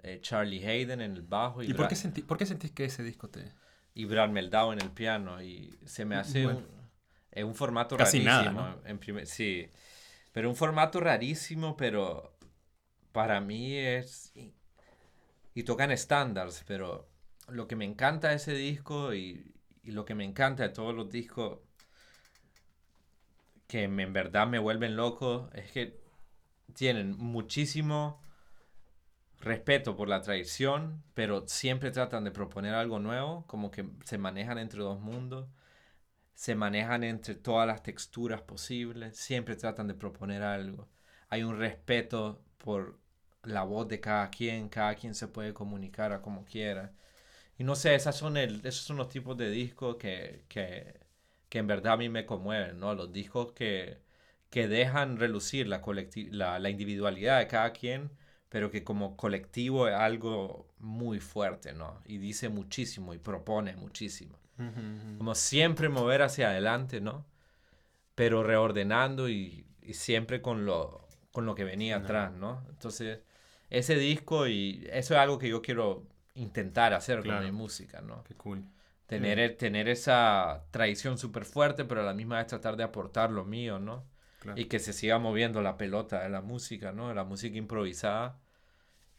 eh, 0.04 0.20
Charlie 0.22 0.66
Hayden 0.66 1.02
en 1.02 1.14
el 1.16 1.22
bajo 1.24 1.64
y, 1.64 1.72
¿Y 1.72 1.74
por 1.74 1.88
qué, 1.88 1.96
sentí- 1.96 2.24
por 2.24 2.38
qué 2.38 2.46
sentís 2.46 2.72
que 2.72 2.86
ese 2.86 3.04
disco 3.04 3.30
te... 3.30 3.52
y 3.96 4.06
Brad 4.06 4.30
Meldau 4.30 4.72
en 4.74 4.80
el 4.82 4.92
piano 4.92 5.42
y 5.42 5.78
se 5.86 6.06
me 6.06 6.16
hace 6.16 6.44
Bueno. 6.44 6.60
un, 6.60 6.66
es 7.32 7.44
un 7.44 7.56
formato 7.56 7.98
Casi 7.98 8.20
nada, 8.24 8.44
rarísimo 8.44 8.62
¿no? 8.62 8.88
en 8.88 9.00
primer- 9.00 9.26
sí 9.28 9.68
pero 10.32 10.50
un 10.50 10.56
formato 10.56 11.00
rarísimo 11.00 11.76
pero 11.78 12.36
para 13.12 13.40
mí 13.42 13.76
es 13.78 14.32
y, 14.36 14.54
y 15.56 15.64
tocan 15.64 15.92
estándares 15.92 16.64
pero 16.68 17.08
lo 17.48 17.68
que 17.68 17.76
me 17.76 17.86
encanta 17.86 18.30
de 18.30 18.36
ese 18.36 18.54
disco 18.54 19.14
y, 19.14 19.52
lo 19.84 20.04
que 20.04 20.16
me 20.16 20.24
encanta 20.24 20.64
de 20.64 20.70
todos 20.70 20.96
los 20.96 21.12
discos 21.12 21.60
que 23.68 23.84
en 23.84 24.14
verdad 24.14 24.48
me 24.48 24.58
vuelven 24.58 24.96
loco 24.96 25.50
es 25.54 25.72
que 25.72 26.00
tienen 26.74 27.16
muchísimo 27.18 28.20
respeto 29.40 29.96
por 29.96 30.08
la 30.08 30.22
tradición, 30.22 31.04
pero 31.14 31.48
siempre 31.48 31.92
tratan 31.92 32.24
de 32.24 32.32
proponer 32.32 32.74
algo 32.74 33.00
nuevo, 33.00 33.46
como 33.48 33.70
que 33.70 33.88
se 34.04 34.18
manejan 34.18 34.58
entre 34.58 34.82
dos 34.82 35.00
mundos, 35.00 35.48
se 36.34 36.56
manejan 36.56 37.04
entre 37.04 37.36
todas 37.36 37.68
las 37.68 37.84
texturas 37.84 38.42
posibles, 38.42 39.18
siempre 39.18 39.56
tratan 39.56 39.88
de 39.88 39.94
proponer 39.94 40.42
algo. 40.44 40.90
Hay 41.30 41.44
un 41.44 41.58
respeto 41.60 42.44
por 42.58 43.00
la 43.44 43.64
voz 43.64 43.88
de 43.88 44.00
cada 44.00 44.30
quien, 44.30 44.70
cada 44.70 44.96
quien 44.96 45.16
se 45.16 45.28
puede 45.28 45.54
comunicar 45.54 46.12
a 46.12 46.22
como 46.22 46.46
quiera. 46.46 46.94
Y 47.58 47.64
no 47.64 47.76
sé, 47.76 47.96
esas 47.96 48.18
son 48.18 48.38
el, 48.38 48.58
esos 48.66 48.84
son 48.86 48.98
los 48.98 49.10
tipos 49.10 49.38
de 49.38 49.50
discos 49.50 49.96
que, 49.98 50.44
que, 50.50 51.00
que 51.50 51.60
en 51.60 51.68
verdad 51.68 51.94
a 51.94 51.98
mí 51.98 52.10
me 52.10 52.26
conmueven, 52.26 52.80
¿no? 52.80 52.94
Los 52.96 53.12
discos 53.14 53.54
que, 53.54 54.00
que 54.50 54.68
dejan 54.68 55.18
relucir 55.18 55.68
la, 55.68 55.82
la, 56.32 56.60
la 56.60 56.70
individualidad 56.70 57.40
de 57.40 57.48
cada 57.48 57.72
quien, 57.74 58.12
pero 58.50 58.72
que 58.72 58.84
como 58.84 59.16
colectivo 59.18 59.88
es 59.88 59.96
algo 59.96 60.68
muy 60.80 61.20
fuerte, 61.20 61.74
¿no? 61.74 62.02
Y 62.06 62.18
dice 62.18 62.50
muchísimo 62.50 63.14
y 63.14 63.20
propone 63.20 63.76
muchísimo. 63.78 64.38
Como 65.18 65.36
siempre 65.36 65.90
mover 65.90 66.22
hacia 66.22 66.50
adelante, 66.50 67.02
¿no? 67.02 67.26
Pero 68.16 68.44
reordenando 68.44 69.30
y, 69.30 69.66
y 69.82 69.94
siempre 69.94 70.42
con 70.42 70.66
lo, 70.66 71.08
con 71.32 71.46
lo 71.46 71.56
que 71.56 71.64
venía 71.66 71.98
atrás, 71.98 72.34
¿no? 72.34 72.66
Entonces, 72.70 73.20
ese 73.70 73.96
disco 73.98 74.48
y 74.48 74.88
eso 74.92 75.16
es 75.16 75.20
algo 75.20 75.38
que 75.40 75.50
yo 75.50 75.62
quiero 75.62 76.04
intentar 76.36 76.94
hacer 76.94 77.22
Claro. 77.22 77.40
con 77.40 77.46
mi 77.46 77.52
música, 77.58 78.02
¿no? 78.02 78.24
Qué 78.24 78.36
cool. 78.36 78.64
Tener, 79.08 79.40
el- 79.40 79.56
tener 79.58 79.88
esa 79.88 80.66
tradición 80.72 81.18
súper 81.18 81.46
fuerte, 81.46 81.86
pero 81.86 82.02
a 82.02 82.06
la 82.06 82.14
misma 82.14 82.38
vez 82.38 82.48
tratar 82.48 82.76
de 82.76 82.84
aportar 82.84 83.32
lo 83.32 83.46
mío, 83.46 83.80
¿no? 83.80 84.06
Claro. 84.40 84.60
Y 84.60 84.66
que 84.66 84.80
se 84.80 84.94
siga 84.94 85.20
moviendo 85.20 85.62
la 85.62 85.78
pelota 85.78 86.22
de 86.24 86.30
la 86.30 86.42
música, 86.42 86.92
¿no? 86.92 87.10
De 87.10 87.16
la 87.16 87.24
música 87.24 87.58
improvisada 87.58 88.40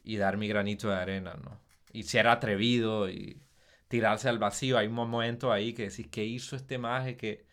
y 0.05 0.17
dar 0.17 0.37
mi 0.37 0.49
granito 0.49 0.89
de 0.91 0.97
arena, 0.97 1.35
¿no? 1.43 1.61
Y 1.93 2.05
ser 2.05 2.29
atrevido 2.29 3.09
y 3.11 3.41
tirarse 3.89 4.29
al 4.29 4.39
vacío. 4.39 4.79
Hay 4.79 4.89
un 4.89 4.95
momento 4.95 5.53
ahí 5.53 5.73
que 5.75 5.89
decís, 5.91 6.09
¿qué 6.11 6.25
hizo 6.25 6.57
este 6.57 6.79
maje 6.79 7.17
que 7.17 7.47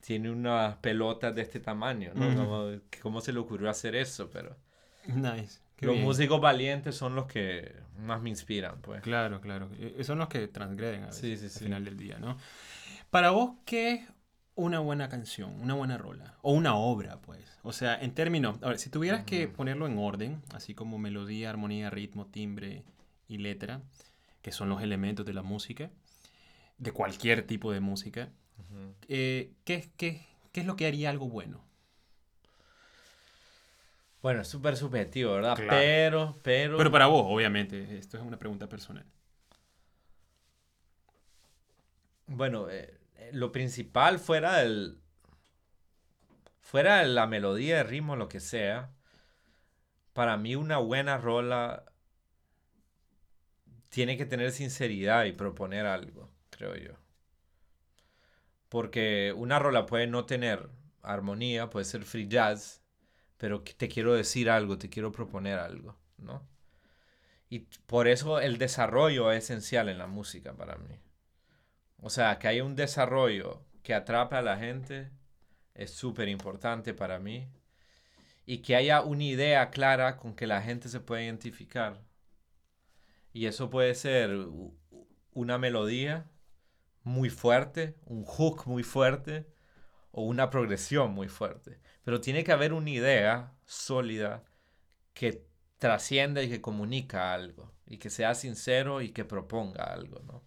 tiene 0.00 0.30
unas 0.30 0.76
pelotas 0.78 1.34
de 1.34 1.42
este 1.42 1.60
tamaño, 1.60 2.12
¿no? 2.14 2.26
Ujú. 2.28 2.36
Como, 2.36 2.80
¿Cómo 3.02 3.20
se 3.20 3.32
le 3.32 3.38
ocurrió 3.40 3.70
hacer 3.70 3.96
eso? 3.96 4.30
Pero 4.30 4.56
Nice. 5.08 5.60
Qué 5.76 5.86
los 5.86 5.94
bien. 5.94 6.06
músicos 6.06 6.40
valientes 6.40 6.94
son 6.96 7.14
los 7.14 7.26
que 7.26 7.74
más 7.98 8.22
me 8.22 8.30
inspiran, 8.30 8.80
pues. 8.80 9.02
Claro, 9.02 9.40
claro. 9.40 9.68
Eh, 9.78 10.02
Son 10.04 10.18
los 10.18 10.28
que 10.28 10.48
transgreden 10.48 11.04
a 11.04 11.06
veces, 11.06 11.40
Sí, 11.40 11.48
sí, 11.48 11.54
al 11.58 11.64
final 11.64 11.84
del 11.84 11.96
día, 11.96 12.18
¿no? 12.18 12.36
Para 13.10 13.30
vos, 13.30 13.52
¿qué 13.64 13.92
es 13.92 14.08
una 14.54 14.80
buena 14.80 15.08
canción, 15.08 15.60
una 15.60 15.74
buena 15.74 15.98
rola? 15.98 16.34
O 16.42 16.52
una 16.52 16.74
obra, 16.76 17.20
pues. 17.20 17.58
O 17.62 17.72
sea, 17.72 18.00
en 18.00 18.12
términos... 18.14 18.58
A 18.62 18.68
ver, 18.68 18.78
si 18.78 18.90
tuvieras 18.90 19.24
que 19.24 19.48
ponerlo 19.48 19.86
en 19.86 19.98
orden, 19.98 20.42
así 20.54 20.74
como 20.74 20.98
melodía, 20.98 21.50
armonía, 21.50 21.90
ritmo, 21.90 22.26
timbre 22.26 22.84
y 23.28 23.38
letra, 23.38 23.82
que 24.42 24.52
son 24.52 24.68
los 24.68 24.82
elementos 24.82 25.26
de 25.26 25.34
la 25.34 25.42
música, 25.42 25.90
de 26.78 26.92
cualquier 26.92 27.46
tipo 27.46 27.70
de 27.72 27.80
música, 27.80 28.30
eh, 29.08 29.52
¿qué, 29.64 29.90
qué, 29.96 30.26
qué 30.52 30.60
es 30.60 30.66
lo 30.66 30.76
que 30.76 30.86
haría 30.86 31.10
algo 31.10 31.28
bueno? 31.28 31.64
Bueno, 34.22 34.42
es 34.42 34.48
súper 34.48 34.76
subjetivo, 34.76 35.34
¿verdad? 35.34 35.56
Claro. 35.56 35.70
Pero, 35.70 36.38
pero... 36.42 36.76
Pero 36.78 36.90
para 36.90 37.06
vos, 37.06 37.26
obviamente, 37.28 37.96
esto 37.96 38.16
es 38.16 38.22
una 38.24 38.38
pregunta 38.38 38.68
personal. 38.68 39.04
Bueno, 42.26 42.68
eh, 42.68 42.98
eh, 43.16 43.30
lo 43.32 43.52
principal 43.52 44.18
fuera 44.18 44.58
del... 44.58 45.00
Fuera 46.60 46.98
de 46.98 47.06
la 47.06 47.28
melodía, 47.28 47.80
el 47.80 47.88
ritmo, 47.88 48.16
lo 48.16 48.28
que 48.28 48.40
sea, 48.40 48.90
para 50.12 50.36
mí 50.36 50.56
una 50.56 50.78
buena 50.78 51.18
rola 51.18 51.84
tiene 53.90 54.16
que 54.16 54.26
tener 54.26 54.50
sinceridad 54.50 55.26
y 55.26 55.32
proponer 55.32 55.86
algo, 55.86 56.30
creo 56.50 56.74
yo. 56.74 56.94
Porque 58.68 59.32
una 59.36 59.58
rola 59.58 59.86
puede 59.86 60.06
no 60.06 60.24
tener 60.24 60.68
armonía, 61.02 61.70
puede 61.70 61.84
ser 61.84 62.02
free 62.04 62.26
jazz, 62.28 62.82
pero 63.38 63.62
te 63.62 63.88
quiero 63.88 64.14
decir 64.14 64.50
algo, 64.50 64.78
te 64.78 64.88
quiero 64.88 65.12
proponer 65.12 65.58
algo, 65.58 65.96
¿no? 66.18 66.46
Y 67.48 67.60
por 67.86 68.08
eso 68.08 68.40
el 68.40 68.58
desarrollo 68.58 69.30
es 69.30 69.44
esencial 69.44 69.88
en 69.88 69.98
la 69.98 70.06
música 70.06 70.54
para 70.54 70.76
mí. 70.76 70.98
O 72.00 72.10
sea, 72.10 72.38
que 72.38 72.48
haya 72.48 72.64
un 72.64 72.76
desarrollo 72.76 73.62
que 73.82 73.94
atrape 73.94 74.36
a 74.36 74.42
la 74.42 74.58
gente 74.58 75.10
es 75.74 75.92
súper 75.92 76.28
importante 76.28 76.94
para 76.94 77.18
mí. 77.18 77.48
Y 78.46 78.58
que 78.58 78.76
haya 78.76 79.02
una 79.02 79.24
idea 79.24 79.70
clara 79.70 80.16
con 80.16 80.34
que 80.34 80.46
la 80.46 80.62
gente 80.62 80.88
se 80.88 81.00
pueda 81.00 81.22
identificar. 81.22 82.00
Y 83.32 83.46
eso 83.46 83.70
puede 83.70 83.94
ser 83.94 84.30
una 85.32 85.58
melodía 85.58 86.30
muy 87.02 87.28
fuerte, 87.30 87.96
un 88.04 88.24
hook 88.24 88.66
muy 88.66 88.82
fuerte 88.82 89.46
o 90.16 90.22
una 90.22 90.48
progresión 90.48 91.12
muy 91.12 91.28
fuerte. 91.28 91.78
Pero 92.02 92.22
tiene 92.22 92.42
que 92.42 92.52
haber 92.52 92.72
una 92.72 92.88
idea 92.88 93.52
sólida 93.66 94.44
que 95.12 95.46
trascienda 95.78 96.42
y 96.42 96.48
que 96.48 96.62
comunica 96.62 97.34
algo. 97.34 97.74
Y 97.86 97.98
que 97.98 98.08
sea 98.08 98.34
sincero 98.34 99.02
y 99.02 99.10
que 99.10 99.26
proponga 99.26 99.84
algo, 99.84 100.20
¿no? 100.26 100.42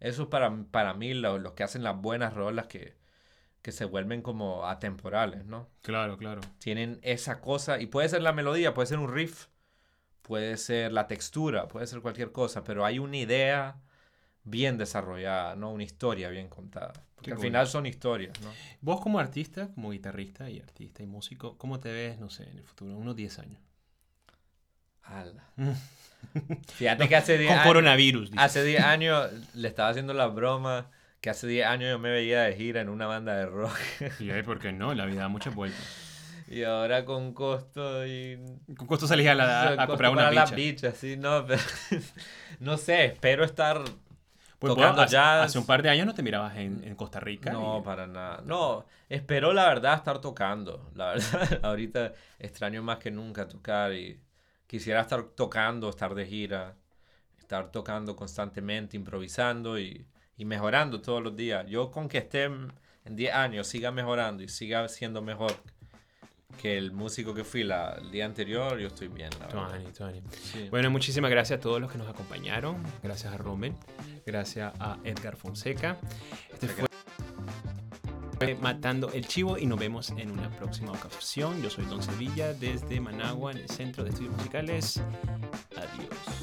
Eso 0.00 0.24
es 0.24 0.28
para, 0.28 0.54
para 0.70 0.92
mí 0.92 1.14
lo, 1.14 1.38
lo 1.38 1.54
que 1.54 1.64
hacen 1.64 1.82
las 1.82 1.96
buenas 1.96 2.34
rolas 2.34 2.66
que, 2.66 2.94
que 3.62 3.72
se 3.72 3.86
vuelven 3.86 4.20
como 4.20 4.66
atemporales, 4.66 5.46
¿no? 5.46 5.70
Claro, 5.80 6.18
claro. 6.18 6.42
Tienen 6.58 7.00
esa 7.02 7.40
cosa, 7.40 7.80
y 7.80 7.86
puede 7.86 8.10
ser 8.10 8.20
la 8.20 8.34
melodía, 8.34 8.74
puede 8.74 8.88
ser 8.88 8.98
un 8.98 9.12
riff, 9.12 9.46
puede 10.20 10.58
ser 10.58 10.92
la 10.92 11.06
textura, 11.06 11.68
puede 11.68 11.86
ser 11.86 12.02
cualquier 12.02 12.32
cosa, 12.32 12.64
pero 12.64 12.84
hay 12.84 12.98
una 12.98 13.16
idea 13.16 13.80
bien 14.46 14.78
desarrollada, 14.78 15.54
¿no? 15.56 15.70
Una 15.70 15.84
historia 15.84 16.30
bien 16.30 16.48
contada. 16.48 16.92
Porque 17.14 17.26
Qué 17.26 17.32
al 17.32 17.36
cool. 17.38 17.46
final 17.46 17.66
son 17.66 17.84
historias, 17.86 18.40
¿no? 18.40 18.50
Vos 18.80 19.00
como 19.00 19.18
artista, 19.18 19.68
como 19.74 19.90
guitarrista 19.90 20.48
y 20.48 20.60
artista 20.60 21.02
y 21.02 21.06
músico, 21.06 21.56
¿cómo 21.58 21.78
te 21.80 21.92
ves, 21.92 22.18
no 22.18 22.30
sé, 22.30 22.44
en 22.44 22.56
el 22.58 22.64
futuro? 22.64 22.96
Unos 22.96 23.14
10 23.16 23.38
años. 23.38 23.60
Ala. 25.02 25.44
Fíjate 26.74 27.08
que 27.08 27.16
hace 27.16 27.38
10 27.38 27.50
Con 27.50 27.58
años, 27.58 27.66
coronavirus. 27.68 28.30
dice. 28.30 28.42
hace 28.42 28.64
10 28.64 28.82
años 28.84 29.30
le 29.54 29.68
estaba 29.68 29.90
haciendo 29.90 30.12
la 30.14 30.26
broma 30.26 30.90
que 31.20 31.30
hace 31.30 31.46
10 31.46 31.66
años 31.66 31.90
yo 31.90 31.98
me 31.98 32.10
veía 32.10 32.42
de 32.42 32.54
gira 32.56 32.80
en 32.80 32.88
una 32.88 33.06
banda 33.06 33.34
de 33.36 33.46
rock 33.46 33.76
Y 34.20 34.30
ahí, 34.30 34.42
¿por 34.42 34.58
qué 34.58 34.72
no? 34.72 34.94
La 34.94 35.06
vida 35.06 35.22
da 35.22 35.28
muchas 35.28 35.54
vueltas. 35.54 35.80
y 36.48 36.62
ahora 36.62 37.04
con 37.04 37.32
costo 37.34 38.06
y 38.06 38.38
Con 38.76 38.86
costo 38.86 39.06
salís 39.06 39.26
a, 39.28 39.34
la- 39.34 39.62
a 39.68 39.68
costo 39.76 39.86
comprar 39.88 40.10
una 40.12 40.30
para 40.30 40.44
bicha. 40.56 40.92
sí, 40.92 41.16
no, 41.16 41.44
pero 41.46 41.60
no 42.60 42.76
sé, 42.76 43.06
espero 43.06 43.44
estar 43.44 43.82
Pues 44.58 44.74
tocando 44.74 45.02
hace, 45.02 45.12
jazz. 45.12 45.44
hace 45.46 45.58
un 45.58 45.66
par 45.66 45.82
de 45.82 45.90
años 45.90 46.06
no 46.06 46.14
te 46.14 46.22
mirabas 46.22 46.56
en, 46.56 46.82
en 46.84 46.94
Costa 46.96 47.20
Rica. 47.20 47.52
No, 47.52 47.78
y- 47.78 47.82
para 47.82 48.06
nada. 48.06 48.42
No, 48.44 48.86
espero 49.08 49.52
la 49.52 49.66
verdad 49.68 49.94
estar 49.94 50.20
tocando. 50.20 50.90
La 50.94 51.12
verdad, 51.14 51.60
ahorita 51.64 52.12
extraño 52.38 52.82
más 52.82 52.98
que 52.98 53.10
nunca 53.10 53.46
tocar 53.48 53.92
y 53.92 54.20
quisiera 54.66 55.02
estar 55.02 55.22
tocando, 55.30 55.88
estar 55.90 56.14
de 56.14 56.26
gira, 56.26 56.76
estar 57.38 57.70
tocando 57.70 58.16
constantemente, 58.16 58.96
improvisando 58.96 59.78
y, 59.78 60.06
y 60.36 60.44
mejorando 60.44 61.00
todos 61.02 61.22
los 61.22 61.36
días. 61.36 61.66
Yo 61.68 61.90
con 61.90 62.08
que 62.08 62.18
esté 62.18 62.44
en 62.44 62.72
10 63.16 63.34
años, 63.34 63.66
siga 63.68 63.90
mejorando 63.92 64.42
y 64.42 64.48
siga 64.48 64.88
siendo 64.88 65.22
mejor 65.22 65.52
que 66.60 66.78
el 66.78 66.92
músico 66.92 67.34
que 67.34 67.44
fui 67.44 67.64
la, 67.64 67.96
el 68.00 68.10
día 68.10 68.24
anterior, 68.24 68.78
yo 68.78 68.88
estoy 68.88 69.08
bien, 69.08 69.30
la 69.40 69.48
tuani. 69.48 70.22
Sí. 70.30 70.68
Bueno, 70.70 70.90
muchísimas 70.90 71.30
gracias 71.30 71.58
a 71.58 71.60
todos 71.60 71.80
los 71.80 71.90
que 71.90 71.98
nos 71.98 72.08
acompañaron. 72.08 72.82
Gracias 73.02 73.32
a 73.32 73.36
Rommel. 73.36 73.74
Gracias 74.24 74.72
a 74.80 74.98
Edgar 75.04 75.36
Fonseca. 75.36 75.98
Este 76.52 76.68
fue 76.68 76.86
Matando 78.60 79.10
el 79.12 79.26
Chivo 79.26 79.56
y 79.56 79.66
nos 79.66 79.78
vemos 79.78 80.10
en 80.10 80.30
una 80.30 80.50
próxima 80.50 80.92
ocasión. 80.92 81.62
Yo 81.62 81.70
soy 81.70 81.86
Don 81.86 82.02
Sevilla 82.02 82.52
desde 82.52 83.00
Managua, 83.00 83.52
en 83.52 83.58
el 83.58 83.68
Centro 83.68 84.04
de 84.04 84.10
Estudios 84.10 84.34
Musicales. 84.36 85.00
Adiós. 85.74 86.35